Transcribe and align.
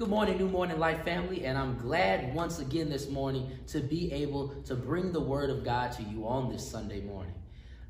Good 0.00 0.08
morning, 0.08 0.38
New 0.38 0.48
Morning 0.48 0.78
Life 0.78 1.04
family, 1.04 1.44
and 1.44 1.58
I'm 1.58 1.76
glad 1.76 2.34
once 2.34 2.58
again 2.58 2.88
this 2.88 3.10
morning 3.10 3.50
to 3.66 3.80
be 3.80 4.10
able 4.14 4.48
to 4.62 4.74
bring 4.74 5.12
the 5.12 5.20
Word 5.20 5.50
of 5.50 5.62
God 5.62 5.92
to 5.92 6.02
you 6.02 6.26
on 6.26 6.50
this 6.50 6.66
Sunday 6.66 7.02
morning. 7.02 7.34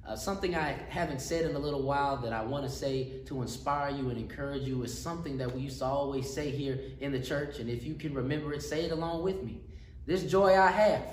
Uh, 0.04 0.16
something 0.16 0.56
I 0.56 0.72
haven't 0.88 1.20
said 1.20 1.48
in 1.48 1.54
a 1.54 1.58
little 1.60 1.84
while 1.84 2.16
that 2.16 2.32
I 2.32 2.42
want 2.42 2.64
to 2.64 2.68
say 2.68 3.20
to 3.26 3.42
inspire 3.42 3.90
you 3.90 4.10
and 4.10 4.18
encourage 4.18 4.64
you 4.64 4.82
is 4.82 4.92
something 4.92 5.38
that 5.38 5.54
we 5.54 5.60
used 5.60 5.78
to 5.78 5.84
always 5.84 6.28
say 6.28 6.50
here 6.50 6.80
in 6.98 7.12
the 7.12 7.20
church, 7.20 7.60
and 7.60 7.70
if 7.70 7.84
you 7.84 7.94
can 7.94 8.12
remember 8.12 8.52
it, 8.54 8.62
say 8.64 8.86
it 8.86 8.90
along 8.90 9.22
with 9.22 9.44
me. 9.44 9.60
This 10.04 10.24
joy 10.24 10.58
I 10.58 10.72
have, 10.72 11.04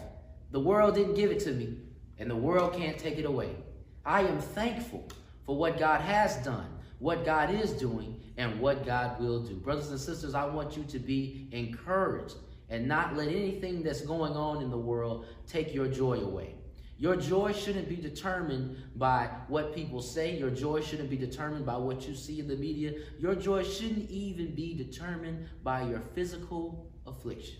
the 0.50 0.59
world 0.59 0.95
didn't 0.95 1.14
give 1.14 1.29
it 1.29 1.41
to 1.41 1.52
me, 1.52 1.77
and 2.18 2.27
the 2.27 2.36
world 2.36 2.73
can't 2.73 2.98
take 2.98 3.20
it 3.20 3.25
away. 3.25 3.55
I 4.04 4.21
am 4.21 4.39
thankful 4.39 5.07
for 5.45 5.55
what 5.55 5.77
God 5.77 6.02
has 6.02 6.38
done 6.38 6.77
what 7.00 7.25
God 7.25 7.54
is 7.54 7.71
doing 7.73 8.20
and 8.38 8.59
what 8.59 8.86
God 8.86 9.20
will 9.20 9.41
do. 9.41 9.55
Brothers 9.55 9.89
and 9.89 10.00
sisters, 10.00 10.34
I 10.34 10.45
want 10.45 10.77
you 10.77 10.84
to 10.86 11.00
be 11.00 11.48
encouraged 11.52 12.36
and 12.70 12.88
not 12.88 13.16
let 13.16 13.30
anything 13.30 13.84
that's 13.84 14.02
going 14.02 14.34
on 14.34 14.62
in 14.62 14.70
the 14.70 14.77
world 14.77 15.26
take 15.48 15.73
your 15.73 15.88
joy 15.88 16.20
away. 16.20 16.55
Your 16.99 17.16
joy 17.16 17.54
shouldn't 17.54 17.88
be 17.88 17.95
determined 17.95 18.76
by 18.95 19.30
what 19.48 19.76
people 19.76 20.02
say. 20.02 20.38
Your 20.38 20.49
joy 20.49 20.81
shouldn't 20.81 21.12
be 21.12 21.18
determined 21.18 21.66
by 21.66 21.77
what 21.77 22.07
you 22.07 22.16
see 22.16 22.40
in 22.40 22.48
the 22.48 22.55
media. 22.55 22.94
Your 23.20 23.35
joy 23.35 23.63
shouldn't 23.63 24.09
even 24.09 24.55
be 24.55 24.73
determined 24.73 25.48
by 25.63 25.84
your 25.84 26.02
physical 26.16 26.91
affliction. 27.05 27.57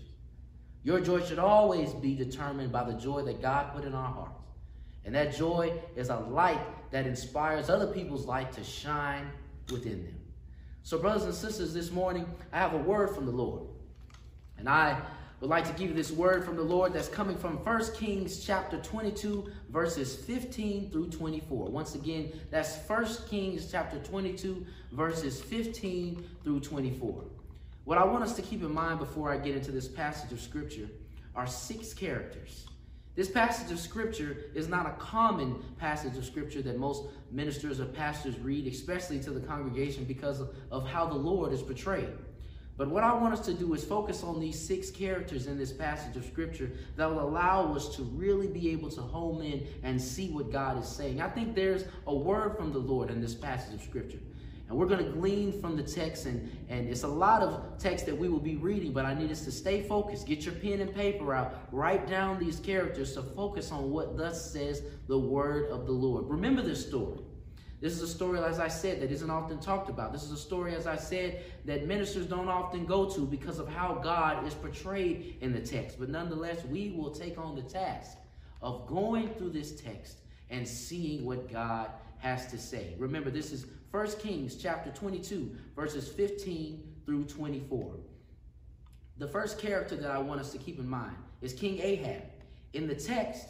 Your 0.84 1.00
joy 1.02 1.24
should 1.24 1.38
always 1.38 1.94
be 1.94 2.16
determined 2.16 2.72
by 2.72 2.84
the 2.84 2.94
joy 2.94 3.22
that 3.24 3.42
God 3.42 3.76
put 3.76 3.86
in 3.86 3.94
our 3.94 4.12
hearts. 4.12 4.47
And 5.08 5.16
that 5.16 5.34
joy 5.34 5.72
is 5.96 6.10
a 6.10 6.18
light 6.18 6.60
that 6.92 7.08
inspires 7.08 7.70
other 7.70 7.88
people's 7.88 8.26
light 8.26 8.52
to 8.52 8.64
shine 8.64 9.32
within 9.72 10.04
them. 10.04 10.20
So, 10.84 10.98
brothers 10.98 11.24
and 11.24 11.34
sisters, 11.34 11.74
this 11.74 11.92
morning 11.92 12.26
I 12.52 12.58
have 12.58 12.74
a 12.74 12.78
word 12.78 13.16
from 13.16 13.26
the 13.26 13.32
Lord. 13.32 13.64
And 14.58 14.68
I 14.68 15.00
would 15.40 15.50
like 15.50 15.66
to 15.66 15.72
give 15.72 15.92
you 15.92 15.96
this 15.96 16.12
word 16.12 16.44
from 16.44 16.58
the 16.58 16.62
Lord 16.62 16.92
that's 16.92 17.08
coming 17.08 17.38
from 17.38 17.64
1 17.64 17.94
Kings 17.94 18.44
chapter 18.44 18.82
22, 18.82 19.50
verses 19.70 20.14
15 20.14 20.92
through 20.92 21.10
24. 21.10 21.70
Once 21.70 21.96
again, 21.96 22.34
that's 22.52 22.76
1 22.76 23.06
Kings 23.30 23.72
chapter 23.72 24.00
22, 24.00 24.66
verses 24.92 25.40
15 25.40 26.22
through 26.44 26.60
24. 26.60 27.24
What 27.86 27.98
I 27.98 28.04
want 28.04 28.26
us 28.26 28.36
to 28.36 28.42
keep 28.42 28.62
in 28.62 28.74
mind 28.74 29.00
before 29.00 29.32
I 29.32 29.38
get 29.38 29.56
into 29.56 29.72
this 29.72 29.88
passage 29.88 30.34
of 30.34 30.42
scripture 30.42 30.90
are 31.34 31.48
six 31.48 31.94
characters 31.94 32.66
this 33.18 33.28
passage 33.28 33.72
of 33.72 33.80
scripture 33.80 34.38
is 34.54 34.70
not 34.70 34.86
a 34.86 34.92
common 34.92 35.56
passage 35.80 36.16
of 36.18 36.24
scripture 36.24 36.62
that 36.62 36.78
most 36.78 37.06
ministers 37.32 37.80
or 37.80 37.86
pastors 37.86 38.38
read, 38.38 38.68
especially 38.68 39.20
to 39.22 39.32
the 39.32 39.40
congregation, 39.40 40.04
because 40.04 40.44
of, 40.70 40.88
how 40.88 41.08
the 41.08 41.16
Lord 41.16 41.52
is 41.52 41.64
portrayed. 41.64 42.12
But 42.78 42.90
what 42.90 43.04
I 43.04 43.12
want 43.16 43.34
us 43.34 43.44
to 43.48 43.56
do 43.56 43.74
is 43.74 43.84
focus 43.84 44.22
on 44.22 44.40
these 44.40 44.60
six 44.60 44.92
characters 44.92 45.48
in 45.48 45.58
this 45.58 45.74
passage 45.74 46.16
of 46.16 46.26
scripture 46.26 46.70
that 46.96 47.10
will 47.10 47.22
allow 47.22 47.74
us 47.74 47.96
to 47.96 48.04
really 48.04 48.46
be 48.46 48.70
able 48.70 48.92
to 48.92 49.02
home 49.02 49.42
in 49.42 49.66
and 49.82 50.00
see 50.00 50.30
what 50.30 50.52
God 50.52 50.80
is 50.80 50.88
saying. 50.88 51.20
I 51.20 51.28
think 51.28 51.56
there's 51.56 51.86
a 52.06 52.14
word 52.14 52.56
from 52.56 52.72
the 52.72 52.78
Lord 52.78 53.10
in 53.10 53.20
this 53.20 53.34
passage 53.34 53.74
of 53.74 53.82
scripture. 53.82 54.20
And 54.70 54.78
we're 54.78 54.86
going 54.86 55.04
to 55.04 55.12
glean 55.12 55.62
from 55.62 55.78
the 55.78 55.84
text, 55.84 56.26
and, 56.26 56.52
and 56.68 56.90
it's 56.90 57.04
a 57.04 57.08
lot 57.08 57.42
of 57.42 57.78
text 57.80 58.06
that 58.06 58.18
we 58.18 58.28
will 58.28 58.40
be 58.40 58.58
reading, 58.58 58.92
but 58.92 59.06
I 59.06 59.14
need 59.14 59.32
us 59.32 59.46
to 59.46 59.52
stay 59.52 59.82
focused. 59.82 60.28
Get 60.28 60.44
your 60.44 60.56
pen 60.56 60.82
and 60.82 60.94
paper 60.94 61.34
out. 61.34 61.56
Write 61.72 62.06
down 62.08 62.38
these 62.38 62.60
characters 62.60 63.14
to 63.14 63.24
focus 63.24 63.72
on 63.72 63.92
what 63.92 64.18
thus 64.18 64.52
says 64.52 64.82
the 65.08 65.18
word 65.18 65.72
of 65.72 65.86
the 65.86 65.94
Lord. 65.94 66.28
Remember 66.28 66.62
this 66.62 66.86
story. 66.86 67.20
This 67.80 67.94
is 67.94 68.02
a 68.02 68.08
story, 68.08 68.40
as 68.40 68.60
I 68.60 68.68
said, 68.68 69.02
that 69.02 69.12
isn't 69.12 69.30
often 69.30 69.60
talked 69.60 69.90
about. 69.90 70.12
This 70.12 70.24
is 70.24 70.32
a 70.32 70.38
story, 70.38 70.74
as 70.74 70.88
I 70.88 70.96
said, 70.96 71.44
that 71.66 71.86
ministers 71.86 72.26
don't 72.26 72.50
often 72.50 72.86
go 72.86 73.06
to 73.12 73.22
because 73.22 73.60
of 73.60 73.70
how 73.70 73.94
God 74.04 74.46
is 74.48 74.56
portrayed 74.56 75.38
in 75.42 75.54
the 75.54 75.60
text. 75.60 76.00
But 76.00 76.10
nonetheless, 76.10 76.66
we 76.66 76.90
will 76.90 77.12
take 77.12 77.38
on 77.38 77.56
the 77.56 77.62
task 77.62 78.18
of 78.64 78.88
going 78.88 79.30
through 79.36 79.52
this 79.52 79.80
text 79.80 80.18
and 80.50 80.68
seeing 80.68 81.24
what 81.24 81.52
God 81.52 81.92
has 82.18 82.48
to 82.48 82.58
say. 82.58 82.96
Remember, 82.98 83.30
this 83.30 83.52
is 83.52 83.68
1 83.92 84.08
Kings 84.20 84.56
chapter 84.56 84.92
22, 84.92 85.56
verses 85.76 86.10
15 86.10 86.84
through 87.06 87.24
24. 87.24 87.96
The 89.18 89.28
first 89.28 89.60
character 89.60 89.96
that 89.96 90.12
I 90.12 90.18
want 90.18 90.42
us 90.42 90.52
to 90.52 90.58
keep 90.58 90.78
in 90.78 90.88
mind 90.88 91.16
is 91.42 91.54
King 91.54 91.80
Ahab. 91.82 92.24
In 92.74 92.88
the 92.88 92.96
text, 92.96 93.48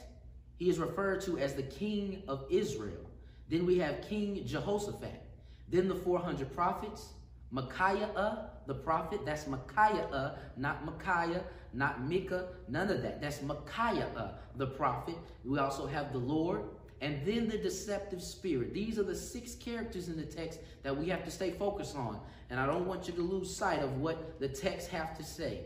he 0.57 0.69
is 0.69 0.77
referred 0.77 1.21
to 1.21 1.39
as 1.39 1.55
the 1.55 1.63
king 1.63 2.21
of 2.27 2.45
Israel. 2.51 3.09
Then 3.49 3.65
we 3.65 3.79
have 3.79 4.01
King 4.01 4.45
Jehoshaphat. 4.45 5.23
Then 5.69 5.87
the 5.87 5.95
400 5.95 6.53
prophets, 6.53 7.09
Micaiah, 7.51 8.49
the 8.67 8.75
prophet. 8.75 9.21
That's 9.25 9.47
Micaiah, 9.47 10.37
not 10.55 10.85
Micaiah, 10.85 11.43
not 11.73 12.07
Micah, 12.07 12.49
none 12.67 12.89
of 12.89 13.01
that. 13.01 13.21
That's 13.21 13.41
Micaiah, 13.41 14.35
the 14.55 14.67
prophet. 14.67 15.15
We 15.43 15.57
also 15.57 15.87
have 15.87 16.11
the 16.13 16.19
Lord, 16.19 16.61
and 17.01 17.23
then 17.25 17.47
the 17.47 17.57
deceptive 17.57 18.21
spirit. 18.21 18.73
These 18.73 18.97
are 18.97 19.03
the 19.03 19.15
six 19.15 19.55
characters 19.55 20.07
in 20.07 20.17
the 20.17 20.25
text 20.25 20.59
that 20.83 20.95
we 20.95 21.07
have 21.09 21.23
to 21.25 21.31
stay 21.31 21.51
focused 21.51 21.95
on. 21.95 22.19
And 22.49 22.59
I 22.59 22.65
don't 22.65 22.87
want 22.87 23.07
you 23.07 23.13
to 23.13 23.21
lose 23.21 23.55
sight 23.55 23.81
of 23.83 23.97
what 23.99 24.39
the 24.39 24.47
text 24.47 24.89
have 24.89 25.15
to 25.17 25.23
say. 25.23 25.61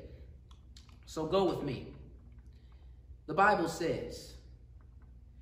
So 1.06 1.26
go 1.26 1.46
with 1.46 1.64
me. 1.64 1.88
The 3.28 3.34
Bible 3.34 3.70
says, 3.70 4.34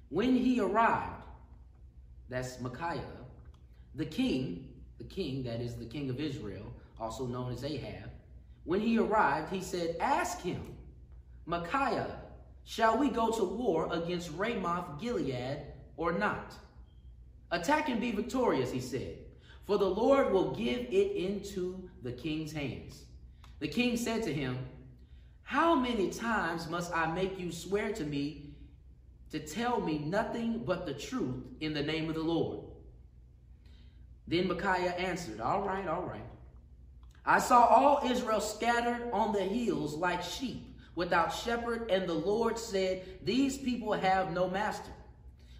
when 0.10 0.36
he 0.36 0.60
arrived, 0.60 1.24
that's 2.30 2.60
Micaiah, 2.60 3.02
the 3.96 4.06
king, 4.06 4.68
the 4.98 5.04
king 5.06 5.44
that 5.44 5.62
is 5.62 5.76
the 5.76 5.86
king 5.86 6.10
of 6.10 6.20
Israel, 6.20 6.72
also 7.00 7.26
known 7.26 7.52
as 7.52 7.64
Ahab, 7.64 8.12
when 8.66 8.80
he 8.80 9.00
arrived, 9.00 9.52
he 9.52 9.62
said, 9.62 9.96
ask 10.00 10.42
him, 10.42 10.62
Micaiah, 11.46 12.20
shall 12.64 12.98
we 12.98 13.10
go 13.10 13.32
to 13.32 13.44
war 13.44 13.92
against 13.92 14.30
Ramoth 14.38 15.00
Gilead 15.00 15.60
or 16.00 16.14
not. 16.14 16.54
Attack 17.52 17.90
and 17.90 18.00
be 18.00 18.12
victorious, 18.12 18.72
he 18.72 18.80
said, 18.80 19.18
for 19.66 19.78
the 19.78 19.86
Lord 19.86 20.32
will 20.32 20.56
give 20.56 20.80
it 20.80 21.12
into 21.16 21.90
the 22.02 22.14
king's 22.14 22.54
hands. 22.54 23.04
The 23.60 23.68
king 23.68 23.98
said 23.98 24.24
to 24.24 24.34
him, 24.34 24.58
How 25.44 25.76
many 25.76 26.10
times 26.10 26.70
must 26.70 26.96
I 26.96 27.12
make 27.12 27.38
you 27.38 27.52
swear 27.52 27.92
to 27.94 28.06
me 28.06 28.54
to 29.32 29.40
tell 29.40 29.82
me 29.82 30.00
nothing 30.00 30.64
but 30.66 30.86
the 30.86 30.94
truth 30.94 31.44
in 31.60 31.74
the 31.74 31.84
name 31.84 32.08
of 32.08 32.16
the 32.16 32.24
Lord? 32.24 32.62
Then 34.26 34.48
Micaiah 34.48 34.94
answered, 34.94 35.42
All 35.42 35.64
right, 35.64 35.88
all 35.88 36.04
right. 36.04 36.26
I 37.26 37.40
saw 37.40 37.66
all 37.66 38.10
Israel 38.10 38.40
scattered 38.40 39.10
on 39.12 39.34
the 39.34 39.44
hills 39.44 39.96
like 39.96 40.24
sheep 40.24 40.66
without 40.96 41.34
shepherd, 41.34 41.92
and 41.92 42.08
the 42.08 42.14
Lord 42.14 42.58
said, 42.58 43.04
These 43.24 43.58
people 43.58 43.92
have 43.92 44.32
no 44.32 44.50
master. 44.50 44.92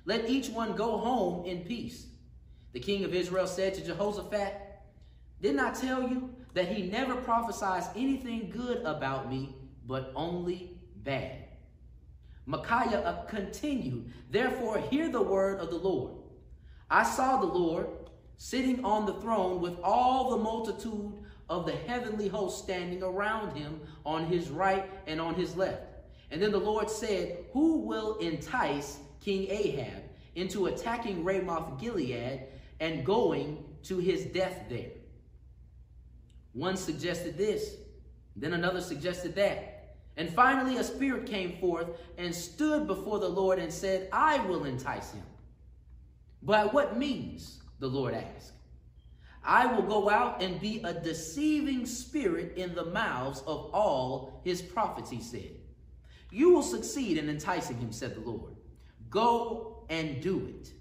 Let 0.10 0.28
each 0.28 0.50
one 0.50 0.76
go 0.76 0.98
home 0.98 1.46
in 1.46 1.66
peace. 1.66 2.08
The 2.74 2.80
king 2.80 3.04
of 3.04 3.14
Israel 3.14 3.46
said 3.46 3.76
to 3.76 3.86
Jehoshaphat, 3.86 4.56
Didn't 5.40 5.60
I 5.60 5.70
tell 5.70 6.02
you 6.02 6.34
that 6.56 6.68
he 6.68 6.88
never 6.88 7.16
prophesies 7.18 7.86
anything 7.96 8.50
good 8.50 8.82
about 8.86 9.30
me, 9.30 9.56
but 9.86 10.12
only 10.16 10.80
bad? 10.96 11.46
Micaiah 12.48 13.02
uh, 13.02 13.26
continued, 13.26 14.12
Therefore, 14.32 14.80
hear 14.80 15.12
the 15.12 15.22
word 15.22 15.60
of 15.60 15.70
the 15.70 15.78
Lord. 15.78 16.16
I 16.90 17.04
saw 17.04 17.40
the 17.40 17.46
Lord 17.46 17.86
sitting 18.38 18.84
on 18.84 19.06
the 19.06 19.22
throne 19.22 19.62
with 19.62 19.78
all 19.84 20.32
the 20.32 20.38
multitude 20.38 21.14
of 21.50 21.68
the 21.68 21.76
heavenly 21.86 22.30
host 22.30 22.64
standing 22.64 23.04
around 23.04 23.56
him 23.56 23.80
on 24.08 24.26
his 24.26 24.50
right 24.50 24.90
and 25.06 25.22
on 25.22 25.36
his 25.36 25.56
left. 25.56 25.84
And 26.32 26.42
then 26.42 26.52
the 26.52 26.58
Lord 26.58 26.90
said, 26.90 27.46
Who 27.54 27.82
will 27.82 28.18
entice 28.18 28.98
King 29.22 29.48
Ahab 29.50 30.04
into 30.36 30.68
attacking 30.68 31.24
Ramoth 31.24 31.80
Gilead 31.80 32.44
and 32.80 33.06
going 33.06 33.64
to 33.84 33.98
his 33.98 34.26
death 34.26 34.66
there. 34.70 34.92
One 36.54 36.78
suggested 36.78 37.38
this, 37.38 37.76
then 38.36 38.54
another 38.54 38.82
suggested 38.82 39.36
that. 39.36 39.96
And 40.18 40.30
finally, 40.30 40.78
a 40.78 40.84
spirit 40.84 41.26
came 41.26 41.58
forth 41.60 41.88
and 42.18 42.34
stood 42.34 42.88
before 42.88 43.20
the 43.20 43.30
Lord 43.30 43.60
and 43.60 43.72
said, 43.72 44.10
I 44.12 44.40
will 44.46 44.66
entice 44.66 45.12
him. 45.12 45.24
By 46.42 46.66
what 46.66 46.98
means? 46.98 47.62
The 47.80 47.88
Lord 47.88 48.14
asked. 48.14 48.54
I 49.44 49.66
will 49.66 49.84
go 49.84 50.10
out 50.10 50.42
and 50.42 50.60
be 50.60 50.82
a 50.84 50.94
deceiving 50.94 51.86
spirit 51.86 52.58
in 52.58 52.76
the 52.76 52.86
mouths 52.86 53.40
of 53.48 53.70
all 53.74 54.42
his 54.44 54.62
prophets, 54.62 55.10
he 55.10 55.22
said. 55.22 55.52
You 56.32 56.54
will 56.54 56.64
succeed 56.64 57.18
in 57.18 57.30
enticing 57.30 57.78
him, 57.78 57.92
said 57.92 58.16
the 58.16 58.30
Lord. 58.30 58.49
Go 59.10 59.86
and 59.90 60.22
do 60.22 60.48
it. 60.48 60.72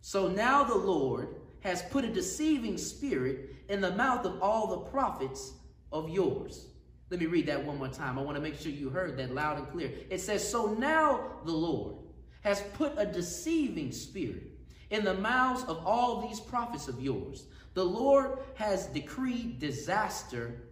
So 0.00 0.28
now 0.28 0.64
the 0.64 0.76
Lord 0.76 1.36
has 1.60 1.82
put 1.82 2.04
a 2.04 2.08
deceiving 2.08 2.78
spirit 2.78 3.56
in 3.68 3.80
the 3.80 3.92
mouth 3.92 4.24
of 4.24 4.42
all 4.42 4.68
the 4.68 4.90
prophets 4.90 5.52
of 5.92 6.08
yours. 6.08 6.68
Let 7.10 7.20
me 7.20 7.26
read 7.26 7.46
that 7.46 7.64
one 7.64 7.78
more 7.78 7.88
time. 7.88 8.18
I 8.18 8.22
want 8.22 8.36
to 8.36 8.42
make 8.42 8.58
sure 8.58 8.70
you 8.70 8.90
heard 8.90 9.16
that 9.16 9.34
loud 9.34 9.58
and 9.58 9.68
clear. 9.70 9.90
It 10.10 10.20
says, 10.20 10.48
So 10.48 10.74
now 10.74 11.20
the 11.44 11.52
Lord 11.52 11.96
has 12.42 12.62
put 12.74 12.92
a 12.96 13.06
deceiving 13.06 13.92
spirit 13.92 14.44
in 14.90 15.04
the 15.04 15.14
mouths 15.14 15.64
of 15.64 15.84
all 15.86 16.26
these 16.26 16.40
prophets 16.40 16.88
of 16.88 17.00
yours. 17.00 17.46
The 17.74 17.84
Lord 17.84 18.38
has 18.54 18.86
decreed 18.86 19.58
disaster 19.58 20.62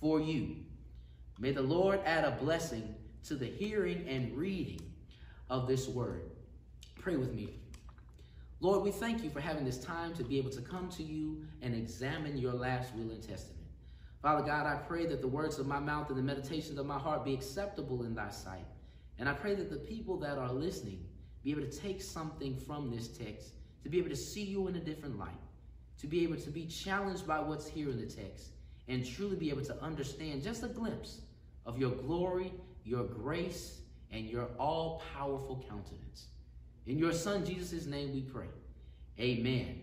for 0.00 0.20
you. 0.20 0.56
May 1.38 1.52
the 1.52 1.62
Lord 1.62 2.00
add 2.04 2.24
a 2.24 2.32
blessing 2.32 2.94
to 3.24 3.34
the 3.34 3.46
hearing 3.46 4.06
and 4.08 4.36
reading 4.36 4.80
of 5.50 5.66
this 5.66 5.88
word. 5.88 6.30
Pray 6.98 7.16
with 7.16 7.32
me. 7.32 7.60
Lord, 8.60 8.82
we 8.82 8.90
thank 8.90 9.22
you 9.22 9.30
for 9.30 9.40
having 9.40 9.64
this 9.64 9.78
time 9.78 10.14
to 10.14 10.24
be 10.24 10.38
able 10.38 10.50
to 10.50 10.62
come 10.62 10.88
to 10.90 11.02
you 11.02 11.44
and 11.62 11.74
examine 11.74 12.38
your 12.38 12.54
last 12.54 12.94
will 12.94 13.10
and 13.10 13.22
testament. 13.22 13.66
Father 14.22 14.42
God, 14.42 14.66
I 14.66 14.76
pray 14.76 15.06
that 15.06 15.20
the 15.20 15.28
words 15.28 15.58
of 15.58 15.66
my 15.66 15.78
mouth 15.78 16.08
and 16.08 16.18
the 16.18 16.22
meditations 16.22 16.78
of 16.78 16.86
my 16.86 16.98
heart 16.98 17.24
be 17.24 17.34
acceptable 17.34 18.02
in 18.02 18.14
thy 18.14 18.30
sight. 18.30 18.64
And 19.18 19.28
I 19.28 19.34
pray 19.34 19.54
that 19.54 19.70
the 19.70 19.76
people 19.76 20.18
that 20.18 20.38
are 20.38 20.52
listening 20.52 21.06
be 21.44 21.52
able 21.52 21.62
to 21.62 21.70
take 21.70 22.02
something 22.02 22.56
from 22.56 22.90
this 22.90 23.06
text, 23.06 23.52
to 23.84 23.88
be 23.88 23.98
able 23.98 24.08
to 24.08 24.16
see 24.16 24.42
you 24.42 24.66
in 24.66 24.74
a 24.74 24.80
different 24.80 25.16
light, 25.16 25.38
to 26.00 26.08
be 26.08 26.24
able 26.24 26.36
to 26.36 26.50
be 26.50 26.66
challenged 26.66 27.24
by 27.24 27.38
what's 27.38 27.68
here 27.68 27.88
in 27.88 28.00
the 28.00 28.06
text, 28.06 28.48
and 28.88 29.06
truly 29.06 29.36
be 29.36 29.48
able 29.50 29.64
to 29.64 29.80
understand 29.80 30.42
just 30.42 30.64
a 30.64 30.68
glimpse 30.68 31.20
of 31.64 31.78
your 31.78 31.92
glory, 31.92 32.52
your 32.84 33.04
grace, 33.04 33.82
and 34.16 34.28
your 34.28 34.48
all 34.58 35.02
powerful 35.14 35.64
countenance. 35.68 36.26
In 36.86 36.98
your 36.98 37.12
Son, 37.12 37.44
Jesus' 37.44 37.86
name, 37.86 38.12
we 38.14 38.22
pray. 38.22 38.46
Amen. 39.20 39.80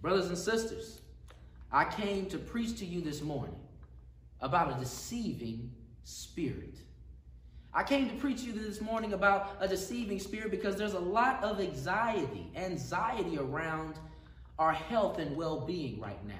Brothers 0.00 0.28
and 0.28 0.38
sisters, 0.38 1.00
I 1.72 1.84
came 1.84 2.26
to 2.26 2.38
preach 2.38 2.78
to 2.78 2.86
you 2.86 3.00
this 3.00 3.22
morning 3.22 3.56
about 4.40 4.76
a 4.76 4.80
deceiving 4.80 5.72
spirit. 6.04 6.78
I 7.74 7.82
came 7.82 8.08
to 8.08 8.14
preach 8.16 8.42
to 8.42 8.46
you 8.46 8.52
this 8.52 8.80
morning 8.80 9.12
about 9.12 9.56
a 9.60 9.68
deceiving 9.68 10.20
spirit 10.20 10.50
because 10.50 10.76
there's 10.76 10.94
a 10.94 11.00
lot 11.00 11.42
of 11.42 11.60
anxiety, 11.60 12.46
anxiety 12.54 13.38
around 13.38 13.98
our 14.58 14.72
health 14.72 15.18
and 15.18 15.36
well-being 15.36 16.00
right 16.00 16.24
now. 16.26 16.34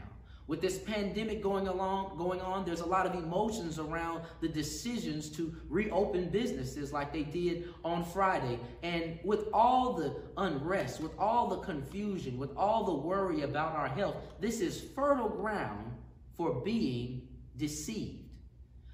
With 0.48 0.60
this 0.60 0.78
pandemic 0.78 1.42
going 1.42 1.66
along, 1.66 2.16
going 2.16 2.40
on, 2.40 2.64
there's 2.64 2.80
a 2.80 2.86
lot 2.86 3.04
of 3.04 3.14
emotions 3.14 3.80
around 3.80 4.22
the 4.40 4.48
decisions 4.48 5.28
to 5.30 5.52
reopen 5.68 6.28
businesses 6.28 6.92
like 6.92 7.12
they 7.12 7.24
did 7.24 7.74
on 7.84 8.04
Friday. 8.04 8.60
And 8.84 9.18
with 9.24 9.48
all 9.52 9.94
the 9.94 10.14
unrest, 10.36 11.00
with 11.00 11.18
all 11.18 11.48
the 11.48 11.58
confusion, 11.58 12.38
with 12.38 12.56
all 12.56 12.84
the 12.84 12.94
worry 12.94 13.42
about 13.42 13.74
our 13.74 13.88
health, 13.88 14.16
this 14.40 14.60
is 14.60 14.80
fertile 14.94 15.28
ground 15.28 15.92
for 16.36 16.60
being 16.60 17.26
deceived. 17.56 18.22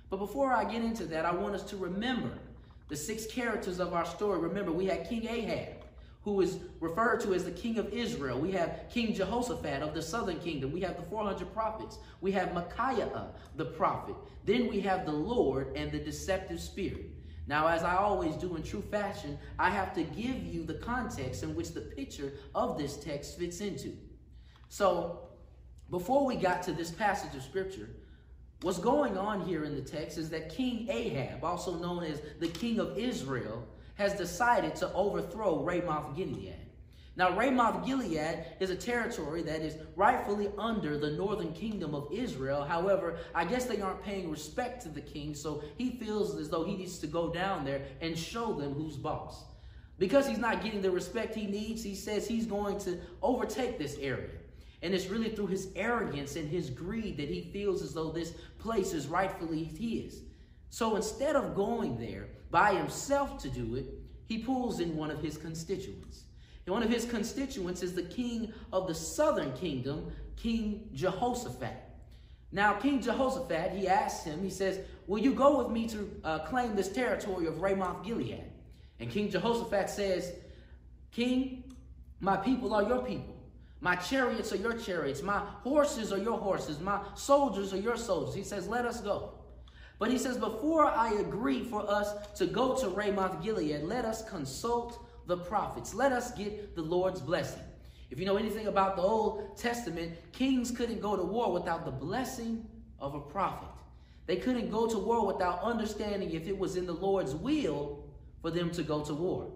But 0.09 0.19
before 0.19 0.53
I 0.53 0.65
get 0.65 0.83
into 0.83 1.05
that, 1.07 1.27
I 1.27 1.35
want 1.35 1.55
us 1.55 1.65
to 1.65 1.77
remember 1.77 2.33
the 2.89 2.97
six 2.97 3.27
characters 3.27 3.79
of 3.79 3.93
our 3.93 4.07
story. 4.07 4.39
Remember, 4.39 4.73
we 4.73 4.87
had 4.87 5.07
King 5.07 5.27
Ahab 5.27 5.82
who 6.25 6.41
is 6.41 6.59
referred 6.81 7.21
to 7.21 7.35
as 7.35 7.45
the 7.45 7.51
king 7.51 7.79
of 7.79 7.93
Israel. 7.93 8.39
We 8.39 8.53
have 8.53 8.85
King 8.93 9.13
Jehoshaphat 9.13 9.83
of 9.83 9.93
the 9.93 10.03
southern 10.03 10.39
kingdom. 10.39 10.71
We 10.73 10.81
have 10.83 10.97
the 10.97 11.03
400 11.03 11.53
prophets. 11.53 11.99
We 12.21 12.31
have 12.33 12.55
Micaiah, 12.55 13.29
the 13.57 13.65
prophet. 13.65 14.15
Then 14.45 14.69
we 14.69 14.81
have 14.81 15.05
the 15.05 15.13
Lord 15.13 15.73
and 15.75 15.91
the 15.91 15.99
deceptive 15.99 16.61
spirit. 16.61 17.07
Now, 17.49 17.67
as 17.67 17.83
I 17.83 17.97
always 17.97 18.37
do 18.37 18.55
in 18.55 18.63
true 18.63 18.83
fashion, 18.83 19.37
I 19.59 19.71
have 19.71 19.93
to 19.95 20.05
give 20.05 20.45
you 20.45 20.65
the 20.65 20.75
context 20.75 21.43
in 21.43 21.57
which 21.57 21.73
the 21.73 21.81
picture 21.81 22.33
of 22.55 22.79
this 22.79 22.97
text 22.97 23.37
fits 23.37 23.61
into. 23.61 23.97
So, 24.69 25.29
before 25.91 26.25
we 26.25 26.37
got 26.37 26.63
to 26.65 26.73
this 26.73 26.93
passage 26.93 27.35
of 27.35 27.43
scripture, 27.43 27.91
what's 28.63 28.79
going 28.79 29.19
on 29.19 29.45
here 29.45 29.65
in 29.65 29.75
the 29.75 29.83
text 29.83 30.19
is 30.19 30.31
that 30.31 30.55
King 30.55 30.89
Ahab, 30.89 31.43
also 31.43 31.75
known 31.79 32.05
as 32.05 32.23
the 32.39 32.49
king 32.49 32.79
of 32.79 32.97
Israel, 32.97 33.67
has 34.03 34.15
decided 34.15 34.75
to 34.75 34.93
overthrow 34.95 35.63
Ramoth 35.63 36.17
Gilead. 36.17 36.57
Now, 37.15 37.37
Ramoth 37.37 37.87
Gilead 37.87 38.45
is 38.59 38.71
a 38.71 38.75
territory 38.75 39.43
that 39.43 39.61
is 39.61 39.77
rightfully 39.95 40.51
under 40.59 40.99
the 40.99 41.13
northern 41.13 41.53
kingdom 41.53 41.95
of 41.95 42.09
Israel. 42.11 42.65
However, 42.65 43.19
I 43.33 43.45
guess 43.45 43.67
they 43.67 43.81
aren't 43.81 44.03
paying 44.03 44.29
respect 44.29 44.83
to 44.83 44.89
the 44.89 45.01
king, 45.01 45.37
so 45.37 45.63
he 45.79 45.91
feels 45.91 46.35
as 46.37 46.49
though 46.49 46.65
he 46.65 46.75
needs 46.75 46.99
to 46.99 47.07
go 47.07 47.33
down 47.33 47.65
there 47.65 47.83
and 48.01 48.19
show 48.19 48.55
them 48.55 48.75
who's 48.75 48.97
boss. 48.97 49.45
Because 49.99 50.27
he's 50.27 50.39
not 50.39 50.65
getting 50.65 50.83
the 50.83 50.91
respect 50.91 51.35
he 51.35 51.47
needs, 51.47 51.85
he 51.85 51.95
says 51.95 52.27
he's 52.27 52.47
going 52.47 52.81
to 52.81 52.99
overtake 53.23 53.79
this 53.79 53.97
area. 54.01 54.31
And 54.83 54.93
it's 54.95 55.07
really 55.07 55.29
through 55.29 55.47
his 55.47 55.69
arrogance 55.77 56.35
and 56.35 56.49
his 56.49 56.71
greed 56.71 57.19
that 57.19 57.29
he 57.29 57.53
feels 57.53 57.83
as 57.83 57.93
though 57.93 58.11
this 58.11 58.33
place 58.59 58.95
is 58.95 59.07
rightfully 59.07 59.63
his. 59.63 60.23
So 60.71 60.97
instead 60.97 61.37
of 61.37 61.55
going 61.55 62.01
there 62.01 62.27
by 62.53 62.75
himself 62.75 63.39
to 63.39 63.49
do 63.49 63.75
it, 63.75 63.87
he 64.27 64.39
pulls 64.39 64.79
in 64.79 64.95
one 64.95 65.11
of 65.11 65.21
his 65.21 65.37
constituents. 65.37 66.25
And 66.67 66.73
one 66.73 66.83
of 66.83 66.91
his 66.91 67.07
constituents 67.07 67.83
is 67.83 67.95
the 67.95 68.03
king 68.05 68.53
of 68.73 68.87
the 68.87 68.95
southern 68.95 69.53
kingdom, 69.55 70.13
King 70.37 70.89
Jehoshaphat. 70.93 71.77
Now, 72.53 72.75
King 72.75 73.01
Jehoshaphat, 73.01 73.73
he 73.73 73.89
asks 73.89 74.25
him, 74.25 74.43
he 74.43 74.51
says, 74.51 74.81
Will 75.07 75.19
you 75.19 75.33
go 75.33 75.59
with 75.59 75.71
me 75.71 75.89
to 75.89 76.21
uh, 76.23 76.39
claim 76.41 76.77
this 76.77 76.93
territory 76.93 77.47
of 77.47 77.63
Ramoth 77.63 78.05
Gilead? 78.05 78.45
And 79.01 79.11
King 79.11 79.31
Jehoshaphat 79.31 79.89
says, 79.89 80.33
King, 81.11 81.65
my 82.21 82.37
people 82.37 82.75
are 82.75 82.83
your 82.83 83.03
people. 83.03 83.35
My 83.81 83.97
chariots 83.97 84.53
are 84.53 84.57
your 84.57 84.75
chariots. 84.75 85.23
My 85.23 85.39
horses 85.39 86.13
are 86.13 86.19
your 86.19 86.39
horses. 86.39 86.79
My 86.79 87.01
soldiers 87.15 87.73
are 87.73 87.79
your 87.81 87.97
soldiers. 87.97 88.35
He 88.35 88.45
says, 88.45 88.69
Let 88.69 88.85
us 88.85 89.01
go. 89.01 89.33
But 90.03 90.11
he 90.11 90.19
says, 90.19 90.37
Before 90.37 90.87
I 90.87 91.13
agree 91.13 91.63
for 91.63 91.89
us 91.89 92.27
to 92.35 92.47
go 92.47 92.75
to 92.75 92.89
Ramoth 92.89 93.41
Gilead, 93.41 93.85
let 93.85 94.05
us 94.05 94.29
consult 94.29 94.99
the 95.29 95.37
prophets. 95.37 95.95
Let 95.95 96.11
us 96.11 96.33
get 96.33 96.75
the 96.75 96.83
Lord's 96.83 97.21
blessing. 97.21 97.63
If 98.11 98.19
you 98.19 98.27
know 98.27 98.35
anything 98.37 98.67
about 98.67 98.97
the 98.97 99.03
Old 99.03 99.57
Testament, 99.57 100.15
kings 100.33 100.73
couldn't 100.73 101.01
go 101.01 101.15
to 101.17 101.23
war 101.23 101.53
without 101.53 101.85
the 101.85 101.93
blessing 101.93 102.67
of 102.99 103.15
a 103.15 103.21
prophet. 103.21 103.69
They 104.27 104.39
couldn't 104.39 104.73
go 104.73 104.89
to 104.89 104.99
war 104.99 105.25
without 105.25 105.63
understanding 105.63 106.33
if 106.33 106.49
it 106.49 106.59
was 106.59 106.75
in 106.75 106.85
the 106.85 106.95
Lord's 106.95 107.37
will 107.37 108.05
for 108.41 108.51
them 108.51 108.73
to 108.73 108.83
go 108.83 109.05
to 109.05 109.15
war. 109.15 109.53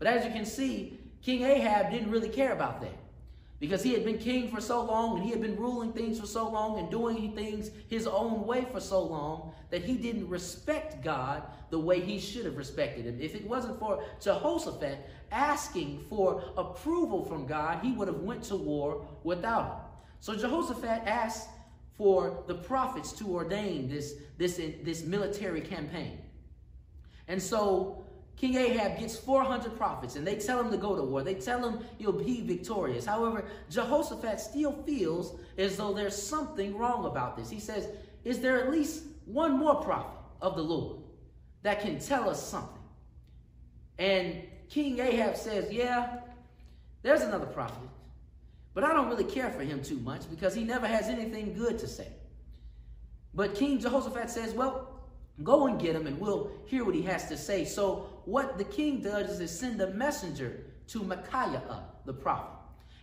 But 0.00 0.08
as 0.08 0.24
you 0.24 0.32
can 0.32 0.44
see, 0.44 0.98
King 1.22 1.44
Ahab 1.44 1.92
didn't 1.92 2.10
really 2.10 2.30
care 2.30 2.52
about 2.52 2.80
that 2.80 3.03
because 3.64 3.82
he 3.82 3.94
had 3.94 4.04
been 4.04 4.18
king 4.18 4.50
for 4.50 4.60
so 4.60 4.84
long 4.84 5.16
and 5.16 5.24
he 5.24 5.30
had 5.30 5.40
been 5.40 5.56
ruling 5.56 5.90
things 5.90 6.20
for 6.20 6.26
so 6.26 6.46
long 6.46 6.78
and 6.78 6.90
doing 6.90 7.32
things 7.34 7.70
his 7.88 8.06
own 8.06 8.44
way 8.44 8.66
for 8.70 8.78
so 8.78 9.02
long 9.02 9.54
that 9.70 9.82
he 9.82 9.94
didn't 9.94 10.28
respect 10.28 11.02
God 11.02 11.44
the 11.70 11.78
way 11.78 11.98
he 11.98 12.18
should 12.18 12.44
have 12.44 12.58
respected 12.58 13.06
him. 13.06 13.18
If 13.18 13.34
it 13.34 13.46
wasn't 13.48 13.78
for 13.78 14.04
Jehoshaphat 14.20 14.98
asking 15.32 16.04
for 16.10 16.44
approval 16.58 17.24
from 17.24 17.46
God, 17.46 17.82
he 17.82 17.92
would 17.92 18.06
have 18.06 18.20
went 18.20 18.42
to 18.44 18.56
war 18.56 19.08
without 19.22 19.64
him. 19.64 19.76
So 20.20 20.36
Jehoshaphat 20.36 21.06
asked 21.06 21.48
for 21.96 22.44
the 22.46 22.54
prophets 22.54 23.12
to 23.12 23.34
ordain 23.34 23.88
this, 23.88 24.16
this, 24.36 24.60
this 24.82 25.04
military 25.04 25.62
campaign. 25.62 26.18
And 27.28 27.42
so 27.42 28.03
King 28.36 28.56
Ahab 28.56 28.98
gets 28.98 29.16
400 29.16 29.76
prophets 29.76 30.16
and 30.16 30.26
they 30.26 30.36
tell 30.36 30.60
him 30.60 30.70
to 30.70 30.76
go 30.76 30.96
to 30.96 31.02
war. 31.02 31.22
They 31.22 31.34
tell 31.34 31.66
him 31.66 31.84
he'll 31.98 32.12
be 32.12 32.42
victorious. 32.42 33.06
However, 33.06 33.44
Jehoshaphat 33.70 34.40
still 34.40 34.72
feels 34.84 35.38
as 35.56 35.76
though 35.76 35.92
there's 35.92 36.20
something 36.20 36.76
wrong 36.76 37.06
about 37.06 37.36
this. 37.36 37.48
He 37.48 37.60
says, 37.60 37.88
Is 38.24 38.40
there 38.40 38.60
at 38.60 38.70
least 38.70 39.04
one 39.26 39.58
more 39.58 39.76
prophet 39.76 40.18
of 40.42 40.56
the 40.56 40.62
Lord 40.62 40.98
that 41.62 41.80
can 41.80 41.98
tell 42.00 42.28
us 42.28 42.44
something? 42.44 42.82
And 43.98 44.42
King 44.68 44.98
Ahab 44.98 45.36
says, 45.36 45.72
Yeah, 45.72 46.18
there's 47.02 47.22
another 47.22 47.46
prophet, 47.46 47.88
but 48.74 48.82
I 48.82 48.92
don't 48.92 49.08
really 49.08 49.24
care 49.24 49.50
for 49.50 49.62
him 49.62 49.80
too 49.80 49.98
much 49.98 50.28
because 50.28 50.54
he 50.54 50.64
never 50.64 50.88
has 50.88 51.06
anything 51.06 51.54
good 51.54 51.78
to 51.78 51.86
say. 51.86 52.08
But 53.32 53.54
King 53.54 53.78
Jehoshaphat 53.78 54.28
says, 54.28 54.52
Well, 54.54 54.88
Go 55.42 55.66
and 55.66 55.80
get 55.80 55.96
him, 55.96 56.06
and 56.06 56.20
we'll 56.20 56.52
hear 56.66 56.84
what 56.84 56.94
he 56.94 57.02
has 57.02 57.28
to 57.28 57.36
say. 57.36 57.64
So, 57.64 58.08
what 58.24 58.56
the 58.56 58.64
king 58.64 59.02
does 59.02 59.40
is 59.40 59.56
send 59.56 59.80
a 59.80 59.88
messenger 59.88 60.64
to 60.88 61.02
Micaiah, 61.02 61.62
uh, 61.68 61.80
the 62.04 62.12
prophet. 62.12 62.50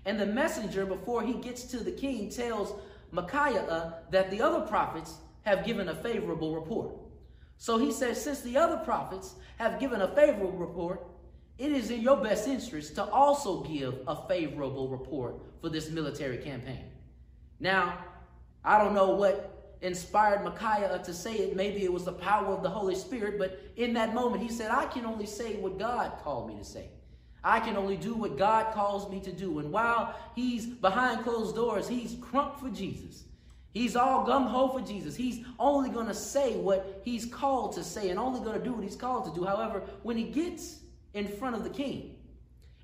And 0.06 0.20
the 0.20 0.26
messenger, 0.26 0.86
before 0.86 1.24
he 1.24 1.34
gets 1.34 1.64
to 1.66 1.78
the 1.78 1.92
king, 1.92 2.30
tells 2.30 2.74
Micaiah 3.12 3.64
uh, 3.64 3.94
that 4.12 4.32
the 4.32 4.42
other 4.42 4.62
prophets 4.62 5.18
have 5.44 5.66
given 5.66 5.90
a 5.90 5.96
favorable 5.96 6.56
report. 6.56 6.96
So 7.58 7.78
he 7.78 7.92
says, 7.92 8.24
since 8.24 8.42
the 8.42 8.58
other 8.58 8.78
prophets 8.78 9.36
have 9.58 9.80
given 9.80 10.02
a 10.02 10.08
favorable 10.16 10.54
report, 10.54 11.06
it 11.58 11.72
is 11.72 11.92
in 11.92 12.02
your 12.02 12.18
best 12.18 12.48
interest 12.48 12.96
to 12.96 13.04
also 13.06 13.62
give 13.64 14.00
a 14.08 14.28
favorable 14.28 14.90
report 14.90 15.36
for 15.62 15.70
this 15.70 15.90
military 15.90 16.38
campaign. 16.38 16.86
Now, 17.60 18.04
I 18.64 18.80
don't 18.80 18.96
know 18.96 19.12
what 19.12 19.51
inspired 19.82 20.44
Micaiah 20.44 21.02
to 21.04 21.14
say 21.14 21.34
it. 21.34 21.56
Maybe 21.56 21.84
it 21.84 21.92
was 21.92 22.06
the 22.06 22.14
power 22.14 22.48
of 22.48 22.64
the 22.64 22.70
Holy 22.70 22.96
Spirit, 22.96 23.38
but 23.38 23.60
in 23.76 23.94
that 23.94 24.14
moment, 24.14 24.44
he 24.44 24.50
said, 24.50 24.72
I 24.72 24.86
can 24.86 25.06
only 25.06 25.26
say 25.26 25.56
what 25.56 25.80
God 25.80 26.12
called 26.24 26.48
me 26.48 26.58
to 26.58 26.64
say. 26.64 26.90
I 27.44 27.60
can 27.60 27.76
only 27.76 27.98
do 27.98 28.14
what 28.14 28.38
God 28.38 28.74
calls 28.74 29.10
me 29.10 29.20
to 29.22 29.32
do. 29.32 29.60
And 29.60 29.72
while 29.72 30.16
he's 30.36 30.68
behind 30.68 31.24
closed 31.24 31.56
doors, 31.56 31.88
he's 31.88 32.14
crunk 32.14 32.60
for 32.60 32.70
Jesus. 32.70 33.24
He's 33.74 33.96
all 33.96 34.28
gung 34.28 34.48
ho 34.48 34.68
for 34.68 34.86
Jesus. 34.86 35.16
He's 35.16 35.44
only 35.58 35.90
going 35.90 36.08
to 36.08 36.14
say 36.14 36.56
what 36.56 37.02
he's 37.04 37.26
called 37.26 37.74
to 37.74 37.84
say 37.84 38.10
and 38.10 38.20
only 38.20 38.42
going 38.42 38.60
to 38.60 38.64
do 38.64 38.74
what 38.74 38.84
he's 38.84 38.96
called 38.96 39.26
to 39.26 39.40
do. 39.40 39.46
However, 39.46 39.82
when 40.04 40.18
he 40.18 40.26
gets 40.26 40.80
in 41.14 41.28
front 41.28 41.56
of 41.56 41.64
the 41.64 41.70
king, 41.70 42.16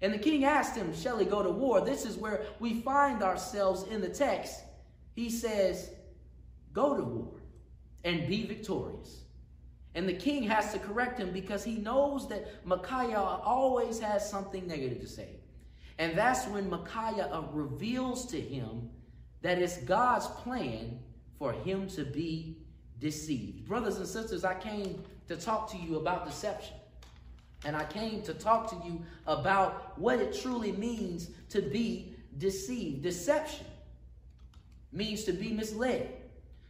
and 0.01 0.13
the 0.13 0.17
king 0.17 0.45
asked 0.45 0.75
him, 0.75 0.95
Shall 0.95 1.17
he 1.17 1.25
go 1.25 1.43
to 1.43 1.49
war? 1.49 1.81
This 1.81 2.05
is 2.05 2.17
where 2.17 2.45
we 2.59 2.81
find 2.81 3.23
ourselves 3.23 3.83
in 3.83 3.99
the 3.99 4.09
text. 4.09 4.61
He 5.15 5.29
says, 5.29 5.89
Go 6.77 6.95
to 6.95 7.01
war. 7.01 7.31
and 8.03 8.27
be 8.27 8.45
victorious. 8.45 9.23
And 9.95 10.07
the 10.07 10.13
king 10.13 10.43
has 10.43 10.71
to 10.73 10.79
correct 10.79 11.19
him 11.19 11.31
because 11.31 11.63
he 11.63 11.77
knows 11.77 12.29
that 12.29 12.63
Micaiah 12.65 13.17
always 13.17 13.99
has 13.99 14.29
something 14.29 14.67
negative 14.67 15.01
to 15.01 15.07
say. 15.07 15.39
And 15.97 16.15
that's 16.15 16.45
when 16.45 16.69
Micaiah 16.69 17.29
uh, 17.33 17.45
reveals 17.51 18.27
to 18.27 18.39
him 18.39 18.91
that 19.41 19.57
it's 19.57 19.77
God's 19.77 20.27
plan 20.27 20.99
for 21.39 21.51
him 21.51 21.87
to 21.89 22.05
be 22.05 22.59
deceived. 22.99 23.67
Brothers 23.67 23.97
and 23.97 24.07
sisters, 24.07 24.45
I 24.45 24.53
came 24.53 25.03
to 25.29 25.35
talk 25.35 25.71
to 25.71 25.77
you 25.77 25.97
about 25.97 26.27
deception. 26.27 26.77
And 27.65 27.75
I 27.75 27.85
came 27.85 28.21
to 28.21 28.35
talk 28.35 28.69
to 28.69 28.87
you 28.87 29.01
about 29.25 29.97
what 29.97 30.19
it 30.19 30.39
truly 30.39 30.73
means 30.73 31.31
to 31.49 31.59
be 31.59 32.15
deceived. 32.37 33.01
Deception 33.01 33.65
means 34.91 35.23
to 35.23 35.33
be 35.33 35.51
misled. 35.51 36.13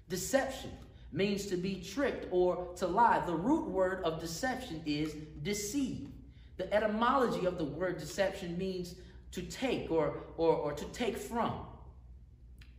Deception 0.09 0.71
means 1.11 1.45
to 1.47 1.57
be 1.57 1.75
tricked 1.75 2.27
or 2.31 2.67
to 2.77 2.87
lie. 2.87 3.23
The 3.25 3.35
root 3.35 3.69
word 3.69 4.03
of 4.03 4.19
deception 4.19 4.81
is 4.85 5.13
deceive. 5.43 6.09
The 6.57 6.71
etymology 6.73 7.45
of 7.45 7.57
the 7.57 7.65
word 7.65 7.97
deception 7.97 8.57
means 8.57 8.95
to 9.31 9.41
take 9.41 9.91
or, 9.91 10.23
or, 10.37 10.55
or 10.55 10.73
to 10.73 10.85
take 10.85 11.17
from. 11.17 11.53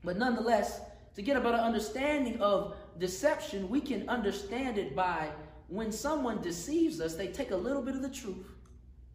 But 0.03 0.17
nonetheless, 0.17 0.81
to 1.15 1.23
get 1.23 1.37
a 1.37 1.41
better 1.41 1.57
understanding 1.57 2.41
of 2.41 2.77
deception, 2.99 3.69
we 3.69 3.81
can 3.81 4.09
understand 4.09 4.79
it 4.79 4.95
by 4.95 5.31
when 5.69 5.93
someone 5.93 6.41
deceives 6.41 7.01
us, 7.01 7.15
they 7.15 7.29
take 7.29 7.51
a 7.51 7.57
little 7.57 7.83
bit 7.83 7.95
of 7.95 8.03
the 8.03 8.09
truth, 8.09 8.47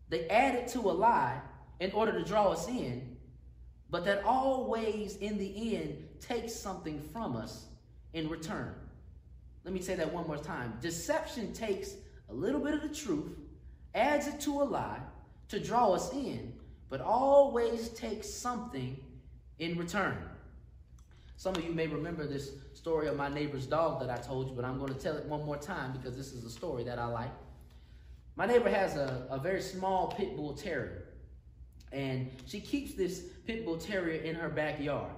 they 0.10 0.27
add 0.27 0.53
it 0.55 0.67
to 0.70 0.79
a 0.79 0.91
lie 0.91 1.41
in 1.79 1.91
order 1.91 2.12
to 2.12 2.24
draw 2.24 2.50
us 2.50 2.67
in, 2.67 3.17
but 3.89 4.05
that 4.05 4.24
always 4.24 5.17
in 5.17 5.38
the 5.38 5.75
end 5.75 6.05
takes 6.20 6.53
something 6.53 7.01
from 7.12 7.36
us 7.36 7.67
in 8.13 8.29
return. 8.29 8.74
Let 9.63 9.74
me 9.74 9.82
say 9.82 9.96
that 9.96 10.13
one 10.13 10.27
more 10.27 10.38
time. 10.38 10.74
Deception 10.82 11.53
takes 11.53 11.96
a 12.29 12.34
little 12.34 12.60
bit 12.60 12.74
of 12.74 12.82
the 12.82 12.93
truth, 12.93 13.38
adds 13.96 14.27
it 14.27 14.39
to 14.41 14.62
a 14.62 14.63
lie 14.63 15.00
to 15.50 15.60
draw 15.60 15.93
us 15.93 16.12
in, 16.13 16.53
but 16.89 17.01
always 17.01 17.89
takes 17.89 18.29
something 18.29 18.98
in 19.60 19.77
return. 19.77 20.17
Some 21.38 21.55
of 21.55 21.63
you 21.63 21.74
may 21.74 21.88
remember 21.88 22.25
this 22.25 22.51
story 22.74 23.08
of 23.08 23.15
my 23.15 23.29
neighbor's 23.29 23.65
dog 23.65 24.00
that 24.00 24.10
I 24.10 24.17
told 24.22 24.50
you, 24.50 24.55
but 24.55 24.65
I'm 24.65 24.77
going 24.77 24.93
to 24.93 25.00
tell 25.00 25.15
it 25.17 25.25
one 25.25 25.46
more 25.46 25.58
time 25.58 25.91
because 25.93 26.15
this 26.15 26.32
is 26.34 26.43
a 26.46 26.50
story 26.50 26.84
that 26.84 27.00
I 27.00 27.05
like. 27.05 27.32
My 28.36 28.46
neighbor 28.46 28.70
has 28.70 28.96
a, 28.96 29.27
a 29.29 29.39
very 29.39 29.62
small 29.62 30.13
pit 30.17 30.36
bull 30.36 30.53
terrier, 30.53 31.05
and 31.91 32.32
she 32.46 32.60
keeps 32.60 32.93
this 32.93 33.22
pit 33.46 33.65
bull 33.65 33.77
terrier 33.77 34.22
in 34.22 34.36
her 34.36 34.50
backyard. 34.50 35.12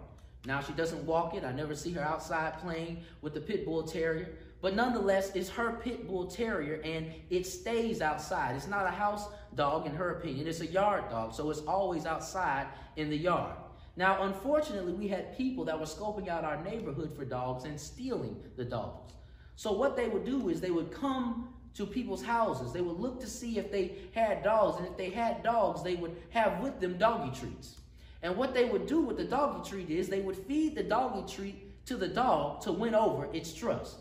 Now, 0.45 0.61
she 0.61 0.73
doesn't 0.73 1.03
walk 1.05 1.33
it. 1.33 1.43
I 1.43 1.51
never 1.51 1.75
see 1.75 1.91
her 1.93 2.01
outside 2.01 2.59
playing 2.59 3.03
with 3.21 3.33
the 3.33 3.41
pit 3.41 3.65
bull 3.65 3.83
terrier. 3.83 4.29
But 4.61 4.75
nonetheless, 4.75 5.31
it's 5.35 5.49
her 5.49 5.73
pit 5.83 6.07
bull 6.07 6.25
terrier 6.25 6.81
and 6.83 7.11
it 7.29 7.45
stays 7.45 8.01
outside. 8.01 8.55
It's 8.55 8.67
not 8.67 8.85
a 8.85 8.91
house 8.91 9.27
dog, 9.55 9.85
in 9.85 9.93
her 9.95 10.17
opinion. 10.17 10.47
It's 10.47 10.61
a 10.61 10.67
yard 10.67 11.09
dog, 11.09 11.33
so 11.33 11.49
it's 11.49 11.61
always 11.61 12.05
outside 12.05 12.67
in 12.95 13.09
the 13.09 13.17
yard. 13.17 13.55
Now, 13.97 14.23
unfortunately, 14.23 14.93
we 14.93 15.07
had 15.07 15.37
people 15.37 15.65
that 15.65 15.79
were 15.79 15.85
scoping 15.85 16.27
out 16.27 16.43
our 16.43 16.61
neighborhood 16.63 17.15
for 17.15 17.25
dogs 17.25 17.63
and 17.65 17.79
stealing 17.79 18.35
the 18.57 18.65
dogs. 18.65 19.13
So, 19.55 19.71
what 19.71 19.95
they 19.95 20.09
would 20.09 20.25
do 20.25 20.49
is 20.49 20.59
they 20.59 20.71
would 20.71 20.91
come 20.91 21.53
to 21.75 21.85
people's 21.85 22.23
houses. 22.23 22.73
They 22.73 22.81
would 22.81 22.99
look 22.99 23.21
to 23.21 23.27
see 23.27 23.57
if 23.57 23.71
they 23.71 23.97
had 24.13 24.43
dogs, 24.43 24.77
and 24.79 24.87
if 24.87 24.97
they 24.97 25.09
had 25.09 25.43
dogs, 25.43 25.81
they 25.81 25.95
would 25.95 26.15
have 26.31 26.61
with 26.61 26.79
them 26.79 26.97
doggy 26.97 27.37
treats. 27.39 27.79
And 28.21 28.35
what 28.37 28.53
they 28.53 28.65
would 28.65 28.87
do 28.87 29.01
with 29.01 29.17
the 29.17 29.25
doggy 29.25 29.69
treat 29.69 29.89
is 29.89 30.07
they 30.07 30.21
would 30.21 30.37
feed 30.37 30.75
the 30.75 30.83
doggy 30.83 31.31
treat 31.31 31.85
to 31.85 31.95
the 31.95 32.07
dog 32.07 32.61
to 32.61 32.71
win 32.71 32.95
over 32.95 33.27
its 33.33 33.53
trust. 33.53 33.97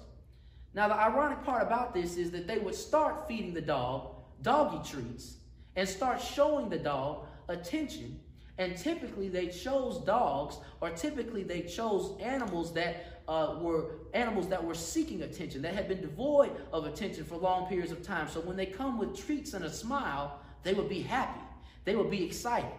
Now, 0.74 0.88
the 0.88 0.96
ironic 0.96 1.44
part 1.44 1.62
about 1.62 1.94
this 1.94 2.16
is 2.16 2.30
that 2.32 2.46
they 2.46 2.58
would 2.58 2.74
start 2.74 3.28
feeding 3.28 3.54
the 3.54 3.60
dog 3.60 4.10
doggy 4.42 4.88
treats 4.88 5.36
and 5.76 5.88
start 5.88 6.20
showing 6.20 6.68
the 6.68 6.78
dog 6.78 7.26
attention. 7.48 8.20
And 8.58 8.76
typically, 8.76 9.28
they 9.28 9.48
chose 9.48 9.98
dogs, 10.04 10.58
or 10.80 10.90
typically, 10.90 11.42
they 11.42 11.62
chose 11.62 12.16
animals 12.20 12.72
that 12.74 13.22
uh, 13.26 13.58
were 13.60 13.96
animals 14.12 14.48
that 14.48 14.62
were 14.62 14.74
seeking 14.74 15.22
attention, 15.22 15.62
that 15.62 15.74
had 15.74 15.88
been 15.88 16.00
devoid 16.00 16.52
of 16.72 16.84
attention 16.84 17.24
for 17.24 17.36
long 17.36 17.66
periods 17.66 17.90
of 17.90 18.02
time. 18.02 18.28
So 18.28 18.40
when 18.40 18.56
they 18.56 18.66
come 18.66 18.98
with 18.98 19.16
treats 19.16 19.54
and 19.54 19.64
a 19.64 19.70
smile, 19.70 20.38
they 20.62 20.72
would 20.72 20.88
be 20.88 21.00
happy. 21.02 21.40
They 21.84 21.96
would 21.96 22.10
be 22.10 22.24
excited. 22.24 22.70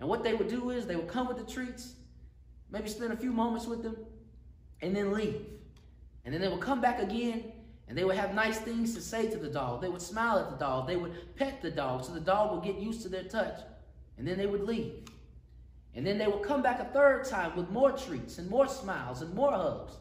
And 0.00 0.08
what 0.08 0.22
they 0.22 0.34
would 0.34 0.48
do 0.48 0.70
is 0.70 0.86
they 0.86 0.96
would 0.96 1.08
come 1.08 1.26
with 1.26 1.38
the 1.38 1.50
treats, 1.52 1.94
maybe 2.70 2.88
spend 2.88 3.12
a 3.12 3.16
few 3.16 3.32
moments 3.32 3.66
with 3.66 3.82
them, 3.82 3.96
and 4.80 4.94
then 4.94 5.12
leave. 5.12 5.44
And 6.24 6.32
then 6.32 6.40
they 6.40 6.48
would 6.48 6.60
come 6.60 6.80
back 6.80 7.00
again 7.00 7.52
and 7.88 7.96
they 7.96 8.04
would 8.04 8.16
have 8.16 8.34
nice 8.34 8.58
things 8.58 8.94
to 8.94 9.00
say 9.00 9.30
to 9.30 9.38
the 9.38 9.48
dog. 9.48 9.80
They 9.80 9.88
would 9.88 10.02
smile 10.02 10.38
at 10.38 10.50
the 10.50 10.56
dog. 10.56 10.86
They 10.86 10.96
would 10.96 11.34
pet 11.36 11.62
the 11.62 11.70
dog 11.70 12.04
so 12.04 12.12
the 12.12 12.20
dog 12.20 12.54
would 12.54 12.62
get 12.62 12.80
used 12.80 13.02
to 13.02 13.08
their 13.08 13.24
touch. 13.24 13.60
And 14.18 14.28
then 14.28 14.36
they 14.36 14.46
would 14.46 14.64
leave. 14.64 14.92
And 15.94 16.06
then 16.06 16.18
they 16.18 16.26
would 16.26 16.42
come 16.42 16.62
back 16.62 16.80
a 16.80 16.84
third 16.84 17.24
time 17.24 17.56
with 17.56 17.70
more 17.70 17.92
treats 17.92 18.38
and 18.38 18.48
more 18.50 18.68
smiles 18.68 19.22
and 19.22 19.34
more 19.34 19.52
hugs. 19.52 19.92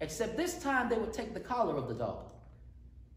Except 0.00 0.36
this 0.36 0.60
time 0.60 0.88
they 0.88 0.98
would 0.98 1.12
take 1.12 1.34
the 1.34 1.40
collar 1.40 1.76
of 1.76 1.88
the 1.88 1.94
dog. 1.94 2.32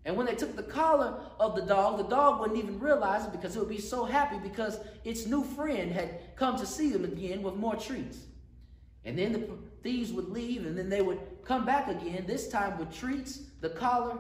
And 0.10 0.18
when 0.18 0.26
they 0.26 0.34
took 0.34 0.56
the 0.56 0.64
collar 0.64 1.22
of 1.40 1.56
the 1.56 1.62
dog, 1.62 2.00
the 2.00 2.04
dog 2.04 2.40
wouldn't 2.40 2.58
even 2.58 2.80
realize 2.80 3.26
it 3.26 3.32
because 3.32 3.56
it 3.56 3.60
would 3.60 3.70
be 3.70 3.80
so 3.80 4.06
happy 4.06 4.40
because 4.40 4.80
its 5.04 5.28
new 5.28 5.44
friend 5.44 5.92
had 5.92 6.36
come 6.36 6.58
to 6.58 6.66
see 6.66 6.90
them 6.90 7.04
again 7.04 7.44
with 7.44 7.58
more 7.58 7.76
treats. 7.76 8.18
And 9.06 9.20
then 9.20 9.34
the 9.34 9.48
thieves 9.84 10.12
would 10.12 10.30
leave 10.30 10.66
and 10.66 10.76
then 10.76 10.90
they 10.90 11.04
would 11.04 11.20
come 11.46 11.64
back 11.64 11.90
again, 11.90 12.26
this 12.26 12.50
time 12.50 12.80
with 12.80 12.92
treats, 12.92 13.42
the 13.62 13.70
collar, 13.70 14.18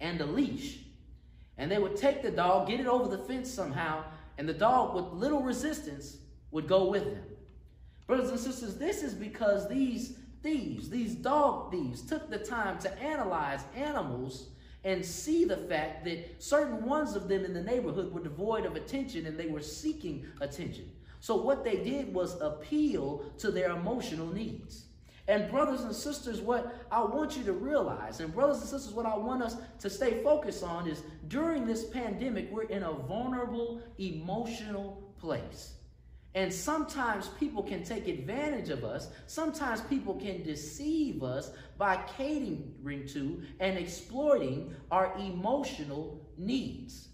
and 0.00 0.18
the 0.18 0.26
leash. 0.26 0.80
And 1.56 1.70
they 1.70 1.78
would 1.78 1.96
take 1.96 2.20
the 2.20 2.32
dog, 2.32 2.66
get 2.66 2.80
it 2.80 2.88
over 2.88 3.08
the 3.08 3.22
fence 3.22 3.48
somehow, 3.48 4.02
and 4.38 4.48
the 4.48 4.52
dog, 4.52 4.96
with 4.96 5.04
little 5.12 5.42
resistance, 5.42 6.16
would 6.50 6.66
go 6.66 6.86
with 6.86 7.04
them. 7.04 7.22
Brothers 8.08 8.30
and 8.30 8.40
sisters, 8.40 8.74
this 8.74 9.04
is 9.04 9.14
because 9.14 9.68
these 9.68 10.18
thieves, 10.42 10.90
these 10.90 11.14
dog 11.14 11.70
thieves, 11.70 12.02
took 12.02 12.28
the 12.28 12.38
time 12.38 12.80
to 12.80 12.98
analyze 13.00 13.60
animals 13.76 14.48
and 14.88 15.04
see 15.04 15.44
the 15.44 15.56
fact 15.56 16.02
that 16.06 16.42
certain 16.42 16.82
ones 16.82 17.14
of 17.14 17.28
them 17.28 17.44
in 17.44 17.52
the 17.52 17.62
neighborhood 17.62 18.10
were 18.10 18.22
devoid 18.22 18.64
of 18.64 18.74
attention 18.74 19.26
and 19.26 19.38
they 19.38 19.46
were 19.46 19.60
seeking 19.60 20.24
attention. 20.40 20.90
So 21.20 21.36
what 21.36 21.62
they 21.62 21.76
did 21.76 22.14
was 22.14 22.40
appeal 22.40 23.30
to 23.36 23.50
their 23.50 23.72
emotional 23.72 24.26
needs. 24.32 24.86
And 25.26 25.50
brothers 25.50 25.82
and 25.82 25.94
sisters, 25.94 26.40
what 26.40 26.74
I 26.90 27.02
want 27.02 27.36
you 27.36 27.44
to 27.44 27.52
realize, 27.52 28.20
and 28.20 28.32
brothers 28.32 28.62
and 28.62 28.66
sisters, 28.66 28.94
what 28.94 29.04
I 29.04 29.14
want 29.14 29.42
us 29.42 29.56
to 29.80 29.90
stay 29.90 30.22
focused 30.22 30.64
on 30.64 30.88
is 30.88 31.02
during 31.28 31.66
this 31.66 31.84
pandemic, 31.84 32.50
we're 32.50 32.62
in 32.62 32.82
a 32.82 32.92
vulnerable, 32.92 33.82
emotional 33.98 35.12
place. 35.20 35.74
And 36.38 36.54
sometimes 36.54 37.26
people 37.40 37.64
can 37.64 37.82
take 37.82 38.06
advantage 38.06 38.68
of 38.68 38.84
us. 38.84 39.08
Sometimes 39.26 39.80
people 39.80 40.14
can 40.14 40.44
deceive 40.44 41.24
us 41.24 41.50
by 41.76 41.96
catering 42.16 43.08
to 43.08 43.42
and 43.58 43.76
exploiting 43.76 44.72
our 44.92 45.18
emotional 45.18 46.24
needs. 46.36 47.08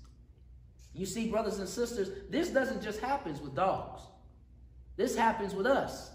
You 0.93 1.07
see, 1.07 1.31
brothers 1.31 1.59
and 1.59 1.67
sisters, 1.67 2.11
this 2.29 2.51
doesn't 2.51 2.83
just 2.83 3.01
happen 3.01 3.33
with 3.43 3.55
dogs. 3.55 4.03
This 4.99 5.17
happens 5.17 5.55
with 5.55 5.67
us 5.67 6.11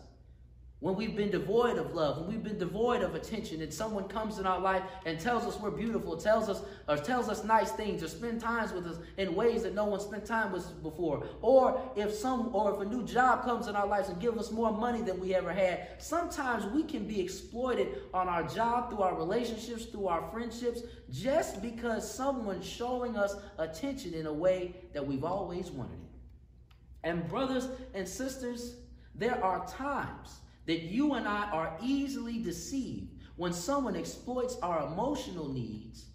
when 0.82 0.96
we've 0.96 1.16
been 1.16 1.30
devoid 1.30 1.78
of 1.78 1.94
love, 1.94 2.20
when 2.20 2.30
we've 2.30 2.44
been 2.44 2.58
devoid 2.58 3.02
of 3.02 3.14
attention, 3.14 3.62
and 3.62 3.74
someone 3.74 4.08
comes 4.08 4.40
in 4.40 4.46
our 4.46 4.62
life 4.62 4.82
and 5.06 5.20
tells 5.20 5.44
us 5.44 5.60
we're 5.60 5.72
beautiful, 5.72 6.16
tells 6.16 6.48
us 6.48 6.62
or 6.88 6.96
tells 6.96 7.28
us 7.28 7.44
nice 7.44 7.72
things, 7.72 8.02
or 8.02 8.08
spend 8.08 8.40
times 8.40 8.72
with 8.72 8.88
us 8.88 8.98
in 9.18 9.36
ways 9.36 9.64
that 9.64 9.76
no 9.76 9.84
one 9.84 10.00
spent 10.00 10.26
time 10.26 10.54
with 10.54 10.66
us 10.66 10.72
before, 10.72 11.26
or 11.42 11.82
if 11.98 12.14
some 12.14 12.56
or 12.56 12.74
if 12.74 12.80
a 12.80 12.86
new 12.86 13.04
job 13.04 13.44
comes 13.44 13.68
in 13.68 13.76
our 13.76 13.88
lives 13.88 14.08
and 14.08 14.22
gives 14.22 14.38
us 14.38 14.52
more 14.52 14.72
money 14.72 15.02
than 15.02 15.20
we 15.20 15.36
ever 15.36 15.52
had, 15.52 15.88
sometimes 15.98 16.66
we 16.68 16.82
can 16.84 17.06
be 17.06 17.20
exploited 17.20 18.04
on 18.14 18.30
our 18.30 18.44
job, 18.44 18.90
through 18.90 19.02
our 19.02 19.16
relationships, 19.16 19.86
through 19.86 20.08
our 20.08 20.32
friendships, 20.32 20.84
just 21.12 21.62
because 21.62 22.10
someone's 22.10 22.66
showing 22.66 23.18
us 23.18 23.36
attention 23.58 24.14
in 24.14 24.28
a 24.28 24.34
way 24.34 24.74
that 24.94 25.06
we've 25.06 25.26
always 25.26 25.72
wanted 25.72 25.94
it. 25.94 26.10
And 27.04 27.28
brothers 27.28 27.68
and 27.94 28.08
sisters, 28.08 28.76
there 29.14 29.44
are 29.44 29.66
times 29.68 30.40
that 30.70 30.84
you 30.84 31.16
and 31.16 31.28
I 31.28 31.50
are 31.50 31.76
easily 31.82 32.38
deceived 32.38 33.16
when 33.38 33.52
someone 33.54 33.96
exploits 33.96 34.56
our 34.62 34.86
emotional 34.86 35.52
needs 35.52 36.06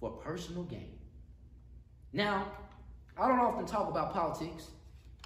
for 0.00 0.12
personal 0.12 0.62
gain. 0.62 0.98
Now, 2.14 2.50
I 3.18 3.28
don't 3.28 3.38
often 3.38 3.66
talk 3.66 3.90
about 3.90 4.14
politics, 4.14 4.68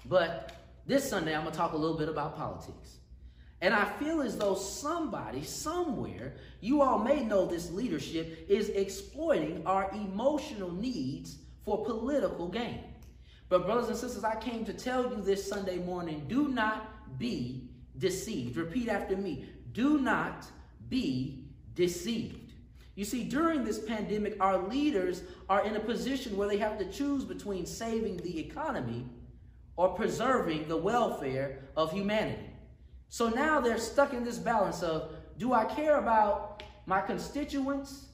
but 0.07 0.57
this 0.85 1.09
Sunday 1.09 1.33
I'm 1.33 1.43
going 1.43 1.53
to 1.53 1.57
talk 1.57 1.75
a 1.75 1.77
little 1.77 1.97
bit 1.97 2.09
about 2.09 2.37
politics. 2.37 2.97
And 3.61 3.73
I 3.73 3.85
feel 3.85 4.21
as 4.21 4.37
though 4.37 4.57
somebody, 4.57 5.45
somewhere, 5.45 6.35
you 6.61 6.83
all 6.83 6.99
may 6.99 7.23
know 7.23 7.47
this 7.47 7.71
leadership 7.71 8.47
is 8.49 8.71
exploiting 8.71 9.65
our 9.65 9.93
emotional 9.93 10.73
needs 10.73 11.37
for 11.65 11.85
political 11.85 12.49
gain. 12.49 12.81
But, 13.49 13.65
brothers 13.65 13.91
and 13.91 13.97
sisters, 13.97 14.25
I 14.25 14.35
came 14.41 14.65
to 14.65 14.73
tell 14.73 15.09
you 15.09 15.23
this 15.23 15.49
Sunday 15.49 15.77
morning 15.77 16.25
do 16.27 16.49
not 16.49 17.19
be 17.21 17.69
deceived. 18.03 18.57
Repeat 18.57 18.89
after 18.89 19.17
me. 19.17 19.47
Do 19.73 19.99
not 19.99 20.45
be 20.91 21.47
deceived. 21.75 22.53
You 22.97 23.07
see, 23.07 23.25
during 23.25 23.65
this 23.65 23.79
pandemic, 23.79 24.37
our 24.41 24.59
leaders 24.59 25.23
are 25.49 25.65
in 25.65 25.77
a 25.77 25.81
position 25.81 26.37
where 26.37 26.49
they 26.49 26.59
have 26.59 26.79
to 26.79 26.91
choose 26.91 27.25
between 27.25 27.65
saving 27.65 28.19
the 28.19 28.39
economy 28.39 29.07
or 29.77 29.95
preserving 29.95 30.69
the 30.69 30.77
welfare 30.77 31.61
of 31.75 31.91
humanity. 31.93 32.51
So 33.09 33.29
now 33.29 33.61
they're 33.61 33.79
stuck 33.79 34.13
in 34.13 34.25
this 34.25 34.37
balance 34.37 34.83
of 34.83 35.13
do 35.39 35.55
I 35.55 35.65
care 35.65 35.97
about 35.97 36.63
my 36.85 37.01
constituents 37.01 38.07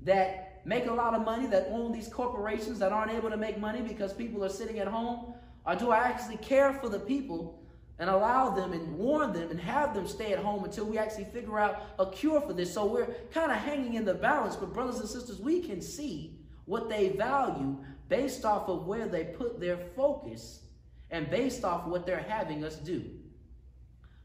that 0.00 0.60
make 0.66 0.86
a 0.86 0.92
lot 0.92 1.14
of 1.14 1.24
money, 1.24 1.46
that 1.46 1.68
own 1.70 1.92
these 1.92 2.08
corporations 2.08 2.78
that 2.80 2.92
aren't 2.92 3.12
able 3.12 3.30
to 3.30 3.36
make 3.36 3.58
money 3.58 3.80
because 3.80 4.12
people 4.12 4.44
are 4.44 4.50
sitting 4.50 4.80
at 4.80 4.88
home? 4.88 5.34
Or 5.64 5.76
do 5.76 5.90
I 5.90 5.98
actually 5.98 6.38
care 6.38 6.74
for 6.74 6.88
the 6.88 6.98
people 6.98 7.59
and 8.00 8.10
allow 8.10 8.50
them 8.50 8.72
and 8.72 8.98
warn 8.98 9.32
them 9.32 9.50
and 9.50 9.60
have 9.60 9.94
them 9.94 10.08
stay 10.08 10.32
at 10.32 10.40
home 10.40 10.64
until 10.64 10.86
we 10.86 10.98
actually 10.98 11.26
figure 11.26 11.60
out 11.60 11.82
a 12.00 12.06
cure 12.06 12.40
for 12.40 12.52
this? 12.52 12.74
So 12.74 12.86
we're 12.86 13.14
kind 13.30 13.52
of 13.52 13.58
hanging 13.58 13.94
in 13.94 14.04
the 14.04 14.14
balance, 14.14 14.56
but 14.56 14.72
brothers 14.72 14.98
and 14.98 15.08
sisters, 15.08 15.38
we 15.38 15.60
can 15.60 15.80
see 15.80 16.40
what 16.64 16.88
they 16.88 17.10
value 17.10 17.76
based 18.08 18.44
off 18.44 18.68
of 18.68 18.86
where 18.86 19.06
they 19.06 19.24
put 19.24 19.60
their 19.60 19.76
focus 19.76 20.62
and 21.10 21.30
based 21.30 21.64
off 21.64 21.86
what 21.86 22.06
they're 22.06 22.24
having 22.26 22.64
us 22.64 22.76
do. 22.76 23.04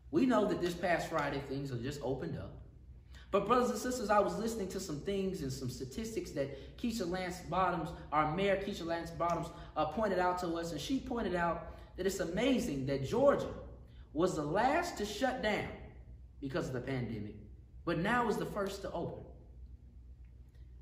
We 0.09 0.25
know 0.25 0.45
that 0.45 0.61
this 0.61 0.73
past 0.73 1.09
Friday 1.09 1.41
things 1.49 1.71
are 1.71 1.77
just 1.77 1.99
opened 2.01 2.37
up. 2.37 2.53
But 3.31 3.47
brothers 3.47 3.69
and 3.71 3.79
sisters, 3.79 4.09
I 4.09 4.19
was 4.19 4.37
listening 4.37 4.69
to 4.69 4.79
some 4.79 5.01
things 5.01 5.41
and 5.41 5.51
some 5.51 5.69
statistics 5.69 6.31
that 6.31 6.77
Keisha 6.77 7.05
Lance 7.09 7.39
Bottoms, 7.49 7.89
our 8.13 8.33
mayor 8.33 8.55
Keisha 8.55 8.85
Lance 8.85 9.09
Bottoms, 9.11 9.47
uh, 9.75 9.85
pointed 9.87 10.19
out 10.19 10.39
to 10.39 10.55
us, 10.55 10.71
and 10.71 10.79
she 10.79 11.01
pointed 11.01 11.35
out 11.35 11.73
that 11.97 12.05
it's 12.05 12.21
amazing 12.21 12.85
that 12.85 13.05
Georgia 13.05 13.49
was 14.15 14.35
the 14.35 14.41
last 14.41 14.97
to 14.97 15.05
shut 15.05 15.43
down 15.43 15.67
because 16.41 16.67
of 16.67 16.73
the 16.73 16.79
pandemic, 16.79 17.35
but 17.83 17.99
now 17.99 18.29
is 18.29 18.37
the 18.37 18.45
first 18.45 18.81
to 18.81 18.91
open. 18.91 19.25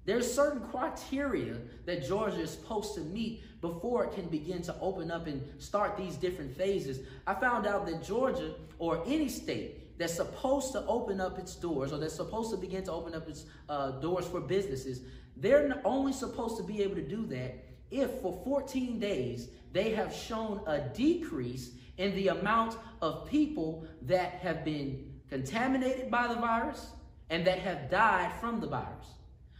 There's 0.05 0.31
certain 0.31 0.61
criteria 0.67 1.57
that 1.85 2.05
Georgia 2.05 2.41
is 2.41 2.51
supposed 2.51 2.93
to 2.95 3.01
meet 3.01 3.43
before 3.61 4.03
it 4.03 4.13
can 4.13 4.25
begin 4.27 4.61
to 4.63 4.75
open 4.79 5.09
up 5.09 5.27
and 5.27 5.41
start 5.57 5.97
these 5.97 6.15
different 6.15 6.55
phases. 6.55 6.99
I 7.25 7.33
found 7.33 7.65
out 7.65 7.85
that 7.87 8.03
Georgia 8.03 8.53
or 8.77 9.01
any 9.07 9.29
state 9.29 9.97
that's 9.97 10.13
supposed 10.13 10.73
to 10.73 10.85
open 10.85 11.21
up 11.21 11.39
its 11.39 11.55
doors 11.55 11.91
or 11.91 11.97
that's 11.97 12.15
supposed 12.15 12.51
to 12.51 12.57
begin 12.57 12.83
to 12.83 12.91
open 12.91 13.15
up 13.15 13.27
its 13.29 13.45
uh, 13.69 13.91
doors 13.91 14.27
for 14.27 14.41
businesses, 14.41 15.01
they're 15.37 15.81
only 15.85 16.13
supposed 16.13 16.57
to 16.57 16.63
be 16.63 16.83
able 16.83 16.95
to 16.95 17.07
do 17.07 17.25
that 17.27 17.63
if 17.89 18.11
for 18.21 18.39
14 18.43 18.99
days 18.99 19.47
they 19.71 19.91
have 19.91 20.13
shown 20.13 20.61
a 20.67 20.79
decrease 20.79 21.71
in 21.97 22.15
the 22.15 22.29
amount 22.29 22.77
of 23.01 23.27
people 23.27 23.85
that 24.03 24.33
have 24.35 24.65
been 24.65 25.11
contaminated 25.29 26.09
by 26.09 26.27
the 26.27 26.35
virus 26.35 26.91
and 27.29 27.45
that 27.47 27.59
have 27.59 27.89
died 27.89 28.31
from 28.39 28.59
the 28.59 28.67
virus. 28.67 29.07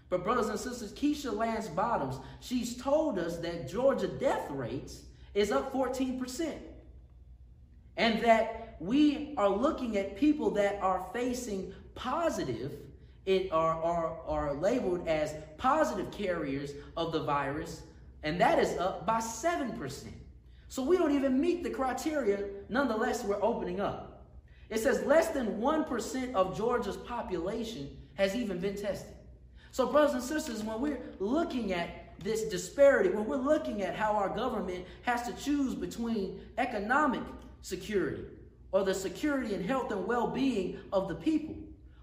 But 0.09 0.23
brothers 0.23 0.49
and 0.49 0.59
sisters, 0.59 0.93
Keisha 0.93 1.35
Lance 1.35 1.67
Bottoms, 1.67 2.17
she's 2.39 2.77
told 2.77 3.17
us 3.17 3.37
that 3.37 3.67
Georgia 3.67 4.07
death 4.07 4.49
rates 4.51 5.01
is 5.33 5.51
up 5.51 5.73
14%. 5.73 6.53
And 7.97 8.23
that 8.23 8.75
we 8.79 9.33
are 9.37 9.49
looking 9.49 9.97
at 9.97 10.15
people 10.15 10.51
that 10.51 10.79
are 10.81 11.07
facing 11.13 11.73
positive, 11.95 12.73
it 13.25 13.51
are, 13.51 13.81
are, 13.81 14.19
are 14.27 14.53
labeled 14.53 15.07
as 15.07 15.33
positive 15.57 16.11
carriers 16.11 16.71
of 16.97 17.11
the 17.11 17.23
virus, 17.23 17.81
and 18.23 18.39
that 18.41 18.59
is 18.59 18.77
up 18.77 19.05
by 19.05 19.19
7%. 19.19 20.07
So 20.73 20.81
we 20.81 20.97
don't 20.97 21.11
even 21.11 21.39
meet 21.39 21.61
the 21.63 21.69
criteria, 21.69 22.45
nonetheless, 22.67 23.23
we're 23.23 23.39
opening 23.43 23.79
up. 23.79 24.25
It 24.71 24.79
says 24.79 25.03
less 25.05 25.27
than 25.27 25.59
1% 25.59 26.33
of 26.33 26.57
Georgia's 26.57 26.97
population 26.97 27.95
has 28.15 28.35
even 28.35 28.57
been 28.57 28.75
tested. 28.75 29.13
So, 29.69 29.85
brothers 29.85 30.15
and 30.15 30.23
sisters, 30.23 30.63
when 30.63 30.81
we're 30.81 30.99
looking 31.19 31.73
at 31.73 32.17
this 32.23 32.45
disparity, 32.45 33.09
when 33.09 33.25
we're 33.25 33.35
looking 33.35 33.83
at 33.83 33.95
how 33.95 34.13
our 34.13 34.29
government 34.29 34.87
has 35.03 35.21
to 35.27 35.33
choose 35.33 35.75
between 35.75 36.41
economic 36.57 37.21
security 37.61 38.23
or 38.71 38.83
the 38.83 38.95
security 38.95 39.53
and 39.53 39.63
health 39.63 39.91
and 39.91 40.07
well 40.07 40.25
being 40.25 40.79
of 40.91 41.07
the 41.07 41.13
people, 41.13 41.55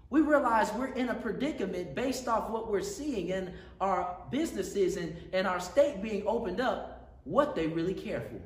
we 0.09 0.21
realize 0.21 0.71
we're 0.75 0.93
in 0.93 1.09
a 1.09 1.15
predicament 1.15 1.93
based 1.93 2.29
off 2.29 2.49
what 2.49 2.71
we're 2.71 2.81
seeing 2.81 3.31
in 3.31 3.53
our 3.81 4.15
businesses 4.31 4.95
and, 4.95 5.13
and 5.33 5.45
our 5.45 5.59
state 5.59 6.01
being 6.01 6.23
opened 6.25 6.61
up, 6.61 7.19
what 7.25 7.53
they 7.53 7.67
really 7.67 7.93
care 7.93 8.21
for. 8.21 8.39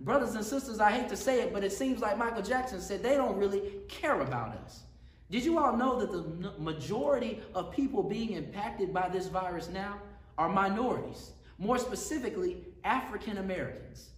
Brothers 0.00 0.34
and 0.34 0.44
sisters, 0.44 0.78
I 0.78 0.92
hate 0.92 1.08
to 1.08 1.16
say 1.16 1.40
it, 1.42 1.52
but 1.52 1.64
it 1.64 1.72
seems 1.72 2.00
like 2.00 2.16
Michael 2.16 2.42
Jackson 2.42 2.80
said 2.80 3.02
they 3.02 3.16
don't 3.16 3.36
really 3.36 3.62
care 3.88 4.20
about 4.20 4.56
us. 4.58 4.82
Did 5.30 5.44
you 5.44 5.58
all 5.58 5.76
know 5.76 5.98
that 6.00 6.10
the 6.10 6.52
majority 6.58 7.40
of 7.54 7.72
people 7.72 8.02
being 8.02 8.32
impacted 8.32 8.94
by 8.94 9.08
this 9.08 9.26
virus 9.26 9.68
now 9.68 10.00
are 10.38 10.48
minorities? 10.48 11.32
More 11.58 11.78
specifically, 11.78 12.64
African 12.84 13.38
Americans. 13.38 14.10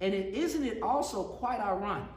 And 0.00 0.14
it, 0.14 0.34
isn't 0.34 0.64
it 0.64 0.82
also 0.82 1.24
quite 1.24 1.60
ironic 1.60 2.08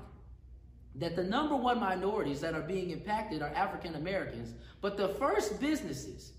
that 0.95 1.15
the 1.15 1.23
number 1.23 1.55
one 1.55 1.79
minorities 1.79 2.41
that 2.41 2.53
are 2.53 2.61
being 2.61 2.89
impacted 2.89 3.41
are 3.41 3.49
African 3.49 3.95
Americans, 3.95 4.53
but 4.81 4.97
the 4.97 5.09
first 5.09 5.59
businesses 5.59 6.33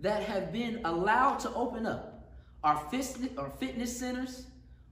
that 0.00 0.22
have 0.22 0.52
been 0.52 0.80
allowed 0.84 1.38
to 1.40 1.52
open 1.54 1.86
up 1.86 2.28
are 2.62 2.82
fitness 2.90 3.96
centers, 3.96 4.46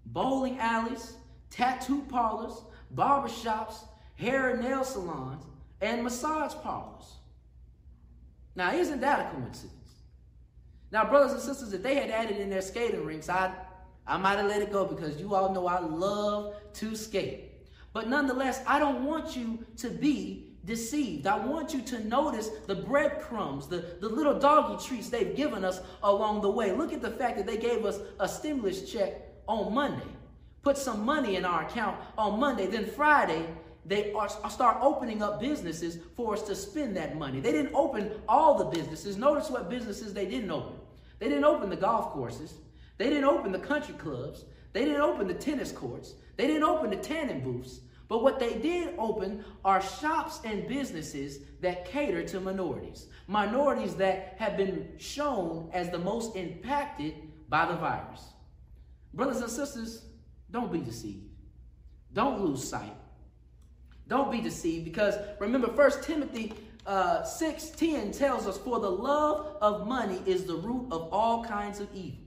bowling 0.07 0.59
alleys, 0.59 1.15
tattoo 1.51 2.03
parlors, 2.09 2.63
barbershops, 2.95 3.85
hair 4.17 4.51
and 4.51 4.63
nail 4.63 4.85
salons, 4.85 5.45
and 5.81 6.03
massage 6.03 6.55
parlors. 6.63 7.17
Now, 8.55 8.73
isn't 8.73 9.01
that 9.01 9.21
a 9.21 9.31
coincidence? 9.31 9.73
Now, 10.91 11.09
brothers 11.09 11.33
and 11.33 11.41
sisters, 11.41 11.73
if 11.73 11.83
they 11.83 11.95
had 11.95 12.11
added 12.11 12.37
in 12.37 12.51
their 12.51 12.61
skating 12.61 13.05
rinks, 13.05 13.29
I, 13.29 13.53
I 14.07 14.19
might 14.19 14.37
have 14.37 14.47
let 14.47 14.61
it 14.61 14.71
go 14.71 14.85
because 14.85 15.19
you 15.19 15.35
all 15.35 15.53
know 15.53 15.67
I 15.67 15.81
love 15.81 16.55
to 16.75 16.95
skate. 16.95 17.51
But 17.95 18.09
nonetheless, 18.09 18.63
I 18.67 18.79
don't 18.79 19.05
want 19.05 19.37
you 19.37 19.65
to 19.79 19.89
be 19.89 20.53
deceived. 20.65 21.27
I 21.27 21.45
want 21.45 21.73
you 21.75 21.81
to 21.83 22.05
notice 22.05 22.51
the 22.67 22.75
breadcrumbs, 22.75 23.69
the, 23.69 23.97
the 24.01 24.09
little 24.09 24.39
doggy 24.39 24.85
treats 24.85 25.09
they've 25.09 25.35
given 25.35 25.65
us 25.65 25.81
along 26.03 26.43
the 26.43 26.51
way. 26.51 26.73
Look 26.73 26.93
at 26.93 27.03
the 27.03 27.11
fact 27.11 27.39
that 27.39 27.47
they 27.47 27.57
gave 27.57 27.85
us 27.85 27.99
a 28.21 28.29
stimulus 28.29 28.91
check 28.91 29.32
on 29.49 29.75
Monday, 29.75 30.11
put 30.63 30.77
some 30.77 31.05
money 31.05 31.37
in 31.37 31.45
our 31.45 31.67
account 31.67 31.99
on 32.17 32.39
Monday. 32.39 32.67
Then 32.67 32.87
Friday, 32.87 33.47
they 33.85 34.13
are, 34.13 34.29
start 34.29 34.79
opening 34.81 35.23
up 35.23 35.41
businesses 35.41 35.99
for 36.15 36.35
us 36.35 36.43
to 36.43 36.55
spend 36.55 36.97
that 36.97 37.17
money. 37.19 37.41
They 37.41 37.53
didn't 37.53 37.75
open 37.75 38.13
all 38.29 38.57
the 38.57 38.65
businesses. 38.77 39.17
Notice 39.17 39.51
what 39.51 39.69
businesses 39.69 40.15
they 40.15 40.27
didn't 40.27 40.51
open. 40.51 40.77
They 41.19 41.29
didn't 41.29 41.45
open 41.45 41.71
the 41.71 41.77
golf 41.77 42.13
courses. 42.13 42.55
They 42.99 43.09
didn't 43.09 43.25
open 43.25 43.53
the 43.53 43.59
country 43.59 43.95
clubs. 43.95 44.45
They 44.73 44.85
didn't 44.85 45.01
open 45.01 45.27
the 45.27 45.35
tennis 45.35 45.73
courts. 45.73 46.15
They 46.37 46.47
didn't 46.47 46.63
open 46.63 46.91
the 46.91 46.97
tanning 46.97 47.41
booths. 47.41 47.81
But 48.09 48.23
what 48.23 48.39
they 48.39 48.55
did 48.59 48.95
open 48.99 49.45
are 49.65 49.83
shops 49.83 50.41
and 50.45 50.69
businesses 50.69 51.41
that 51.61 51.87
cater 51.87 52.23
to 52.25 52.41
minorities. 52.41 53.07
Minorities 53.27 53.95
that 53.97 54.37
have 54.39 54.57
been 54.57 54.93
shown 54.99 55.71
as 55.73 55.91
the 55.91 55.99
most 55.99 56.37
impacted 56.37 57.15
by 57.49 57.67
the 57.67 57.75
virus. 57.75 58.32
Brothers 59.15 59.41
and 59.41 59.51
sisters, 59.51 60.05
don't 60.51 60.73
be 60.73 60.81
deceived. 60.81 61.27
Don't 62.13 62.41
lose 62.41 62.69
sight 62.69 62.95
don't 64.13 64.31
be 64.31 64.43
deceived 64.43 64.85
because 64.85 65.15
remember, 65.39 65.69
First 65.69 66.03
Timothy 66.03 66.53
uh, 66.87 67.23
6 67.23 67.71
10 67.71 68.13
tells 68.13 68.47
us, 68.47 68.59
For 68.59 68.79
the 68.79 68.91
love 68.91 69.57
of 69.63 69.87
money 69.87 70.21
is 70.27 70.45
the 70.45 70.57
root 70.57 70.89
of 70.91 71.09
all 71.13 71.43
kinds 71.43 71.81
of 71.81 71.89
evil. 71.95 72.19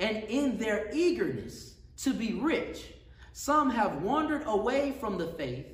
And 0.00 0.24
in 0.24 0.58
their 0.58 0.90
eagerness 0.92 1.76
to 1.98 2.12
be 2.12 2.34
rich, 2.34 2.94
some 3.32 3.70
have 3.70 4.02
wandered 4.02 4.42
away 4.46 4.96
from 4.98 5.18
the 5.18 5.28
faith 5.28 5.66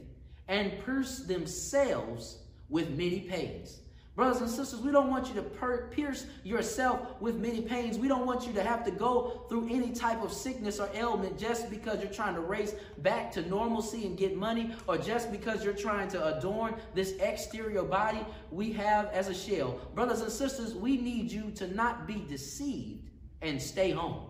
and 0.48 0.84
pierced 0.84 1.26
themselves 1.26 2.40
with 2.68 2.90
many 2.90 3.20
pains. 3.20 3.80
Brothers 4.16 4.42
and 4.42 4.50
sisters, 4.50 4.80
we 4.80 4.92
don't 4.92 5.10
want 5.10 5.26
you 5.26 5.34
to 5.34 5.42
per- 5.42 5.88
pierce 5.88 6.26
yourself 6.44 7.20
with 7.20 7.34
many 7.34 7.62
pains. 7.62 7.98
We 7.98 8.06
don't 8.06 8.26
want 8.26 8.46
you 8.46 8.52
to 8.52 8.62
have 8.62 8.84
to 8.84 8.92
go 8.92 9.44
through 9.48 9.68
any 9.68 9.90
type 9.90 10.22
of 10.22 10.32
sickness 10.32 10.78
or 10.78 10.88
ailment 10.94 11.36
just 11.36 11.68
because 11.68 12.00
you're 12.00 12.12
trying 12.12 12.36
to 12.36 12.40
race 12.40 12.76
back 12.98 13.32
to 13.32 13.48
normalcy 13.48 14.06
and 14.06 14.16
get 14.16 14.36
money, 14.36 14.72
or 14.86 14.98
just 14.98 15.32
because 15.32 15.64
you're 15.64 15.74
trying 15.74 16.06
to 16.10 16.38
adorn 16.38 16.76
this 16.94 17.14
exterior 17.18 17.82
body 17.82 18.20
we 18.52 18.72
have 18.72 19.06
as 19.06 19.28
a 19.28 19.34
shell. 19.34 19.80
Brothers 19.96 20.20
and 20.20 20.30
sisters, 20.30 20.74
we 20.74 20.96
need 20.96 21.32
you 21.32 21.50
to 21.56 21.66
not 21.74 22.06
be 22.06 22.24
deceived 22.28 23.10
and 23.42 23.60
stay 23.60 23.90
home. 23.90 24.26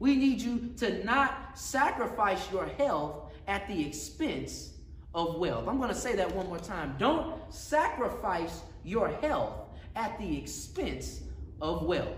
We 0.00 0.16
need 0.16 0.42
you 0.42 0.74
to 0.76 1.02
not 1.02 1.58
sacrifice 1.58 2.52
your 2.52 2.66
health 2.66 3.32
at 3.48 3.66
the 3.68 3.86
expense 3.86 4.74
of 5.14 5.36
wealth. 5.36 5.66
I'm 5.66 5.78
going 5.78 5.88
to 5.88 5.94
say 5.94 6.14
that 6.16 6.34
one 6.34 6.46
more 6.46 6.58
time. 6.58 6.96
Don't 6.98 7.40
sacrifice 7.52 8.60
your 8.84 9.08
health 9.08 9.54
at 9.96 10.18
the 10.18 10.36
expense 10.36 11.22
of 11.60 11.84
wealth. 11.84 12.16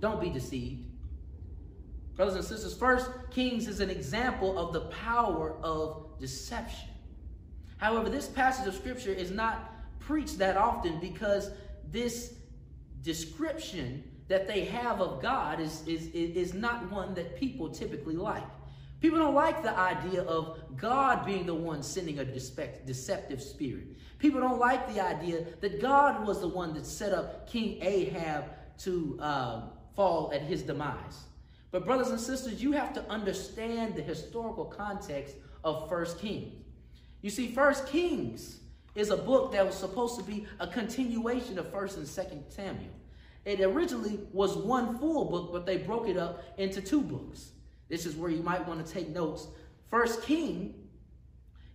Don't 0.00 0.20
be 0.20 0.30
deceived. 0.30 0.84
Brothers 2.16 2.36
and 2.36 2.44
sisters, 2.44 2.74
First 2.74 3.10
Kings 3.30 3.66
is 3.66 3.80
an 3.80 3.90
example 3.90 4.56
of 4.58 4.72
the 4.72 4.82
power 4.82 5.56
of 5.62 6.18
deception. 6.20 6.88
However, 7.76 8.08
this 8.08 8.28
passage 8.28 8.68
of 8.68 8.74
scripture 8.74 9.12
is 9.12 9.30
not 9.30 9.72
preached 9.98 10.38
that 10.38 10.56
often 10.56 11.00
because 11.00 11.50
this 11.90 12.34
description 13.02 14.04
that 14.28 14.46
they 14.46 14.64
have 14.64 15.00
of 15.00 15.20
God 15.20 15.60
is, 15.60 15.86
is, 15.86 16.06
is 16.08 16.54
not 16.54 16.90
one 16.90 17.14
that 17.14 17.36
people 17.36 17.68
typically 17.68 18.16
like. 18.16 18.44
People 19.00 19.18
don't 19.18 19.34
like 19.34 19.62
the 19.62 19.76
idea 19.76 20.22
of 20.22 20.76
God 20.76 21.26
being 21.26 21.44
the 21.44 21.54
one 21.54 21.82
sending 21.82 22.20
a 22.20 22.24
deceptive 22.24 23.42
spirit. 23.42 23.88
People 24.24 24.40
don't 24.40 24.58
like 24.58 24.90
the 24.94 25.04
idea 25.04 25.44
that 25.60 25.82
God 25.82 26.26
was 26.26 26.40
the 26.40 26.48
one 26.48 26.72
that 26.72 26.86
set 26.86 27.12
up 27.12 27.46
King 27.46 27.76
Ahab 27.82 28.46
to 28.78 29.18
uh, 29.20 29.60
fall 29.94 30.32
at 30.32 30.40
his 30.40 30.62
demise. 30.62 31.24
But, 31.70 31.84
brothers 31.84 32.08
and 32.08 32.18
sisters, 32.18 32.62
you 32.62 32.72
have 32.72 32.94
to 32.94 33.06
understand 33.10 33.94
the 33.94 34.00
historical 34.00 34.64
context 34.64 35.36
of 35.62 35.90
First 35.90 36.20
Kings. 36.20 36.54
You 37.20 37.28
see, 37.28 37.48
First 37.48 37.86
Kings 37.86 38.60
is 38.94 39.10
a 39.10 39.16
book 39.18 39.52
that 39.52 39.66
was 39.66 39.74
supposed 39.74 40.16
to 40.16 40.22
be 40.24 40.46
a 40.58 40.68
continuation 40.68 41.58
of 41.58 41.70
First 41.70 41.98
and 41.98 42.08
Second 42.08 42.44
Samuel. 42.48 42.94
It 43.44 43.60
originally 43.60 44.20
was 44.32 44.56
one 44.56 44.98
full 44.98 45.26
book, 45.26 45.52
but 45.52 45.66
they 45.66 45.76
broke 45.76 46.08
it 46.08 46.16
up 46.16 46.42
into 46.56 46.80
two 46.80 47.02
books. 47.02 47.50
This 47.90 48.06
is 48.06 48.16
where 48.16 48.30
you 48.30 48.42
might 48.42 48.66
want 48.66 48.86
to 48.86 48.90
take 48.90 49.10
notes. 49.10 49.48
First 49.90 50.22
King 50.22 50.72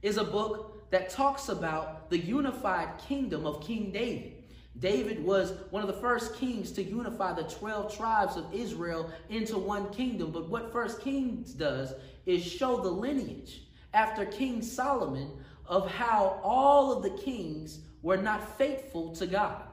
is 0.02 0.18
a 0.18 0.24
book 0.24 0.69
that 0.90 1.10
talks 1.10 1.50
about 1.50 2.10
the 2.10 2.18
unified 2.18 2.98
kingdom 2.98 3.46
of 3.46 3.62
King 3.62 3.92
David. 3.92 4.40
David 4.80 5.24
was 5.24 5.54
one 5.72 5.82
of 5.82 5.88
the 5.88 6.02
first 6.02 6.36
kings 6.36 6.72
to 6.72 6.84
unify 6.84 7.34
the 7.34 7.44
12 7.44 7.96
tribes 7.96 8.38
of 8.38 8.54
Israel 8.54 9.12
into 9.30 9.58
one 9.58 9.90
kingdom. 9.92 10.32
But 10.32 10.50
what 10.50 10.72
First 10.72 11.02
Kings 11.02 11.54
does 11.54 11.94
is 12.26 12.44
show 12.44 12.82
the 12.82 12.90
lineage 12.90 13.64
after 13.94 14.26
King 14.26 14.62
Solomon 14.62 15.32
of 15.66 15.92
how 15.92 16.40
all 16.44 16.96
of 16.96 17.04
the 17.04 17.22
kings 17.22 17.80
were 18.02 18.18
not 18.18 18.58
faithful 18.58 19.14
to 19.16 19.28
God. 19.28 19.64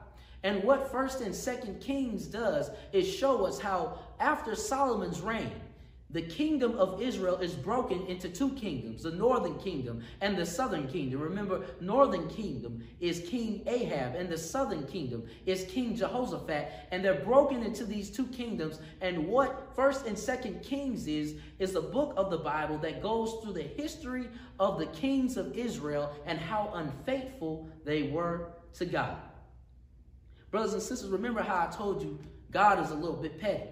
And 0.43 0.63
what 0.63 0.91
First 0.91 1.21
and 1.21 1.33
Second 1.33 1.79
Kings 1.79 2.27
does 2.27 2.69
is 2.91 3.07
show 3.07 3.45
us 3.45 3.59
how 3.59 3.99
after 4.19 4.55
Solomon's 4.55 5.21
reign, 5.21 5.51
the 6.09 6.21
kingdom 6.21 6.77
of 6.77 7.01
Israel 7.01 7.35
is 7.37 7.53
broken 7.53 8.05
into 8.07 8.29
two 8.29 8.51
kingdoms, 8.51 9.03
the 9.03 9.11
northern 9.11 9.59
kingdom 9.59 10.01
and 10.21 10.37
the 10.37 10.45
southern 10.45 10.87
kingdom. 10.87 11.19
Remember, 11.19 11.65
northern 11.81 12.29
kingdom 12.29 12.81
is 13.01 13.27
King 13.27 13.61
Ahab 13.67 14.15
and 14.15 14.29
the 14.29 14.37
southern 14.37 14.87
kingdom 14.87 15.25
is 15.45 15.65
King 15.65 15.97
Jehoshaphat, 15.97 16.71
and 16.91 17.03
they're 17.03 17.25
broken 17.25 17.61
into 17.61 17.85
these 17.85 18.09
two 18.09 18.25
kingdoms. 18.27 18.79
And 19.01 19.27
what 19.27 19.75
1st 19.75 20.05
and 20.07 20.15
2nd 20.15 20.63
Kings 20.63 21.07
is 21.07 21.35
is 21.59 21.75
a 21.75 21.81
book 21.81 22.13
of 22.15 22.31
the 22.31 22.37
Bible 22.37 22.77
that 22.77 23.01
goes 23.01 23.43
through 23.43 23.53
the 23.53 23.63
history 23.63 24.29
of 24.61 24.79
the 24.79 24.85
kings 24.87 25.35
of 25.35 25.57
Israel 25.57 26.13
and 26.25 26.39
how 26.39 26.71
unfaithful 26.75 27.67
they 27.83 28.03
were 28.03 28.53
to 28.75 28.85
God. 28.85 29.17
Brothers 30.51 30.73
and 30.73 30.81
sisters, 30.81 31.09
remember 31.09 31.41
how 31.41 31.67
I 31.67 31.75
told 31.75 32.01
you 32.01 32.17
God 32.49 32.79
is 32.79 32.91
a 32.91 32.95
little 32.95 33.17
bit 33.17 33.41
petty. 33.41 33.71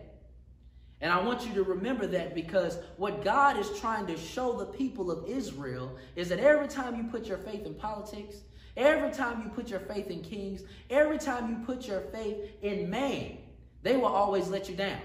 And 1.01 1.11
I 1.11 1.21
want 1.21 1.45
you 1.45 1.53
to 1.55 1.63
remember 1.63 2.07
that 2.07 2.33
because 2.33 2.79
what 2.97 3.23
God 3.23 3.59
is 3.59 3.79
trying 3.79 4.07
to 4.07 4.17
show 4.17 4.53
the 4.53 4.65
people 4.65 5.11
of 5.11 5.29
Israel 5.29 5.97
is 6.15 6.29
that 6.29 6.39
every 6.39 6.67
time 6.67 6.95
you 6.95 7.03
put 7.03 7.25
your 7.25 7.37
faith 7.37 7.65
in 7.65 7.73
politics, 7.73 8.37
every 8.77 9.11
time 9.11 9.41
you 9.43 9.49
put 9.49 9.69
your 9.69 9.81
faith 9.81 10.07
in 10.07 10.21
kings, 10.21 10.63
every 10.89 11.17
time 11.17 11.49
you 11.49 11.65
put 11.65 11.87
your 11.87 12.01
faith 12.01 12.37
in 12.61 12.89
man, 12.89 13.37
they 13.83 13.97
will 13.97 14.05
always 14.05 14.47
let 14.47 14.69
you 14.69 14.75
down. 14.75 15.01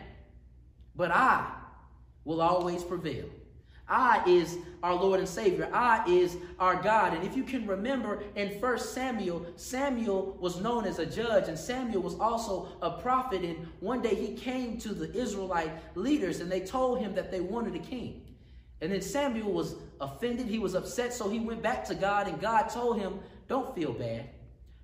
But 0.95 1.11
I 1.11 1.51
will 2.25 2.41
always 2.41 2.85
prevail. 2.85 3.27
I 3.91 4.23
is 4.27 4.57
our 4.83 4.95
Lord 4.95 5.19
and 5.19 5.29
Savior. 5.29 5.69
I 5.73 6.05
is 6.09 6.37
our 6.59 6.81
God. 6.81 7.13
And 7.13 7.25
if 7.25 7.37
you 7.37 7.43
can 7.43 7.67
remember 7.67 8.23
in 8.37 8.59
First 8.61 8.95
Samuel, 8.95 9.45
Samuel 9.57 10.37
was 10.41 10.61
known 10.61 10.87
as 10.87 11.01
a 11.01 11.07
judge, 11.07 11.49
and 11.49 11.59
Samuel 11.59 12.03
was 12.03 12.15
also 12.19 12.69
a 12.81 12.91
prophet. 12.93 13.43
And 13.43 13.67
one 13.81 14.01
day 14.01 14.15
he 14.15 14.35
came 14.35 14.79
to 14.79 14.95
the 14.95 15.13
Israelite 15.15 15.73
leaders 15.97 16.41
and 16.41 16.51
they 16.51 16.61
told 16.61 17.01
him 17.01 17.15
that 17.15 17.31
they 17.31 17.41
wanted 17.41 17.75
a 17.75 17.81
king. 17.81 18.23
And 18.81 18.93
then 18.93 19.03
Samuel 19.03 19.53
was 19.53 19.75
offended, 20.01 20.47
he 20.47 20.59
was 20.59 20.75
upset, 20.75 21.13
so 21.13 21.29
he 21.29 21.39
went 21.39 21.63
back 21.63 21.85
to 21.87 21.95
God, 21.95 22.29
and 22.29 22.41
God 22.41 22.69
told 22.69 22.99
him, 22.99 23.19
Don't 23.47 23.75
feel 23.75 23.93
bad, 23.93 24.31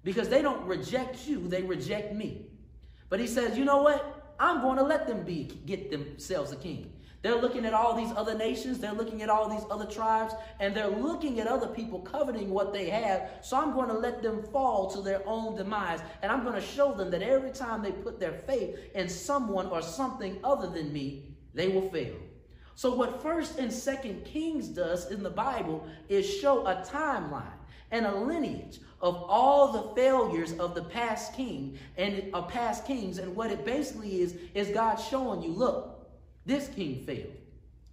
because 0.05 0.29
they 0.29 0.43
don't 0.43 0.67
reject 0.67 1.27
you, 1.27 1.49
they 1.49 1.63
reject 1.63 2.15
me. 2.15 2.47
But 3.09 3.21
he 3.21 3.27
says, 3.27 3.57
You 3.57 3.65
know 3.65 3.83
what? 3.83 4.35
I'm 4.39 4.61
going 4.61 4.77
to 4.77 4.83
let 4.83 5.07
them 5.07 5.25
be 5.25 5.45
get 5.65 5.91
themselves 5.91 6.53
a 6.53 6.57
king. 6.57 6.93
They're 7.23 7.41
looking 7.41 7.67
at 7.67 7.75
all 7.75 7.97
these 7.97 8.13
other 8.17 8.37
nations, 8.37 8.79
they're 8.79 8.93
looking 8.93 9.23
at 9.23 9.29
all 9.29 9.49
these 9.49 9.67
other 9.71 9.87
tribes, 9.87 10.35
and 10.61 10.75
they're 10.75 10.87
looking 10.87 11.41
at 11.41 11.47
other 11.47 11.67
people 11.67 12.01
coveting 12.01 12.51
what 12.51 12.73
they 12.73 12.89
have. 12.91 13.31
So 13.43 13.57
I'm 13.57 13.73
going 13.73 13.89
to 13.89 13.99
let 13.99 14.23
them 14.23 14.43
fall 14.53 14.91
to 14.91 15.01
their 15.01 15.23
own 15.27 15.57
demise. 15.57 16.01
And 16.23 16.31
I'm 16.31 16.43
going 16.43 16.55
to 16.55 16.61
show 16.61 16.93
them 16.93 17.11
that 17.11 17.23
every 17.23 17.51
time 17.51 17.83
they 17.83 17.93
put 17.93 18.21
their 18.21 18.33
faith 18.33 18.79
in 18.95 19.09
someone 19.09 19.67
or 19.67 19.83
something 19.83 20.39
other 20.45 20.69
than 20.69 20.93
me, 20.93 21.25
they 21.55 21.69
will 21.69 21.91
fail. 21.91 22.15
So 22.75 22.95
what 22.95 23.23
first 23.23 23.59
and 23.59 23.73
second 23.73 24.25
Kings 24.25 24.69
does 24.69 25.11
in 25.11 25.23
the 25.23 25.31
Bible 25.31 25.89
is 26.09 26.29
show 26.29 26.67
a 26.67 26.77
timeline 26.77 27.57
and 27.91 28.05
a 28.07 28.15
lineage 28.15 28.81
of 29.01 29.17
all 29.29 29.73
the 29.73 29.95
failures 29.95 30.53
of 30.55 30.75
the 30.75 30.83
past 30.83 31.35
king 31.35 31.79
and 31.97 32.35
of 32.35 32.45
uh, 32.45 32.47
past 32.49 32.87
kings 32.87 33.19
and 33.19 33.35
what 33.37 33.51
it 33.51 33.65
basically 33.65 34.21
is 34.21 34.37
is 34.55 34.69
God 34.69 34.97
showing 34.97 35.43
you 35.43 35.51
look 35.51 35.96
this 36.47 36.69
king 36.69 37.05
failed. 37.05 37.35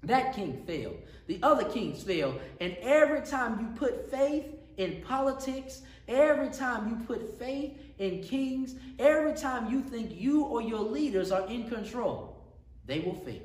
That 0.03 0.35
king 0.35 0.63
failed. 0.65 0.97
The 1.27 1.39
other 1.41 1.65
kings 1.65 2.03
failed. 2.03 2.39
And 2.61 2.77
every 2.81 3.21
time 3.21 3.59
you 3.59 3.67
put 3.75 4.11
faith 4.11 4.45
in 4.77 5.01
politics, 5.01 5.81
every 6.07 6.49
time 6.49 6.89
you 6.89 7.05
put 7.05 7.39
faith 7.39 7.71
in 7.99 8.21
kings, 8.23 8.75
every 8.99 9.33
time 9.33 9.71
you 9.71 9.81
think 9.81 10.11
you 10.13 10.43
or 10.43 10.61
your 10.61 10.81
leaders 10.81 11.31
are 11.31 11.47
in 11.47 11.69
control, 11.69 12.43
they 12.85 12.99
will 12.99 13.15
fail. 13.15 13.41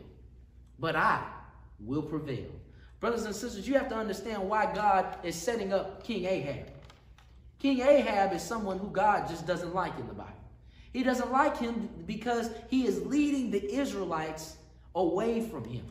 But 0.79 0.97
I 0.97 1.23
will 1.81 2.03
prevail. 2.03 2.51
Brothers 3.01 3.25
and 3.25 3.35
sisters, 3.35 3.68
you 3.68 3.75
have 3.75 3.88
to 3.90 3.97
understand 3.97 4.49
why 4.49 4.73
God 4.75 5.18
is 5.23 5.37
setting 5.37 5.73
up 5.73 6.03
King 6.03 6.25
Ahab. 6.25 6.66
King 7.61 7.81
Ahab 7.81 8.33
is 8.33 8.42
someone 8.42 8.79
who 8.79 8.88
God 8.88 9.29
just 9.29 9.47
doesn't 9.47 9.75
like 9.75 9.97
in 9.99 10.07
the 10.09 10.14
Bible. 10.14 10.33
He 10.92 11.03
doesn't 11.05 11.31
like 11.31 11.57
him 11.57 11.88
because 12.07 12.51
he 12.68 12.87
is 12.87 13.05
leading 13.05 13.51
the 13.51 13.73
Israelites 13.73 14.57
away 14.94 15.48
from 15.48 15.64
him. 15.64 15.85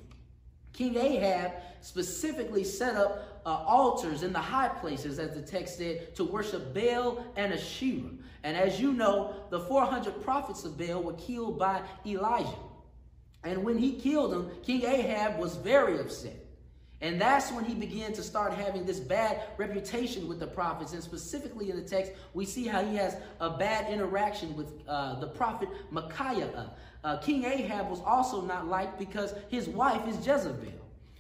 King 0.74 0.98
Ahab 0.98 1.54
specifically 1.82 2.64
set 2.64 2.96
up 2.96 3.42
uh, 3.46 3.50
altars 3.50 4.24
in 4.24 4.34
the 4.34 4.40
high 4.40 4.68
places, 4.68 5.20
as 5.20 5.34
the 5.34 5.42
text 5.42 5.78
said, 5.78 6.14
to 6.16 6.24
worship 6.24 6.74
Baal 6.74 7.24
and 7.36 7.54
Asherah. 7.54 8.12
And 8.44 8.56
as 8.56 8.80
you 8.80 8.94
know, 8.94 9.34
the 9.50 9.60
400 9.60 10.22
prophets 10.24 10.66
of 10.66 10.78
Baal 10.78 11.02
were 11.02 11.14
killed 11.14 11.58
by 11.58 11.82
Elijah. 12.06 12.48
And 13.44 13.64
when 13.64 13.78
he 13.78 13.94
killed 13.94 14.32
them, 14.32 14.52
King 14.64 14.84
Ahab 14.84 15.40
was 15.40 15.56
very 15.56 16.00
upset. 16.00 16.46
And 17.00 17.22
that's 17.22 17.52
when 17.52 17.64
he 17.64 17.76
began 17.76 18.12
to 18.14 18.24
start 18.24 18.54
having 18.54 18.86
this 18.86 19.00
bad 19.00 19.42
reputation 19.58 20.28
with 20.28 20.40
the 20.40 20.48
prophets. 20.48 20.94
And 20.94 21.04
specifically 21.04 21.70
in 21.70 21.76
the 21.76 21.88
text, 21.88 22.12
we 22.34 22.44
see 22.44 22.66
how 22.66 22.84
he 22.84 22.96
has 22.96 23.18
a 23.40 23.52
bad 23.52 23.92
interaction 23.92 24.56
with 24.56 24.82
uh, 24.88 25.20
the 25.20 25.28
prophet 25.28 25.70
Micaiah. 25.92 26.72
Uh, 27.04 27.18
King 27.18 27.46
Ahab 27.46 27.90
was 27.90 28.02
also 28.06 28.42
not 28.42 28.68
liked 28.68 28.98
because 28.98 29.34
his 29.50 29.70
wife 29.70 30.08
is 30.08 30.26
Jezebel. 30.26 30.74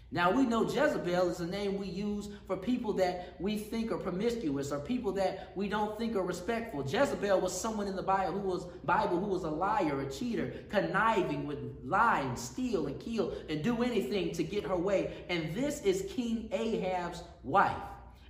Now 0.10 0.32
we 0.32 0.46
know 0.46 0.64
Jezebel 0.64 1.30
is 1.30 1.42
a 1.42 1.46
name 1.46 1.78
we 1.78 1.88
use 1.88 2.30
for 2.48 2.56
people 2.56 2.94
that 2.94 3.36
we 3.40 3.58
think 3.58 3.92
are 3.92 3.98
promiscuous 3.98 4.72
or 4.72 4.80
people 4.80 5.12
that 5.14 5.52
we 5.56 5.68
don't 5.68 5.98
think 5.98 6.16
are 6.16 6.24
respectful. 6.24 6.82
Jezebel 6.82 7.42
was 7.42 7.60
someone 7.60 7.88
in 7.88 7.96
the 7.96 8.02
Bible 8.02 8.40
who 8.40 8.48
was 8.48 8.64
Bible 8.86 9.20
who 9.20 9.26
was 9.26 9.44
a 9.44 9.50
liar, 9.50 10.00
a 10.00 10.10
cheater, 10.10 10.54
conniving 10.70 11.46
with 11.46 11.58
and 11.92 12.40
steal 12.40 12.88
and 12.88 12.98
kill 13.02 13.34
and 13.50 13.62
do 13.62 13.84
anything 13.84 14.32
to 14.32 14.44
get 14.44 14.64
her 14.64 14.78
way. 14.78 15.12
And 15.28 15.54
this 15.54 15.82
is 15.82 16.10
King 16.10 16.48
Ahab's 16.54 17.24
wife. 17.44 17.76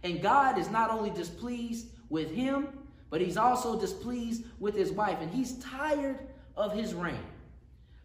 And 0.03 0.21
God 0.21 0.57
is 0.57 0.71
not 0.71 0.89
only 0.89 1.11
displeased 1.11 1.87
with 2.09 2.31
him, 2.31 2.69
but 3.09 3.21
he's 3.21 3.37
also 3.37 3.79
displeased 3.79 4.43
with 4.59 4.75
his 4.75 4.91
wife. 4.91 5.17
And 5.21 5.31
he's 5.31 5.59
tired 5.59 6.19
of 6.55 6.73
his 6.73 6.93
reign. 6.93 7.19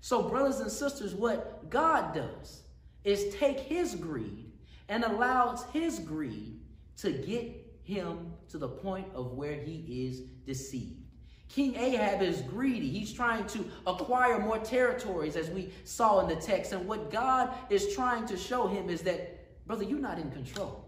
So, 0.03 0.21
brothers 0.21 0.59
and 0.59 0.71
sisters, 0.71 1.15
what 1.15 1.71
God 1.71 2.12
does 2.12 2.62
is 3.05 3.33
take 3.37 3.61
his 3.61 3.95
greed 3.95 4.51
and 4.88 5.05
allows 5.05 5.62
his 5.73 6.01
greed 6.01 6.59
to 6.97 7.12
get 7.12 7.55
him 7.85 8.33
to 8.49 8.59
the 8.59 8.67
point 8.67 9.07
of 9.15 9.35
where 9.35 9.55
he 9.55 10.09
is 10.09 10.23
deceived. 10.45 11.05
King 11.49 11.77
Ahab 11.77 12.21
is 12.21 12.43
greedy. 12.43 12.91
He's 12.91 13.12
trying 13.12 13.47
to 13.47 13.65
acquire 13.87 14.41
more 14.41 14.59
territories, 14.59 15.37
as 15.37 15.49
we 15.51 15.73
saw 15.85 16.19
in 16.19 16.29
the 16.29 16.35
text. 16.35 16.73
And 16.73 16.88
what 16.88 17.12
God 17.12 17.55
is 17.71 17.95
trying 17.95 18.27
to 18.27 18.37
show 18.37 18.67
him 18.67 18.91
is 18.91 19.03
that, 19.03 19.67
brother, 19.69 19.85
you're 19.85 20.01
not 20.01 20.19
in 20.19 20.33
control. 20.33 20.85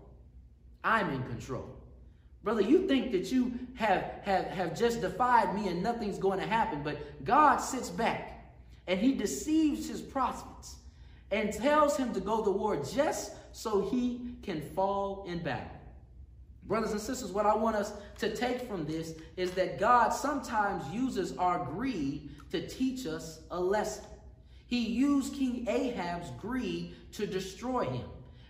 I'm 0.83 1.11
in 1.11 1.23
control. 1.23 1.71
Brother, 2.43 2.63
you 2.63 2.89
think 2.89 3.13
that 3.13 3.31
you 3.31 3.53
have, 3.77 4.15
have, 4.23 4.47
have 4.47 4.77
just 4.77 5.01
defied 5.01 5.55
me 5.55 5.69
and 5.69 5.85
nothing's 5.85 6.19
going 6.19 6.41
to 6.41 6.47
happen. 6.47 6.83
But 6.83 7.25
God 7.25 7.59
sits 7.59 7.91
back 7.91 8.34
and 8.87 9.01
he 9.01 9.13
deceives 9.13 9.89
his 9.89 10.01
prophets 10.01 10.77
and 11.31 11.53
tells 11.53 11.97
him 11.97 12.13
to 12.15 12.21
go 12.21 12.45
to 12.45 12.51
war 12.51 12.77
just 12.77 13.33
so 13.53 13.89
he 13.89 14.21
can 14.43 14.61
fall 14.61 15.25
in 15.27 15.39
battle. 15.39 15.71
Brothers 16.67 16.93
and 16.93 17.01
sisters, 17.01 17.31
what 17.31 17.47
I 17.47 17.55
want 17.55 17.77
us 17.77 17.93
to 18.19 18.35
take 18.35 18.63
from 18.69 18.87
this 18.87 19.15
is 19.37 19.51
that 19.53 19.79
God 19.79 20.11
sometimes 20.11 20.89
uses 20.93 21.37
our 21.37 21.65
greed 21.65 22.31
to 22.51 22.67
teach 22.67 23.07
us 23.07 23.41
a 23.51 23.61
lesson. 23.61 24.05
He 24.67 24.81
used 24.81 25.35
King 25.35 25.67
Ahab's 25.69 26.31
greed 26.41 26.95
to 27.13 27.27
destroy 27.27 27.85
him. 27.85 28.07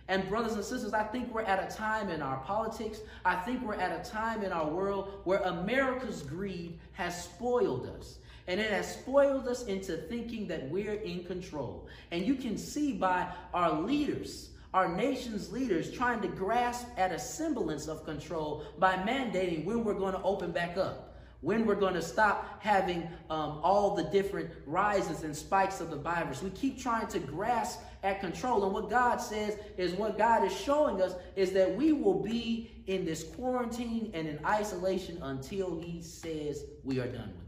And, 0.07 0.29
brothers 0.29 0.53
and 0.53 0.63
sisters, 0.63 0.93
I 0.93 1.03
think 1.03 1.33
we're 1.33 1.41
at 1.41 1.71
a 1.71 1.75
time 1.75 2.09
in 2.09 2.21
our 2.21 2.37
politics, 2.37 2.99
I 3.25 3.35
think 3.37 3.63
we're 3.63 3.75
at 3.75 4.05
a 4.05 4.09
time 4.09 4.43
in 4.43 4.51
our 4.51 4.67
world 4.67 5.21
where 5.23 5.39
America's 5.39 6.21
greed 6.21 6.79
has 6.93 7.23
spoiled 7.23 7.87
us. 7.99 8.19
And 8.47 8.59
it 8.59 8.69
has 8.71 8.93
spoiled 8.93 9.47
us 9.47 9.65
into 9.65 9.97
thinking 9.97 10.47
that 10.47 10.69
we're 10.69 10.93
in 10.93 11.23
control. 11.23 11.87
And 12.11 12.25
you 12.25 12.35
can 12.35 12.57
see 12.57 12.93
by 12.93 13.27
our 13.53 13.81
leaders, 13.81 14.49
our 14.73 14.87
nation's 14.87 15.51
leaders, 15.51 15.91
trying 15.91 16.21
to 16.21 16.27
grasp 16.27 16.87
at 16.97 17.11
a 17.11 17.19
semblance 17.19 17.87
of 17.87 18.05
control 18.05 18.63
by 18.77 18.95
mandating 18.97 19.65
when 19.65 19.83
we're 19.83 19.95
going 19.95 20.13
to 20.13 20.21
open 20.21 20.51
back 20.51 20.77
up 20.77 21.05
when 21.45 21.63
we're 21.63 21.75
going 21.75 21.93
to 21.93 22.01
stop 22.01 22.59
having 22.59 23.03
um, 23.29 23.59
all 23.61 23.95
the 23.95 24.05
different 24.05 24.49
rises 24.65 25.21
and 25.21 25.35
spikes 25.35 25.79
of 25.79 25.91
the 25.91 25.95
virus. 25.95 26.41
We 26.41 26.49
keep 26.49 26.79
trying 26.79 27.05
to 27.09 27.19
grasp 27.19 27.81
at 28.01 28.19
control. 28.19 28.63
And 28.63 28.73
what 28.73 28.89
God 28.89 29.17
says 29.17 29.55
is 29.77 29.93
what 29.93 30.17
God 30.17 30.43
is 30.43 30.51
showing 30.51 31.03
us 31.03 31.13
is 31.35 31.51
that 31.51 31.75
we 31.75 31.91
will 31.91 32.19
be 32.19 32.71
in 32.87 33.05
this 33.05 33.23
quarantine 33.23 34.09
and 34.15 34.27
in 34.27 34.43
isolation 34.43 35.19
until 35.21 35.79
He 35.79 36.01
says 36.01 36.65
we 36.83 36.99
are 36.99 37.07
done 37.07 37.31
with 37.35 37.37
it. 37.37 37.44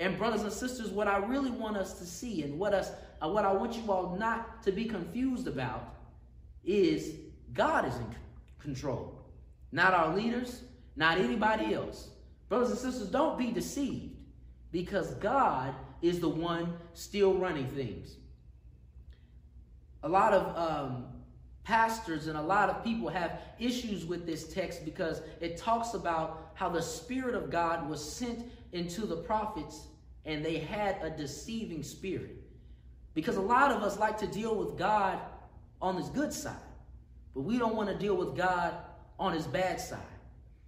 And 0.00 0.16
brothers 0.16 0.40
and 0.40 0.52
sisters, 0.52 0.88
what 0.88 1.06
I 1.06 1.18
really 1.18 1.50
want 1.50 1.76
us 1.76 1.98
to 1.98 2.06
see 2.06 2.42
and 2.42 2.58
what 2.58 2.72
us 2.72 2.90
uh, 3.22 3.28
what 3.28 3.44
I 3.44 3.52
want 3.52 3.76
you 3.76 3.92
all 3.92 4.16
not 4.18 4.62
to 4.62 4.72
be 4.72 4.86
confused 4.86 5.46
about 5.46 5.94
is 6.64 7.16
God 7.52 7.86
is 7.86 7.94
in 7.96 8.06
control. 8.58 9.20
Not 9.72 9.92
our 9.92 10.16
leaders, 10.16 10.62
not 10.96 11.18
anybody 11.18 11.74
else. 11.74 12.08
Brothers 12.48 12.70
and 12.70 12.78
sisters, 12.78 13.08
don't 13.08 13.38
be 13.38 13.50
deceived 13.50 14.16
because 14.72 15.12
God 15.16 15.74
is 16.00 16.18
the 16.18 16.30
one 16.30 16.78
still 16.94 17.34
running 17.34 17.68
things. 17.68 18.16
A 20.02 20.08
lot 20.08 20.32
of 20.32 20.56
um, 20.56 21.04
pastors 21.62 22.26
and 22.26 22.38
a 22.38 22.42
lot 22.42 22.70
of 22.70 22.82
people 22.82 23.10
have 23.10 23.42
issues 23.58 24.06
with 24.06 24.24
this 24.24 24.50
text 24.50 24.82
because 24.86 25.20
it 25.42 25.58
talks 25.58 25.92
about 25.92 26.52
how 26.54 26.70
the 26.70 26.80
Spirit 26.80 27.34
of 27.34 27.50
God 27.50 27.86
was 27.88 28.02
sent 28.02 28.50
into 28.72 29.02
the 29.02 29.16
prophets 29.16 29.88
and 30.24 30.44
they 30.44 30.58
had 30.58 30.96
a 31.02 31.10
deceiving 31.10 31.82
spirit. 31.82 32.36
Because 33.14 33.36
a 33.36 33.40
lot 33.40 33.72
of 33.72 33.82
us 33.82 33.98
like 33.98 34.18
to 34.18 34.26
deal 34.26 34.54
with 34.54 34.78
God 34.78 35.18
on 35.82 35.96
his 35.96 36.08
good 36.08 36.32
side, 36.32 36.54
but 37.34 37.42
we 37.42 37.58
don't 37.58 37.74
want 37.74 37.88
to 37.88 37.94
deal 37.96 38.16
with 38.16 38.36
God 38.36 38.74
on 39.18 39.32
his 39.32 39.46
bad 39.46 39.80
side. 39.80 39.98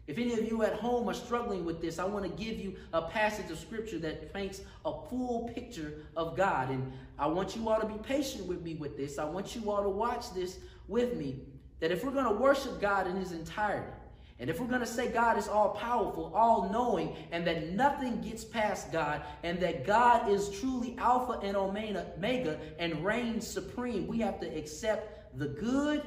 If 0.09 0.19
any 0.19 0.33
of 0.35 0.45
you 0.51 0.65
at 0.65 0.75
home 0.75 1.09
are 1.09 1.15
struggling 1.15 1.65
with 1.65 1.81
this, 1.81 1.99
I 1.99 2.05
want 2.05 2.25
to 2.25 2.45
give 2.45 2.59
you 2.59 2.75
a 2.93 3.03
passage 3.03 3.51
of 3.51 3.59
scripture 3.59 3.99
that 4.01 4.33
paints 4.35 4.63
a 4.85 4.93
full 5.09 5.49
picture 5.55 5.95
of 6.17 6.37
God. 6.37 6.71
And 6.71 6.93
I 7.19 7.29
want 7.29 7.55
you 7.55 7.69
all 7.69 7.81
to 7.81 7.87
be 7.87 7.99
patient 8.03 8.47
with 8.47 8.63
me 8.63 8.75
with 8.75 8.97
this. 8.97 9.19
I 9.19 9.25
want 9.25 9.55
you 9.55 9.71
all 9.71 9.83
to 9.83 9.89
watch 9.89 10.35
this 10.35 10.59
with 10.89 11.17
me. 11.17 11.37
That 11.79 11.93
if 11.93 12.05
we're 12.05 12.13
going 12.13 12.27
to 12.27 12.33
worship 12.33 12.81
God 12.81 13.07
in 13.07 13.17
his 13.17 13.31
entirety, 13.33 13.93
and 14.43 14.51
if 14.51 14.59
we're 14.59 14.67
going 14.67 14.81
to 14.81 14.87
say 14.87 15.07
God 15.07 15.39
is 15.39 15.47
all 15.47 15.69
powerful, 15.69 16.33
all 16.35 16.69
knowing, 16.69 17.15
and 17.31 17.47
that 17.47 17.71
nothing 17.75 18.21
gets 18.21 18.45
past 18.45 18.91
God, 18.91 19.23
and 19.45 19.61
that 19.61 19.87
God 19.87 20.29
is 20.29 20.51
truly 20.59 20.97
Alpha 20.99 21.39
and 21.45 21.57
Omega 21.57 22.59
and 22.81 23.05
reigns 23.05 23.47
supreme, 23.47 24.09
we 24.09 24.19
have 24.19 24.41
to 24.41 24.49
accept 24.49 25.39
the 25.39 25.47
good 25.47 26.03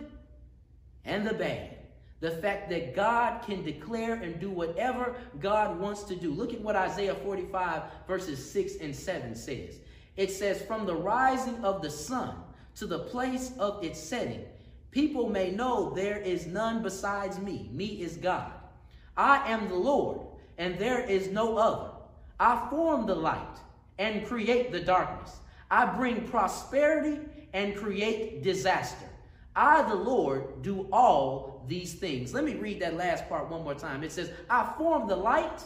and 1.06 1.26
the 1.26 1.34
bad. 1.34 1.78
The 2.20 2.32
fact 2.32 2.70
that 2.72 2.94
God 2.94 3.42
can 3.46 3.64
declare 3.64 4.16
and 4.16 4.38
do 4.38 4.50
whatever 4.50 5.16
God 5.40 5.80
wants 5.80 6.04
to 6.04 6.16
do. 6.18 6.34
Look 6.34 6.54
at 6.54 6.60
what 6.60 6.76
Isaiah 6.76 7.16
45, 7.16 7.84
verses 8.06 8.52
6 8.52 8.76
and 8.82 8.94
7 8.94 9.34
says. 9.34 9.80
It 10.18 10.30
says, 10.30 10.62
From 10.62 10.86
the 10.86 10.96
rising 10.96 11.64
of 11.64 11.82
the 11.82 11.90
sun 11.90 12.36
to 12.76 12.86
the 12.86 13.00
place 13.00 13.54
of 13.58 13.82
its 13.82 13.98
setting, 13.98 14.44
people 14.92 15.30
may 15.30 15.52
know 15.52 15.94
there 15.94 16.18
is 16.18 16.48
none 16.48 16.82
besides 16.82 17.40
me. 17.40 17.70
Me 17.74 17.86
is 17.86 18.18
God. 18.18 18.52
I 19.18 19.52
am 19.52 19.68
the 19.68 19.76
Lord, 19.76 20.20
and 20.58 20.78
there 20.78 21.02
is 21.02 21.30
no 21.30 21.58
other. 21.58 21.92
I 22.40 22.68
form 22.70 23.06
the 23.06 23.16
light 23.16 23.58
and 23.98 24.26
create 24.26 24.72
the 24.72 24.80
darkness. 24.82 25.38
I 25.72 25.86
bring 25.86 26.28
prosperity 26.28 27.20
and 27.54 27.76
create 27.76 28.44
disaster. 28.44 29.08
I, 29.56 29.84
the 29.84 29.96
Lord, 29.96 30.62
do 30.62 30.88
all 30.92 31.64
these 31.68 31.94
things. 31.94 32.34
Let 32.34 32.44
me 32.44 32.56
read 32.56 32.82
that 32.82 32.96
last 32.96 33.28
part 33.30 33.50
one 33.50 33.64
more 33.64 33.74
time. 33.74 34.04
It 34.04 34.12
says, 34.12 34.32
I 34.50 34.74
form 34.78 35.08
the 35.08 35.16
light 35.16 35.64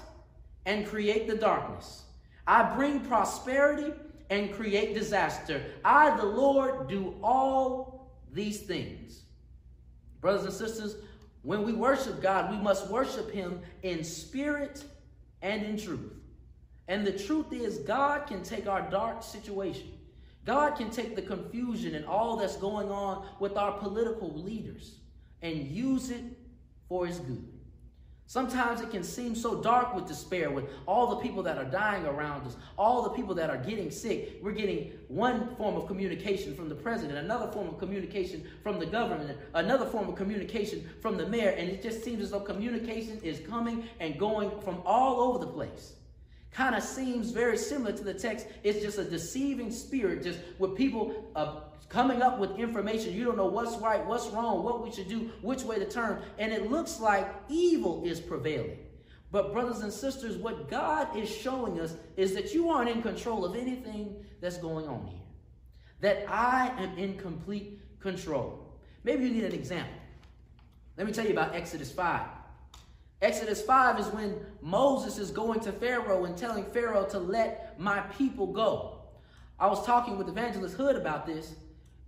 and 0.65 0.85
create 0.85 1.27
the 1.27 1.35
darkness. 1.35 2.03
I 2.45 2.75
bring 2.75 2.99
prosperity 3.01 3.91
and 4.29 4.53
create 4.53 4.93
disaster. 4.93 5.63
I, 5.83 6.15
the 6.15 6.25
Lord, 6.25 6.87
do 6.87 7.15
all 7.23 7.88
these 8.33 8.61
things. 8.61 9.21
Brothers 10.21 10.45
and 10.45 10.53
sisters, 10.53 10.95
when 11.43 11.63
we 11.63 11.73
worship 11.73 12.21
God, 12.21 12.51
we 12.51 12.57
must 12.57 12.89
worship 12.89 13.31
Him 13.31 13.61
in 13.83 14.03
spirit 14.03 14.83
and 15.41 15.63
in 15.63 15.77
truth. 15.77 16.13
And 16.87 17.05
the 17.05 17.17
truth 17.17 17.53
is, 17.53 17.79
God 17.79 18.27
can 18.27 18.43
take 18.43 18.67
our 18.67 18.81
dark 18.89 19.23
situation 19.23 19.91
God 20.49 20.75
can 20.77 20.89
take 20.89 21.15
the 21.15 21.21
confusion 21.21 21.93
and 21.93 22.05
all 22.05 22.35
that's 22.35 22.55
going 22.55 22.89
on 22.89 23.23
with 23.39 23.55
our 23.55 23.73
political 23.73 24.33
leaders 24.33 24.95
and 25.43 25.67
use 25.67 26.09
it 26.09 26.23
for 26.87 27.05
his 27.05 27.19
good. 27.19 27.58
Sometimes 28.29 28.79
it 28.79 28.91
can 28.91 29.03
seem 29.03 29.33
so 29.33 29.59
dark 29.59 29.95
with 29.95 30.07
despair, 30.07 30.51
with 30.51 30.65
all 30.85 31.07
the 31.07 31.15
people 31.15 31.41
that 31.41 31.57
are 31.57 31.65
dying 31.65 32.05
around 32.05 32.45
us, 32.45 32.57
all 32.77 33.01
the 33.01 33.09
people 33.09 33.33
that 33.33 33.49
are 33.49 33.57
getting 33.57 33.89
sick. 33.89 34.37
We're 34.43 34.51
getting 34.51 34.91
one 35.07 35.55
form 35.55 35.75
of 35.75 35.87
communication 35.87 36.53
from 36.53 36.69
the 36.69 36.75
president, 36.75 37.17
another 37.17 37.51
form 37.51 37.67
of 37.69 37.79
communication 37.79 38.43
from 38.61 38.77
the 38.77 38.85
government, 38.85 39.35
another 39.55 39.87
form 39.87 40.09
of 40.09 40.15
communication 40.15 40.87
from 41.01 41.17
the 41.17 41.25
mayor, 41.25 41.49
and 41.49 41.71
it 41.71 41.81
just 41.81 42.03
seems 42.03 42.21
as 42.21 42.29
though 42.29 42.41
communication 42.41 43.19
is 43.23 43.39
coming 43.49 43.85
and 43.99 44.19
going 44.19 44.51
from 44.61 44.83
all 44.85 45.21
over 45.21 45.39
the 45.39 45.51
place 45.51 45.93
kind 46.51 46.73
of 46.73 46.81
seems 46.83 47.31
very 47.31 47.57
similar 47.57 47.91
to 47.91 48.03
the 48.03 48.13
text. 48.13 48.47
It's 48.63 48.83
just 48.83 48.97
a 48.97 49.03
deceiving 49.03 49.71
spirit, 49.71 50.23
just 50.23 50.39
with 50.57 50.75
people 50.75 51.31
uh, 51.35 51.61
coming 51.87 52.21
up 52.21 52.37
with 52.37 52.57
information. 52.57 53.13
You 53.13 53.25
don't 53.25 53.37
know 53.37 53.47
what's 53.47 53.77
right, 53.77 54.05
what's 54.05 54.27
wrong, 54.27 54.63
what 54.63 54.83
we 54.83 54.91
should 54.91 55.07
do, 55.07 55.31
which 55.41 55.63
way 55.63 55.79
to 55.79 55.89
turn. 55.89 56.21
And 56.37 56.51
it 56.51 56.69
looks 56.69 56.99
like 56.99 57.33
evil 57.47 58.03
is 58.05 58.19
prevailing. 58.19 58.79
But, 59.31 59.53
brothers 59.53 59.81
and 59.81 59.93
sisters, 59.93 60.37
what 60.37 60.69
God 60.69 61.15
is 61.15 61.29
showing 61.29 61.79
us 61.79 61.95
is 62.17 62.33
that 62.33 62.53
you 62.53 62.69
aren't 62.69 62.89
in 62.89 63.01
control 63.01 63.45
of 63.45 63.55
anything 63.55 64.25
that's 64.41 64.57
going 64.57 64.87
on 64.87 65.05
here. 65.05 65.19
That 66.01 66.25
I 66.27 66.69
am 66.77 66.97
in 66.97 67.17
complete 67.17 67.79
control. 67.99 68.73
Maybe 69.03 69.25
you 69.25 69.31
need 69.31 69.43
an 69.43 69.53
example. 69.53 69.93
Let 70.97 71.05
me 71.05 71.13
tell 71.13 71.25
you 71.25 71.31
about 71.31 71.55
Exodus 71.55 71.91
5. 71.91 72.21
Exodus 73.21 73.61
5 73.61 73.99
is 73.99 74.07
when 74.07 74.39
Moses 74.61 75.17
is 75.17 75.29
going 75.29 75.59
to 75.61 75.71
Pharaoh 75.73 76.25
and 76.25 76.37
telling 76.37 76.65
Pharaoh 76.65 77.05
to 77.09 77.19
let 77.19 77.79
my 77.79 77.99
people 78.17 78.47
go. 78.47 79.01
I 79.59 79.67
was 79.67 79.85
talking 79.85 80.17
with 80.17 80.29
Evangelist 80.29 80.75
Hood 80.75 80.95
about 80.95 81.25
this 81.25 81.55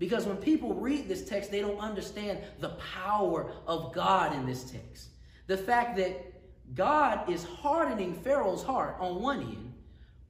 because 0.02 0.26
when 0.26 0.38
people 0.38 0.74
read 0.74 1.08
this 1.08 1.24
text, 1.30 1.52
they 1.52 1.62
don't 1.62 1.78
understand 1.78 2.40
the 2.58 2.70
power 2.70 3.52
of 3.68 3.94
God 3.94 4.36
in 4.36 4.48
this 4.48 4.64
text. 4.64 5.10
The 5.46 5.56
fact 5.56 5.96
that 5.98 6.74
God 6.74 7.30
is 7.30 7.44
hardening 7.44 8.16
Pharaoh's 8.16 8.64
heart 8.64 8.96
on 9.00 9.22
one 9.22 9.42
end, 9.42 9.74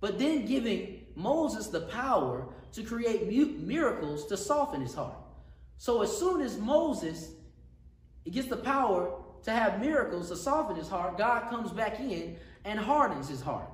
but 0.02 0.20
then 0.20 0.46
giving 0.46 1.06
Moses 1.16 1.68
the 1.68 1.84
power 1.84 2.50
to 2.74 2.84
create 2.84 3.30
miracles 3.62 4.26
to 4.26 4.36
soften 4.36 4.82
his 4.82 4.94
heart. 4.94 5.16
So 5.78 6.02
as 6.02 6.18
soon 6.18 6.42
as 6.42 6.58
Moses 6.58 7.32
gets 8.30 8.50
the 8.50 8.58
power 8.58 9.22
to 9.44 9.52
have 9.52 9.80
miracles 9.80 10.28
to 10.32 10.36
soften 10.36 10.76
his 10.76 10.90
heart, 10.90 11.18
God 11.18 11.50
comes 11.50 11.72
back 11.72 11.98
in 12.02 12.36
and 12.66 12.78
hardens 12.78 13.30
his 13.30 13.40
heart. 13.40 13.70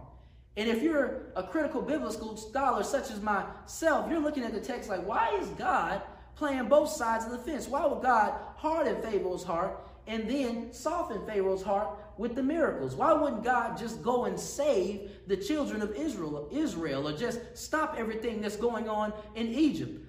And 0.58 0.67
if 0.67 0.82
you're 0.82 1.22
a 1.36 1.43
critical 1.43 1.84
biblical 1.84 2.36
scholar 2.36 2.84
such 2.84 3.12
as 3.12 3.22
myself, 3.22 4.10
you're 4.10 4.20
looking 4.20 4.43
at 4.43 4.54
the 4.54 4.60
text 4.60 4.89
like, 4.89 5.06
why 5.06 5.38
is 5.39 5.48
God 5.50 6.02
playing 6.36 6.67
both 6.67 6.89
sides 6.89 7.26
of 7.26 7.32
the 7.32 7.38
fence? 7.38 7.67
Why 7.67 7.86
would 7.86 8.02
God 8.02 8.34
harden 8.56 9.00
Pharaoh's 9.04 9.43
heart 9.43 9.88
and 10.08 10.28
then 10.28 10.74
soften 10.74 11.24
Pharaoh's 11.28 11.62
heart 11.62 11.89
with 12.17 12.34
the 12.34 12.41
miracles? 12.41 12.96
Why 12.96 13.13
wouldn't 13.13 13.43
God 13.43 13.78
just 13.78 14.02
go 14.02 14.26
and 14.26 14.39
save 14.39 15.12
the 15.28 15.38
children 15.38 15.84
of 15.84 15.93
Israel, 15.96 16.50
Israel 16.52 17.08
or 17.08 17.15
just 17.15 17.39
stop 17.54 17.96
everything 17.96 18.41
that's 18.41 18.58
going 18.58 18.89
on 18.89 19.13
in 19.36 19.48
Egypt? 19.48 20.07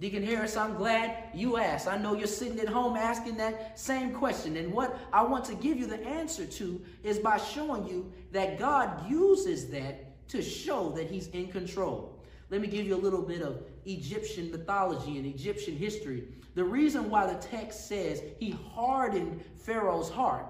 Deacon 0.00 0.24
Harris, 0.24 0.56
I'm 0.56 0.76
glad 0.76 1.24
you 1.34 1.58
asked. 1.58 1.86
I 1.86 1.98
know 1.98 2.14
you're 2.14 2.26
sitting 2.26 2.58
at 2.58 2.68
home 2.68 2.96
asking 2.96 3.36
that 3.36 3.78
same 3.78 4.14
question. 4.14 4.56
And 4.56 4.72
what 4.72 4.98
I 5.12 5.22
want 5.22 5.44
to 5.46 5.54
give 5.54 5.76
you 5.76 5.86
the 5.86 6.02
answer 6.06 6.46
to 6.46 6.80
is 7.04 7.18
by 7.18 7.36
showing 7.36 7.86
you 7.86 8.10
that 8.32 8.58
God 8.58 9.10
uses 9.10 9.68
that 9.68 10.26
to 10.28 10.40
show 10.40 10.88
that 10.92 11.10
He's 11.10 11.28
in 11.28 11.48
control. 11.48 12.18
Let 12.48 12.62
me 12.62 12.66
give 12.66 12.86
you 12.86 12.96
a 12.96 12.98
little 12.98 13.20
bit 13.20 13.42
of 13.42 13.62
Egyptian 13.84 14.50
mythology 14.50 15.18
and 15.18 15.26
Egyptian 15.26 15.76
history. 15.76 16.28
The 16.54 16.64
reason 16.64 17.10
why 17.10 17.26
the 17.26 17.38
text 17.38 17.86
says 17.86 18.22
he 18.38 18.50
hardened 18.50 19.44
Pharaoh's 19.58 20.10
heart 20.10 20.46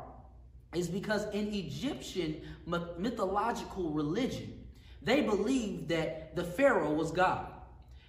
is 0.74 0.86
because 0.86 1.28
in 1.34 1.52
Egyptian 1.52 2.40
mythological 2.66 3.90
religion, 3.90 4.64
they 5.02 5.22
believed 5.22 5.88
that 5.88 6.36
the 6.36 6.44
Pharaoh 6.44 6.92
was 6.92 7.10
God. 7.10 7.49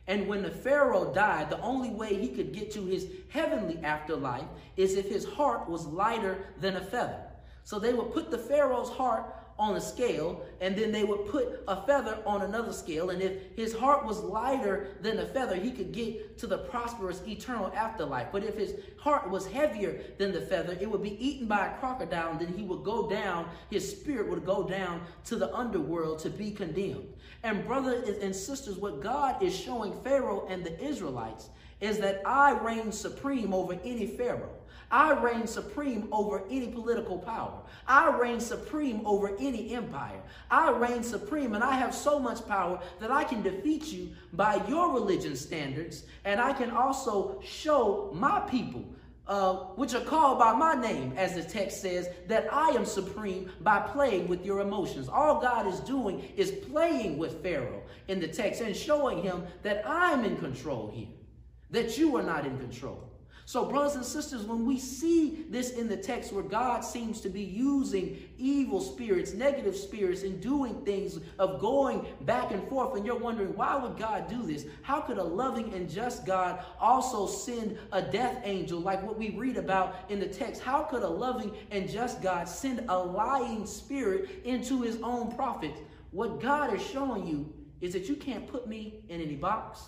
And 0.08 0.28
when 0.28 0.42
the 0.42 0.50
Pharaoh 0.50 1.14
died, 1.14 1.50
the 1.50 1.62
only 1.62 1.90
way 1.90 2.16
he 2.16 2.30
could 2.30 2.54
get 2.54 2.72
to 2.72 2.86
his 2.86 3.08
heavenly 3.30 3.80
afterlife 3.84 4.48
is 4.76 4.96
if 4.96 5.10
his 5.10 5.26
heart 5.26 5.70
was 5.70 5.86
lighter 5.86 6.46
than 6.60 6.76
a 6.76 6.82
feather. 6.82 7.24
So 7.64 7.80
they 7.80 7.94
would 7.94 8.14
put 8.14 8.32
the 8.32 8.38
Pharaoh's 8.38 8.90
heart 8.90 9.26
on 9.60 9.76
a 9.76 9.82
scale, 9.82 10.46
and 10.60 10.76
then 10.76 10.92
they 10.92 11.04
would 11.04 11.28
put 11.28 11.64
a 11.68 11.86
feather 11.86 12.20
on 12.26 12.42
another 12.42 12.74
scale. 12.74 13.10
And 13.10 13.22
if 13.22 13.34
his 13.56 13.74
heart 13.74 14.06
was 14.06 14.20
lighter 14.20 14.98
than 15.02 15.18
the 15.18 15.26
feather, 15.28 15.56
he 15.56 15.72
could 15.72 15.92
get 15.92 16.38
to 16.40 16.48
the 16.48 16.58
prosperous 16.58 17.22
eternal 17.28 17.72
afterlife. 17.76 18.28
But 18.32 18.44
if 18.44 18.56
his 18.56 18.76
heart 18.98 19.30
was 19.30 19.46
heavier 19.46 20.02
than 20.18 20.32
the 20.32 20.42
feather, 20.42 20.78
it 20.80 20.90
would 20.90 21.04
be 21.04 21.24
eaten 21.26 21.48
by 21.48 21.68
a 21.68 21.78
crocodile, 21.80 22.32
and 22.32 22.40
then 22.40 22.54
he 22.54 22.64
would 22.64 22.84
go 22.84 23.10
down, 23.10 23.50
his 23.70 23.90
spirit 23.90 24.30
would 24.30 24.46
go 24.46 24.68
down 24.68 25.02
to 25.26 25.36
the 25.36 25.54
underworld 25.56 26.20
to 26.20 26.30
be 26.30 26.52
condemned. 26.52 27.08
And 27.44 27.66
brothers 27.66 28.18
and 28.22 28.36
sisters, 28.36 28.78
what 28.78 29.02
God 29.02 29.42
is 29.42 29.56
showing 29.56 29.94
Pharaoh 30.04 30.46
and 30.48 30.64
the 30.64 30.80
Israelites 30.84 31.50
is 31.80 31.98
that 31.98 32.22
I 32.26 32.52
reign 32.52 32.92
supreme 32.92 33.54
over 33.54 33.74
any 33.84 34.06
Pharaoh. 34.06 34.61
I 34.92 35.14
reign 35.14 35.48
supreme 35.48 36.08
over 36.12 36.44
any 36.50 36.68
political 36.68 37.18
power. 37.18 37.62
I 37.88 38.10
reign 38.18 38.40
supreme 38.40 39.06
over 39.06 39.36
any 39.40 39.74
empire. 39.74 40.22
I 40.50 40.72
reign 40.72 41.02
supreme 41.04 41.54
and 41.56 41.64
I 41.64 41.76
have 41.76 41.96
so 41.96 42.20
much 42.20 42.46
power 42.48 42.82
that 43.00 43.12
I 43.12 43.24
can 43.24 43.42
defeat 43.42 43.86
you 43.86 44.10
by 44.34 44.62
your 44.68 44.94
religion 44.94 45.36
standards. 45.36 46.04
And 46.26 46.40
I 46.40 46.54
can 46.54 46.72
also 46.72 47.42
show 47.44 48.12
my 48.14 48.42
people 48.42 48.86
uh, 49.28 49.54
which 49.76 49.94
are 49.94 50.02
called 50.02 50.40
by 50.40 50.52
my 50.52 50.74
name, 50.74 51.14
as 51.16 51.36
the 51.36 51.44
text 51.44 51.82
says, 51.82 52.10
that 52.28 52.52
I 52.52 52.70
am 52.72 52.86
supreme 52.86 53.50
by 53.62 53.80
playing 53.80 54.28
with 54.28 54.46
your 54.46 54.60
emotions. 54.60 55.08
All 55.08 55.40
God 55.40 55.68
is 55.68 55.80
doing 55.80 56.22
is 56.36 56.52
playing 56.52 57.18
with 57.18 57.42
Pharaoh 57.42 57.84
in 58.10 58.20
the 58.20 58.28
text 58.28 58.62
and 58.62 58.76
showing 58.76 59.22
him 59.22 59.44
that 59.64 59.88
I'm 59.88 60.26
in 60.26 60.38
control 60.38 60.92
here, 60.94 61.08
that 61.70 61.98
you 61.98 62.18
are 62.18 62.24
not 62.24 62.46
in 62.46 62.58
control. 62.58 63.11
So, 63.52 63.66
brothers 63.66 63.96
and 63.96 64.06
sisters, 64.06 64.44
when 64.46 64.66
we 64.66 64.80
see 64.80 65.44
this 65.50 65.72
in 65.72 65.90
the 65.90 65.98
text 65.98 66.32
where 66.32 66.42
God 66.42 66.86
seems 66.86 67.20
to 67.20 67.28
be 67.28 67.42
using 67.42 68.18
evil 68.38 68.80
spirits, 68.80 69.34
negative 69.34 69.76
spirits, 69.76 70.24
and 70.24 70.40
doing 70.40 70.86
things 70.86 71.20
of 71.38 71.60
going 71.60 72.06
back 72.22 72.52
and 72.52 72.66
forth, 72.70 72.96
and 72.96 73.06
you're 73.06 73.20
wondering, 73.20 73.54
why 73.58 73.76
would 73.76 73.98
God 73.98 74.30
do 74.30 74.42
this? 74.44 74.68
How 74.84 75.02
could 75.02 75.18
a 75.18 75.24
loving 75.24 75.74
and 75.74 75.90
just 75.90 76.26
God 76.26 76.64
also 76.80 77.28
send 77.28 77.78
a 77.92 78.02
death 78.02 78.38
angel 78.46 78.80
like 78.80 79.04
what 79.04 79.20
we 79.20 79.32
read 79.32 79.58
about 79.58 79.98
in 80.08 80.22
the 80.22 80.28
text? 80.28 80.62
How 80.62 80.84
could 80.84 81.04
a 81.04 81.10
loving 81.10 81.52
and 81.72 81.90
just 81.90 82.22
God 82.22 82.48
send 82.48 82.86
a 82.88 82.98
lying 82.98 83.66
spirit 83.66 84.30
into 84.46 84.82
his 84.82 84.98
own 85.02 85.30
prophet? 85.36 85.74
What 86.12 86.40
God 86.40 86.74
is 86.74 86.82
showing 86.82 87.28
you 87.28 87.54
is 87.82 87.92
that 87.92 88.08
you 88.08 88.16
can't 88.16 88.48
put 88.48 88.66
me 88.66 89.04
in 89.10 89.20
any 89.20 89.36
box. 89.36 89.82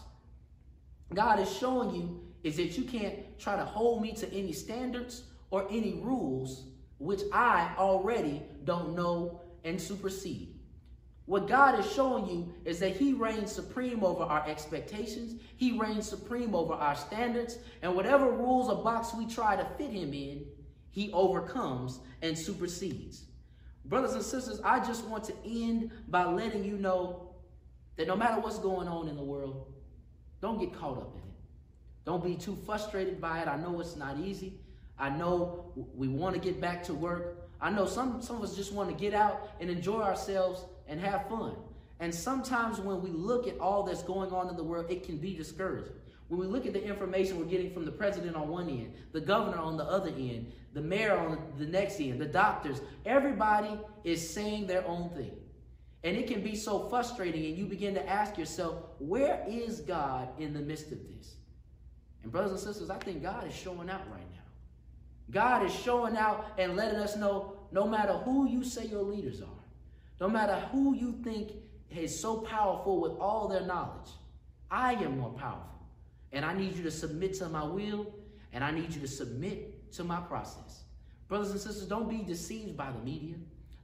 God 1.14 1.40
is 1.40 1.50
showing 1.50 1.96
you 1.96 2.24
is 2.44 2.58
that 2.58 2.78
you 2.78 2.84
can't 2.84 3.16
try 3.44 3.58
to 3.58 3.66
hold 3.66 4.02
me 4.02 4.14
to 4.14 4.34
any 4.34 4.54
standards 4.54 5.24
or 5.52 5.68
any 5.70 5.94
rules 5.96 6.68
which 6.98 7.22
I 7.34 7.74
already 7.78 8.42
don't 8.64 8.96
know 8.96 9.42
and 9.66 9.80
supersede. 9.80 10.56
What 11.26 11.48
God 11.48 11.80
is 11.80 11.92
showing 11.92 12.28
you 12.28 12.54
is 12.66 12.80
that 12.80 12.96
He 12.96 13.14
reigns 13.14 13.52
supreme 13.52 14.04
over 14.04 14.24
our 14.24 14.48
expectations, 14.48 15.42
He 15.58 15.78
reigns 15.78 16.08
supreme 16.08 16.54
over 16.56 16.74
our 16.74 16.96
standards, 16.96 17.60
and 17.82 17.96
whatever 17.96 18.30
rules 18.30 18.70
or 18.70 18.84
box 18.84 19.14
we 19.14 19.26
try 19.26 19.56
to 19.56 19.66
fit 19.78 19.92
Him 19.92 20.14
in, 20.14 20.46
He 20.92 21.12
overcomes 21.12 22.00
and 22.22 22.38
supersedes. 22.38 23.26
Brothers 23.86 24.14
and 24.14 24.24
sisters, 24.24 24.62
I 24.64 24.80
just 24.80 25.06
want 25.06 25.26
to 25.26 25.34
end 25.46 25.92
by 26.08 26.26
letting 26.26 26.64
you 26.64 26.78
know 26.78 27.30
that 27.98 28.08
no 28.08 28.16
matter 28.16 28.42
what's 28.42 28.60
going 28.60 28.88
on 28.88 29.08
in 29.08 29.16
the 29.16 29.24
world, 29.24 29.72
don't 30.42 30.60
get 30.60 30.74
caught 30.74 30.98
up 30.98 31.16
in 31.16 31.22
it. 31.22 31.33
Don't 32.06 32.24
be 32.24 32.36
too 32.36 32.58
frustrated 32.66 33.22
by 33.22 33.42
it. 33.42 33.48
I 33.48 33.58
know 33.58 33.80
it's 33.80 33.96
not 33.96 34.20
easy. 34.20 34.60
I 35.00 35.10
know 35.10 35.72
we 35.96 36.08
want 36.08 36.36
to 36.36 36.42
get 36.42 36.60
back 36.60 36.84
to 36.86 36.94
work. 36.94 37.50
I 37.62 37.70
know 37.70 37.86
some, 37.86 38.22
some 38.22 38.38
of 38.38 38.44
us 38.44 38.56
just 38.56 38.74
want 38.74 38.90
to 38.90 38.96
get 38.96 39.14
out 39.14 39.50
and 39.60 39.70
enjoy 39.70 40.02
ourselves 40.02 40.66
and 40.88 41.00
have 41.00 41.30
fun. 41.30 41.56
And 42.00 42.14
sometimes 42.14 42.80
when 42.80 43.02
we 43.02 43.10
look 43.10 43.48
at 43.48 43.58
all 43.60 43.84
that's 43.84 44.04
going 44.04 44.32
on 44.32 44.50
in 44.50 44.58
the 44.58 44.64
world, 44.64 44.88
it 44.90 45.04
can 45.04 45.18
be 45.18 45.34
discouraging. 45.34 45.94
When 46.28 46.40
we 46.40 46.48
look 46.48 46.66
at 46.66 46.74
the 46.74 46.84
information 46.84 47.38
we're 47.38 47.46
getting 47.46 47.72
from 47.72 47.86
the 47.86 47.92
president 47.92 48.36
on 48.36 48.50
one 48.50 48.70
end, 48.70 48.94
the 49.12 49.22
governor 49.22 49.58
on 49.58 49.78
the 49.78 49.84
other 49.84 50.10
end, 50.10 50.52
the 50.74 50.82
mayor 50.82 51.18
on 51.18 51.38
the 51.58 51.66
next 51.66 52.00
end, 52.00 52.20
the 52.20 52.26
doctors, 52.26 52.82
everybody 53.06 53.80
is 54.04 54.34
saying 54.34 54.68
their 54.68 54.86
own 54.88 55.10
thing. 55.12 55.32
And 56.04 56.18
it 56.18 56.28
can 56.28 56.42
be 56.42 56.56
so 56.56 56.90
frustrating, 56.90 57.46
and 57.46 57.58
you 57.58 57.66
begin 57.66 57.94
to 57.94 58.10
ask 58.10 58.38
yourself, 58.38 58.76
where 59.00 59.46
is 59.48 59.80
God 59.82 60.30
in 60.38 60.54
the 60.54 60.60
midst 60.60 60.92
of 60.92 61.00
this? 61.08 61.36
And 62.24 62.32
brothers 62.32 62.52
and 62.52 62.60
sisters, 62.60 62.90
I 62.90 62.98
think 62.98 63.22
God 63.22 63.48
is 63.48 63.54
showing 63.54 63.90
out 63.90 64.10
right 64.12 64.32
now. 64.34 64.40
God 65.32 65.66
is 65.66 65.74
showing 65.74 66.18
out 66.18 66.46
and 66.58 66.76
letting 66.76 67.00
us 67.00 67.16
know 67.16 67.58
no 67.72 67.88
matter 67.88 68.14
who 68.14 68.48
you 68.48 68.64
say 68.64 68.86
your 68.86 69.04
leaders 69.04 69.42
are, 69.42 69.48
no 70.20 70.30
matter 70.30 70.56
who 70.72 70.96
you 70.96 71.20
think 71.24 71.52
is 71.92 72.18
so 72.18 72.38
powerful 72.38 73.02
with 73.02 73.14
all 73.14 73.48
their 73.48 73.66
knowledge, 73.66 74.10
I 74.72 74.94
am 74.94 75.20
more 75.20 75.32
powerful. 75.32 75.70
And 76.32 76.44
I 76.44 76.54
need 76.54 76.76
you 76.76 76.84
to 76.84 76.92
submit 76.92 77.36
to 77.36 77.50
my 77.50 77.64
will, 77.64 78.14
and 78.54 78.64
I 78.64 78.72
need 78.72 78.94
you 78.94 79.02
to 79.02 79.08
submit 79.08 79.92
to 79.94 80.04
my 80.04 80.20
process. 80.22 80.84
Brothers 81.28 81.52
and 81.52 81.60
sisters, 81.60 81.88
don't 81.88 82.10
be 82.10 82.24
deceived 82.24 82.76
by 82.76 82.92
the 82.92 83.00
media. 83.00 83.36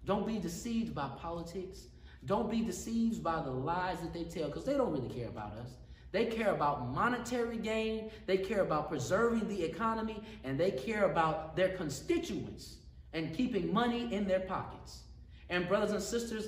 Don't 0.05 0.25
be 0.25 0.39
deceived 0.39 0.95
by 0.95 1.09
politics. 1.19 1.87
Don't 2.25 2.49
be 2.49 2.61
deceived 2.61 3.23
by 3.23 3.41
the 3.41 3.51
lies 3.51 3.99
that 4.01 4.13
they 4.13 4.23
tell, 4.23 4.47
because 4.47 4.65
they 4.65 4.73
don't 4.73 4.91
really 4.91 5.09
care 5.09 5.27
about 5.27 5.53
us. 5.53 5.71
They 6.11 6.25
care 6.25 6.51
about 6.51 6.89
monetary 6.89 7.57
gain, 7.57 8.09
they 8.25 8.37
care 8.37 8.61
about 8.61 8.89
preserving 8.89 9.47
the 9.47 9.63
economy, 9.63 10.23
and 10.43 10.59
they 10.59 10.71
care 10.71 11.05
about 11.05 11.55
their 11.55 11.69
constituents 11.69 12.77
and 13.13 13.35
keeping 13.35 13.71
money 13.71 14.11
in 14.13 14.27
their 14.27 14.39
pockets. 14.39 15.01
And, 15.49 15.67
brothers 15.67 15.91
and 15.91 16.01
sisters, 16.01 16.47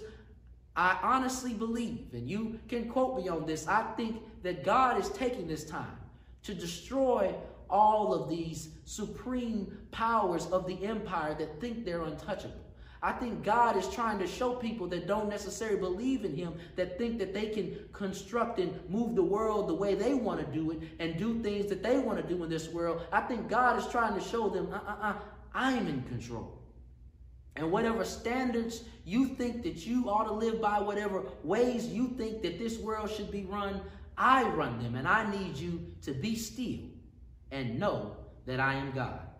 I 0.75 0.97
honestly 1.03 1.53
believe, 1.53 2.13
and 2.13 2.29
you 2.29 2.59
can 2.67 2.89
quote 2.89 3.17
me 3.17 3.27
on 3.29 3.45
this, 3.45 3.67
I 3.67 3.83
think 3.97 4.21
that 4.43 4.63
God 4.63 4.99
is 4.99 5.09
taking 5.09 5.47
this 5.47 5.65
time 5.65 5.97
to 6.43 6.53
destroy 6.53 7.35
all 7.69 8.13
of 8.13 8.29
these 8.29 8.69
supreme 8.85 9.77
powers 9.91 10.47
of 10.47 10.65
the 10.67 10.83
empire 10.85 11.35
that 11.35 11.59
think 11.61 11.85
they're 11.85 12.03
untouchable. 12.03 12.55
I 13.03 13.11
think 13.11 13.43
God 13.43 13.77
is 13.77 13.87
trying 13.87 14.19
to 14.19 14.27
show 14.27 14.53
people 14.53 14.85
that 14.87 15.07
don't 15.07 15.27
necessarily 15.27 15.79
believe 15.79 16.23
in 16.23 16.35
Him, 16.35 16.53
that 16.75 16.99
think 16.99 17.17
that 17.17 17.33
they 17.33 17.47
can 17.47 17.77
construct 17.93 18.59
and 18.59 18.79
move 18.89 19.15
the 19.15 19.23
world 19.23 19.67
the 19.67 19.73
way 19.73 19.95
they 19.95 20.13
want 20.13 20.39
to 20.39 20.45
do 20.53 20.71
it 20.71 20.79
and 20.99 21.17
do 21.17 21.41
things 21.41 21.65
that 21.67 21.81
they 21.81 21.97
want 21.97 22.21
to 22.21 22.27
do 22.35 22.43
in 22.43 22.49
this 22.49 22.69
world. 22.69 23.01
I 23.11 23.21
think 23.21 23.49
God 23.49 23.79
is 23.79 23.87
trying 23.87 24.13
to 24.13 24.21
show 24.21 24.49
them, 24.49 24.71
uh 24.71 24.79
uh 24.87 24.95
uh, 25.01 25.13
I'm 25.55 25.87
in 25.87 26.03
control. 26.03 26.59
And 27.55 27.71
whatever 27.71 28.05
standards 28.05 28.83
you 29.03 29.29
think 29.29 29.63
that 29.63 29.85
you 29.85 30.07
ought 30.07 30.25
to 30.25 30.33
live 30.33 30.61
by, 30.61 30.79
whatever 30.79 31.23
ways 31.43 31.87
you 31.87 32.09
think 32.09 32.43
that 32.43 32.59
this 32.59 32.77
world 32.77 33.09
should 33.09 33.31
be 33.31 33.45
run, 33.45 33.81
I 34.15 34.43
run 34.43 34.81
them. 34.81 34.95
And 34.95 35.07
I 35.07 35.29
need 35.29 35.57
you 35.57 35.85
to 36.03 36.13
be 36.13 36.35
still 36.35 36.79
and 37.49 37.79
know 37.79 38.15
that 38.45 38.59
I 38.59 38.75
am 38.75 38.91
God. 38.91 39.30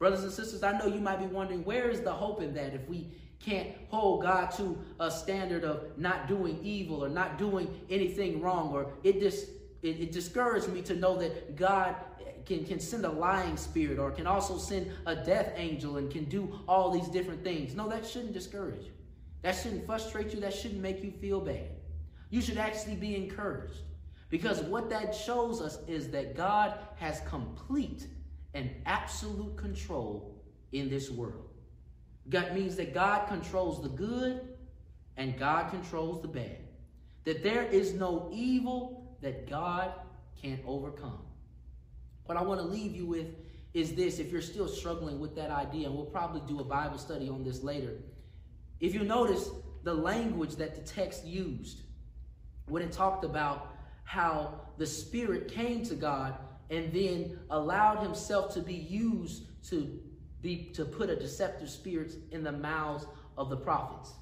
Brothers 0.00 0.24
and 0.24 0.32
sisters, 0.32 0.62
I 0.62 0.78
know 0.78 0.86
you 0.86 0.98
might 0.98 1.18
be 1.18 1.26
wondering 1.26 1.62
where 1.62 1.90
is 1.90 2.00
the 2.00 2.12
hope 2.12 2.40
in 2.40 2.54
that 2.54 2.72
if 2.72 2.88
we 2.88 3.12
can't 3.38 3.68
hold 3.90 4.22
God 4.22 4.46
to 4.52 4.78
a 4.98 5.10
standard 5.10 5.62
of 5.62 5.98
not 5.98 6.26
doing 6.26 6.58
evil 6.62 7.04
or 7.04 7.10
not 7.10 7.36
doing 7.36 7.68
anything 7.90 8.40
wrong, 8.40 8.72
or 8.72 8.94
it 9.04 9.20
just 9.20 9.48
it, 9.82 10.00
it 10.00 10.10
discouraged 10.10 10.68
me 10.68 10.80
to 10.82 10.96
know 10.96 11.18
that 11.18 11.54
God 11.54 11.96
can, 12.46 12.64
can 12.64 12.80
send 12.80 13.04
a 13.04 13.10
lying 13.10 13.58
spirit 13.58 13.98
or 13.98 14.10
can 14.10 14.26
also 14.26 14.56
send 14.56 14.90
a 15.04 15.14
death 15.14 15.52
angel 15.56 15.98
and 15.98 16.10
can 16.10 16.24
do 16.24 16.58
all 16.66 16.90
these 16.90 17.08
different 17.08 17.44
things. 17.44 17.74
No, 17.74 17.86
that 17.90 18.06
shouldn't 18.06 18.32
discourage 18.32 18.86
you. 18.86 18.92
That 19.42 19.52
shouldn't 19.52 19.84
frustrate 19.84 20.32
you. 20.32 20.40
That 20.40 20.54
shouldn't 20.54 20.80
make 20.80 21.04
you 21.04 21.10
feel 21.10 21.42
bad. 21.42 21.68
You 22.30 22.40
should 22.40 22.56
actually 22.56 22.96
be 22.96 23.16
encouraged 23.16 23.82
because 24.30 24.62
what 24.62 24.88
that 24.88 25.14
shows 25.14 25.60
us 25.60 25.78
is 25.86 26.08
that 26.12 26.34
God 26.34 26.78
has 26.96 27.20
complete 27.26 28.06
and 28.54 28.70
absolute 28.86 29.56
control 29.56 30.42
in 30.72 30.88
this 30.88 31.10
world. 31.10 31.48
That 32.26 32.54
means 32.54 32.76
that 32.76 32.94
God 32.94 33.28
controls 33.28 33.82
the 33.82 33.88
good 33.88 34.40
and 35.16 35.38
God 35.38 35.70
controls 35.70 36.22
the 36.22 36.28
bad. 36.28 36.58
That 37.24 37.42
there 37.42 37.64
is 37.64 37.94
no 37.94 38.30
evil 38.32 39.16
that 39.20 39.48
God 39.48 39.92
can't 40.40 40.60
overcome. 40.66 41.20
What 42.24 42.38
I 42.38 42.42
want 42.42 42.60
to 42.60 42.66
leave 42.66 42.94
you 42.94 43.06
with 43.06 43.26
is 43.74 43.94
this 43.94 44.18
if 44.18 44.32
you're 44.32 44.40
still 44.40 44.68
struggling 44.68 45.20
with 45.20 45.34
that 45.36 45.50
idea, 45.50 45.86
and 45.86 45.94
we'll 45.94 46.06
probably 46.06 46.42
do 46.48 46.60
a 46.60 46.64
Bible 46.64 46.98
study 46.98 47.28
on 47.28 47.44
this 47.44 47.62
later. 47.62 47.94
If 48.80 48.94
you 48.94 49.04
notice 49.04 49.50
the 49.82 49.94
language 49.94 50.56
that 50.56 50.74
the 50.74 50.80
text 50.80 51.24
used, 51.24 51.82
when 52.66 52.82
it 52.82 52.92
talked 52.92 53.24
about 53.24 53.74
how 54.04 54.60
the 54.78 54.86
Spirit 54.86 55.48
came 55.48 55.84
to 55.84 55.94
God 55.94 56.36
and 56.70 56.92
then 56.92 57.38
allowed 57.50 58.02
himself 58.02 58.54
to 58.54 58.60
be 58.60 58.74
used 58.74 59.44
to 59.68 60.00
be 60.40 60.70
to 60.74 60.84
put 60.84 61.10
a 61.10 61.16
deceptive 61.16 61.68
spirit 61.68 62.12
in 62.30 62.42
the 62.42 62.52
mouths 62.52 63.06
of 63.36 63.50
the 63.50 63.56
prophets. 63.56 64.12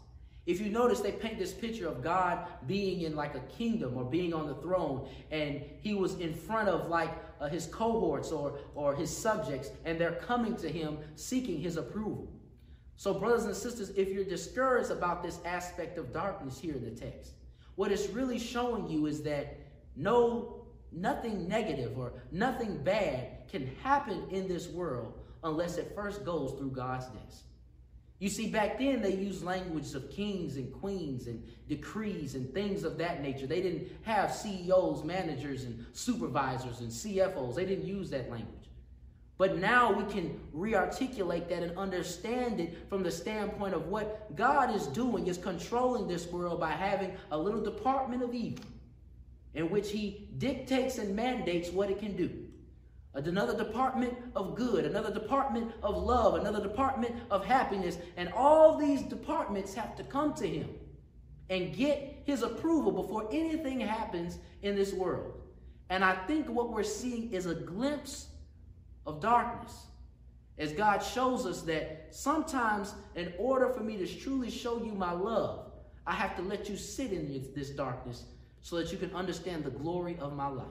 If 0.46 0.62
you 0.62 0.70
notice, 0.70 1.00
they 1.00 1.12
paint 1.12 1.38
this 1.38 1.52
picture 1.52 1.86
of 1.86 2.02
God 2.02 2.46
being 2.66 3.02
in 3.02 3.14
like 3.14 3.34
a 3.34 3.40
kingdom 3.40 3.98
or 3.98 4.04
being 4.04 4.32
on 4.32 4.46
the 4.46 4.54
throne, 4.54 5.06
and 5.30 5.62
he 5.82 5.92
was 5.92 6.14
in 6.14 6.32
front 6.32 6.70
of 6.70 6.88
like 6.88 7.10
uh, 7.38 7.48
his 7.48 7.66
cohorts 7.66 8.32
or, 8.32 8.58
or 8.74 8.94
his 8.96 9.14
subjects, 9.14 9.68
and 9.84 10.00
they're 10.00 10.12
coming 10.12 10.56
to 10.56 10.68
him 10.70 10.98
seeking 11.16 11.60
his 11.60 11.76
approval. 11.76 12.32
So, 12.96 13.14
brothers 13.14 13.44
and 13.44 13.54
sisters, 13.54 13.90
if 13.90 14.08
you're 14.08 14.24
discouraged 14.24 14.90
about 14.90 15.22
this 15.22 15.38
aspect 15.44 15.98
of 15.98 16.14
darkness 16.14 16.58
here 16.58 16.74
in 16.74 16.82
the 16.82 16.90
text, 16.90 17.32
what 17.74 17.92
it's 17.92 18.08
really 18.08 18.38
showing 18.38 18.88
you 18.88 19.04
is 19.04 19.22
that 19.22 19.54
no, 19.94 20.57
nothing 20.92 21.48
negative 21.48 21.98
or 21.98 22.12
nothing 22.30 22.82
bad 22.82 23.48
can 23.50 23.74
happen 23.82 24.24
in 24.30 24.48
this 24.48 24.68
world 24.68 25.12
unless 25.44 25.76
it 25.76 25.92
first 25.94 26.24
goes 26.24 26.52
through 26.58 26.70
God's 26.70 27.06
desk. 27.06 27.44
You 28.18 28.28
see, 28.28 28.48
back 28.48 28.78
then 28.78 29.00
they 29.00 29.14
used 29.14 29.44
language 29.44 29.94
of 29.94 30.10
kings 30.10 30.56
and 30.56 30.72
queens 30.72 31.28
and 31.28 31.46
decrees 31.68 32.34
and 32.34 32.52
things 32.52 32.82
of 32.82 32.98
that 32.98 33.22
nature. 33.22 33.46
They 33.46 33.62
didn't 33.62 33.92
have 34.02 34.34
CEOs, 34.34 35.04
managers, 35.04 35.64
and 35.64 35.86
supervisors 35.92 36.80
and 36.80 36.90
CFOs. 36.90 37.54
They 37.54 37.64
didn't 37.64 37.86
use 37.86 38.10
that 38.10 38.28
language. 38.28 38.54
But 39.36 39.58
now 39.58 39.92
we 39.92 40.12
can 40.12 40.40
rearticulate 40.52 41.48
that 41.48 41.62
and 41.62 41.78
understand 41.78 42.58
it 42.58 42.88
from 42.88 43.04
the 43.04 43.10
standpoint 43.12 43.72
of 43.72 43.86
what 43.86 44.34
God 44.34 44.74
is 44.74 44.88
doing 44.88 45.28
is 45.28 45.38
controlling 45.38 46.08
this 46.08 46.26
world 46.26 46.58
by 46.58 46.72
having 46.72 47.12
a 47.30 47.38
little 47.38 47.62
department 47.62 48.24
of 48.24 48.34
evil 48.34 48.64
in 49.54 49.70
which 49.70 49.90
he 49.90 50.28
dictates 50.38 50.98
and 50.98 51.16
mandates 51.16 51.70
what 51.70 51.90
it 51.90 51.98
can 51.98 52.16
do 52.16 52.48
another 53.26 53.56
department 53.56 54.16
of 54.36 54.54
good, 54.54 54.84
another 54.84 55.12
department 55.12 55.72
of 55.82 55.96
love, 55.96 56.34
another 56.34 56.62
department 56.62 57.14
of 57.30 57.44
happiness. 57.44 57.98
And 58.16 58.32
all 58.32 58.76
these 58.76 59.02
departments 59.02 59.74
have 59.74 59.96
to 59.96 60.04
come 60.04 60.34
to 60.34 60.46
him 60.46 60.68
and 61.50 61.74
get 61.74 62.22
his 62.24 62.42
approval 62.42 62.92
before 62.92 63.28
anything 63.32 63.80
happens 63.80 64.38
in 64.62 64.76
this 64.76 64.92
world. 64.92 65.34
And 65.90 66.04
I 66.04 66.14
think 66.26 66.48
what 66.48 66.70
we're 66.70 66.82
seeing 66.82 67.32
is 67.32 67.46
a 67.46 67.54
glimpse 67.54 68.28
of 69.06 69.20
darkness. 69.20 69.86
As 70.58 70.72
God 70.72 70.98
shows 70.98 71.46
us 71.46 71.62
that 71.62 72.08
sometimes, 72.10 72.94
in 73.14 73.32
order 73.38 73.68
for 73.70 73.80
me 73.80 73.96
to 73.96 74.06
truly 74.06 74.50
show 74.50 74.84
you 74.84 74.92
my 74.92 75.12
love, 75.12 75.70
I 76.06 76.12
have 76.12 76.36
to 76.36 76.42
let 76.42 76.68
you 76.68 76.76
sit 76.76 77.12
in 77.12 77.48
this 77.54 77.70
darkness 77.70 78.24
so 78.68 78.76
that 78.76 78.92
you 78.92 78.98
can 78.98 79.14
understand 79.14 79.64
the 79.64 79.70
glory 79.70 80.18
of 80.20 80.36
my 80.36 80.46
life. 80.46 80.66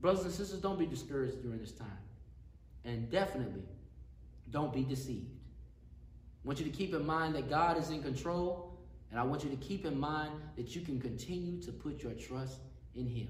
Brothers 0.00 0.24
and 0.24 0.32
sisters, 0.32 0.60
don't 0.60 0.78
be 0.78 0.86
discouraged 0.86 1.42
during 1.42 1.58
this 1.58 1.72
time. 1.72 1.98
And 2.86 3.10
definitely, 3.10 3.64
don't 4.50 4.72
be 4.72 4.82
deceived. 4.82 5.26
I 6.42 6.46
want 6.46 6.58
you 6.58 6.64
to 6.64 6.70
keep 6.70 6.94
in 6.94 7.04
mind 7.04 7.34
that 7.34 7.50
God 7.50 7.76
is 7.76 7.90
in 7.90 8.02
control, 8.02 8.78
and 9.10 9.20
I 9.20 9.24
want 9.24 9.44
you 9.44 9.50
to 9.50 9.56
keep 9.56 9.84
in 9.84 10.00
mind 10.00 10.30
that 10.56 10.74
you 10.74 10.80
can 10.80 10.98
continue 10.98 11.60
to 11.62 11.70
put 11.70 12.02
your 12.02 12.12
trust 12.12 12.60
in 12.94 13.06
Him. 13.06 13.28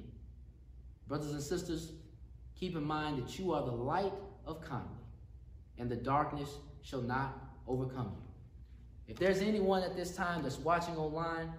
Brothers 1.08 1.32
and 1.32 1.42
sisters, 1.42 1.90
keep 2.54 2.76
in 2.76 2.84
mind 2.84 3.20
that 3.20 3.36
you 3.36 3.52
are 3.52 3.64
the 3.64 3.72
light 3.72 4.12
of 4.46 4.60
Conway, 4.60 4.86
and 5.78 5.90
the 5.90 5.96
darkness 5.96 6.50
shall 6.82 7.02
not 7.02 7.36
overcome 7.66 8.12
you. 8.14 8.22
If 9.08 9.18
there's 9.18 9.40
anyone 9.40 9.82
at 9.82 9.96
this 9.96 10.14
time 10.14 10.44
that's 10.44 10.58
watching 10.58 10.96
online 10.96 11.50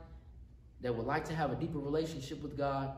that 0.81 0.95
would 0.95 1.05
like 1.05 1.25
to 1.25 1.35
have 1.35 1.51
a 1.51 1.55
deeper 1.55 1.79
relationship 1.79 2.41
with 2.41 2.57
God, 2.57 2.91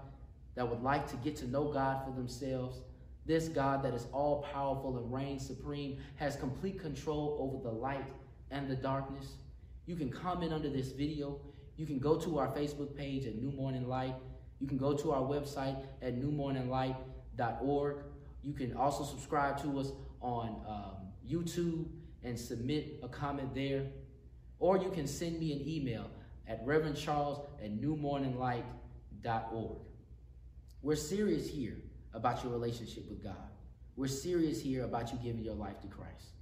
that 0.55 0.67
would 0.67 0.81
like 0.81 1.07
to 1.09 1.15
get 1.17 1.35
to 1.37 1.47
know 1.47 1.71
God 1.71 2.03
for 2.03 2.11
themselves, 2.11 2.81
this 3.25 3.47
God 3.47 3.83
that 3.83 3.93
is 3.93 4.07
all 4.11 4.41
powerful 4.51 4.97
and 4.97 5.13
reigns 5.13 5.45
supreme 5.45 5.99
has 6.15 6.35
complete 6.35 6.79
control 6.79 7.37
over 7.39 7.63
the 7.63 7.71
light 7.71 8.05
and 8.49 8.67
the 8.67 8.75
darkness. 8.75 9.33
You 9.85 9.95
can 9.95 10.09
comment 10.09 10.51
under 10.51 10.69
this 10.69 10.91
video. 10.91 11.39
You 11.77 11.85
can 11.85 11.99
go 11.99 12.17
to 12.17 12.39
our 12.39 12.47
Facebook 12.47 12.95
page 12.95 13.25
at 13.25 13.35
New 13.35 13.51
Morning 13.51 13.87
Light. 13.87 14.15
You 14.59 14.67
can 14.67 14.77
go 14.77 14.93
to 14.93 15.11
our 15.11 15.21
website 15.21 15.81
at 16.01 16.19
newmorninglight.org. 16.19 17.97
You 18.41 18.53
can 18.53 18.75
also 18.75 19.03
subscribe 19.03 19.61
to 19.61 19.79
us 19.79 19.91
on 20.21 20.61
um, 20.67 21.07
YouTube 21.27 21.85
and 22.23 22.37
submit 22.37 22.99
a 23.03 23.07
comment 23.07 23.53
there. 23.53 23.85
Or 24.57 24.77
you 24.77 24.89
can 24.89 25.07
send 25.07 25.39
me 25.39 25.53
an 25.53 25.67
email 25.67 26.09
at 26.49 26.59
Reverend 26.65 26.97
Charles 26.97 27.47
at 27.63 27.71
newmorninglight.org. 27.79 29.77
We're 30.81 30.95
serious 30.95 31.47
here 31.47 31.77
about 32.13 32.43
your 32.43 32.51
relationship 32.51 33.07
with 33.07 33.23
God. 33.23 33.35
We're 33.95 34.07
serious 34.07 34.59
here 34.59 34.83
about 34.83 35.13
you 35.13 35.19
giving 35.23 35.43
your 35.43 35.53
life 35.53 35.79
to 35.81 35.87
Christ. 35.87 36.33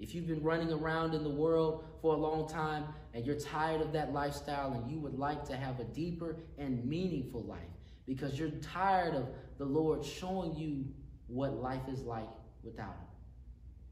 If 0.00 0.14
you've 0.14 0.26
been 0.26 0.42
running 0.42 0.72
around 0.72 1.14
in 1.14 1.22
the 1.22 1.30
world 1.30 1.84
for 2.00 2.14
a 2.14 2.16
long 2.18 2.48
time 2.48 2.86
and 3.14 3.24
you're 3.24 3.38
tired 3.38 3.80
of 3.80 3.92
that 3.92 4.12
lifestyle 4.12 4.72
and 4.72 4.90
you 4.90 4.98
would 4.98 5.16
like 5.16 5.44
to 5.44 5.56
have 5.56 5.78
a 5.78 5.84
deeper 5.84 6.36
and 6.58 6.84
meaningful 6.84 7.44
life 7.44 7.60
because 8.04 8.36
you're 8.36 8.50
tired 8.50 9.14
of 9.14 9.28
the 9.58 9.64
Lord 9.64 10.04
showing 10.04 10.56
you 10.56 10.86
what 11.28 11.54
life 11.62 11.88
is 11.88 12.00
like 12.02 12.28
without 12.64 12.96
Him, 12.96 13.06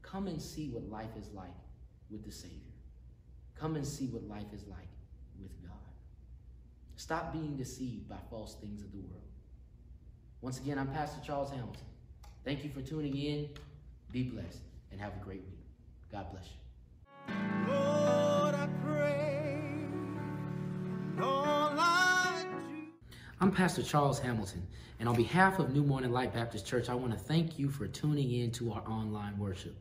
come 0.01 0.27
and 0.27 0.41
see 0.41 0.67
what 0.69 0.83
life 0.89 1.15
is 1.17 1.29
like 1.33 1.47
with 2.09 2.25
the 2.25 2.31
Savior. 2.31 2.57
Come 3.55 3.77
and 3.77 3.87
see 3.87 4.07
what 4.07 4.27
life 4.27 4.51
is 4.53 4.67
like. 4.67 4.90
Stop 7.01 7.33
being 7.33 7.57
deceived 7.57 8.07
by 8.07 8.17
false 8.29 8.53
things 8.61 8.83
of 8.83 8.91
the 8.91 8.99
world. 8.99 9.23
Once 10.41 10.59
again, 10.59 10.77
I'm 10.77 10.87
Pastor 10.89 11.19
Charles 11.25 11.49
Hamilton. 11.49 11.81
Thank 12.45 12.63
you 12.63 12.69
for 12.69 12.83
tuning 12.83 13.17
in. 13.17 13.49
Be 14.11 14.21
blessed 14.21 14.59
and 14.91 15.01
have 15.01 15.13
a 15.19 15.23
great 15.23 15.41
week. 15.49 15.65
God 16.11 16.27
bless 16.31 16.45
you. 16.45 17.33
Lord, 17.67 18.53
I 18.53 18.69
pray, 18.85 19.63
I'm 23.39 23.51
Pastor 23.51 23.81
Charles 23.81 24.19
Hamilton, 24.19 24.67
and 24.99 25.09
on 25.09 25.15
behalf 25.15 25.57
of 25.57 25.73
New 25.73 25.81
Morning 25.81 26.11
Light 26.11 26.31
Baptist 26.35 26.67
Church, 26.67 26.87
I 26.87 26.93
want 26.93 27.13
to 27.13 27.19
thank 27.19 27.57
you 27.57 27.71
for 27.71 27.87
tuning 27.87 28.31
in 28.31 28.51
to 28.51 28.73
our 28.73 28.87
online 28.87 29.39
worship. 29.39 29.75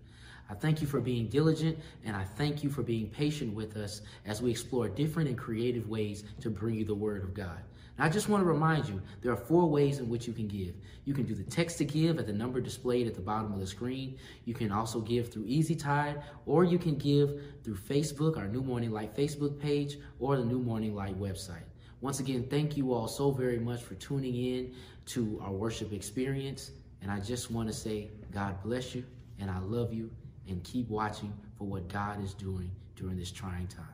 I 0.51 0.55
thank 0.55 0.81
you 0.81 0.89
for 0.89 1.01
being 1.01 1.29
diligent, 1.29 1.79
and 2.05 2.17
I 2.17 2.25
thank 2.25 2.65
you 2.65 2.71
for 2.71 2.83
being 2.83 3.09
patient 3.09 3.55
with 3.55 3.77
us 3.77 4.03
as 4.27 4.43
we 4.43 4.51
explore 4.51 4.89
different 4.89 5.29
and 5.29 5.39
creative 5.39 5.89
ways 5.89 6.25
to 6.41 6.51
bring 6.51 6.75
you 6.75 6.85
the 6.85 6.95
Word 6.95 7.23
of 7.23 7.35
God. 7.35 7.61
I 7.99 8.09
just 8.09 8.31
want 8.31 8.43
to 8.43 8.49
remind 8.49 8.89
you, 8.89 9.01
there 9.21 9.31
are 9.31 9.37
four 9.37 9.67
ways 9.67 9.99
in 9.99 10.09
which 10.09 10.27
you 10.27 10.33
can 10.33 10.49
give. 10.49 10.75
You 11.05 11.13
can 11.13 11.25
do 11.25 11.35
the 11.35 11.45
text 11.45 11.77
to 11.79 11.85
give 11.85 12.19
at 12.19 12.27
the 12.27 12.33
number 12.33 12.59
displayed 12.59 13.07
at 13.07 13.15
the 13.15 13.21
bottom 13.21 13.53
of 13.53 13.61
the 13.61 13.67
screen. 13.67 14.17
You 14.47 14.55
can 14.55 14.73
also 14.73 15.01
give 15.01 15.31
through 15.31 15.45
EasyTithe, 15.45 16.21
or 16.47 16.65
you 16.65 16.79
can 16.79 16.97
give 16.97 17.43
through 17.63 17.77
Facebook, 17.77 18.39
our 18.39 18.49
New 18.49 18.63
Morning 18.63 18.91
Light 18.91 19.15
Facebook 19.15 19.61
page, 19.61 19.99
or 20.19 20.37
the 20.37 20.45
New 20.45 20.59
Morning 20.59 20.95
Light 20.95 21.19
website. 21.21 21.65
Once 22.01 22.21
again, 22.21 22.43
thank 22.49 22.77
you 22.77 22.95
all 22.95 23.07
so 23.07 23.31
very 23.31 23.59
much 23.59 23.83
for 23.83 23.95
tuning 23.97 24.35
in 24.35 24.75
to 25.05 25.39
our 25.45 25.53
worship 25.53 25.93
experience. 25.93 26.71
And 27.03 27.11
I 27.11 27.21
just 27.21 27.51
want 27.51 27.69
to 27.69 27.75
say, 27.75 28.11
God 28.33 28.63
bless 28.63 28.95
you, 28.95 29.05
and 29.39 29.51
I 29.51 29.59
love 29.59 29.93
you, 29.93 30.11
and 30.51 30.63
keep 30.65 30.89
watching 30.89 31.33
for 31.57 31.65
what 31.65 31.89
God 31.89 32.23
is 32.23 32.35
doing 32.35 32.71
during 32.97 33.17
this 33.17 33.31
trying 33.31 33.69
time. 33.69 33.87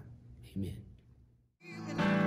Amen. 0.56 2.25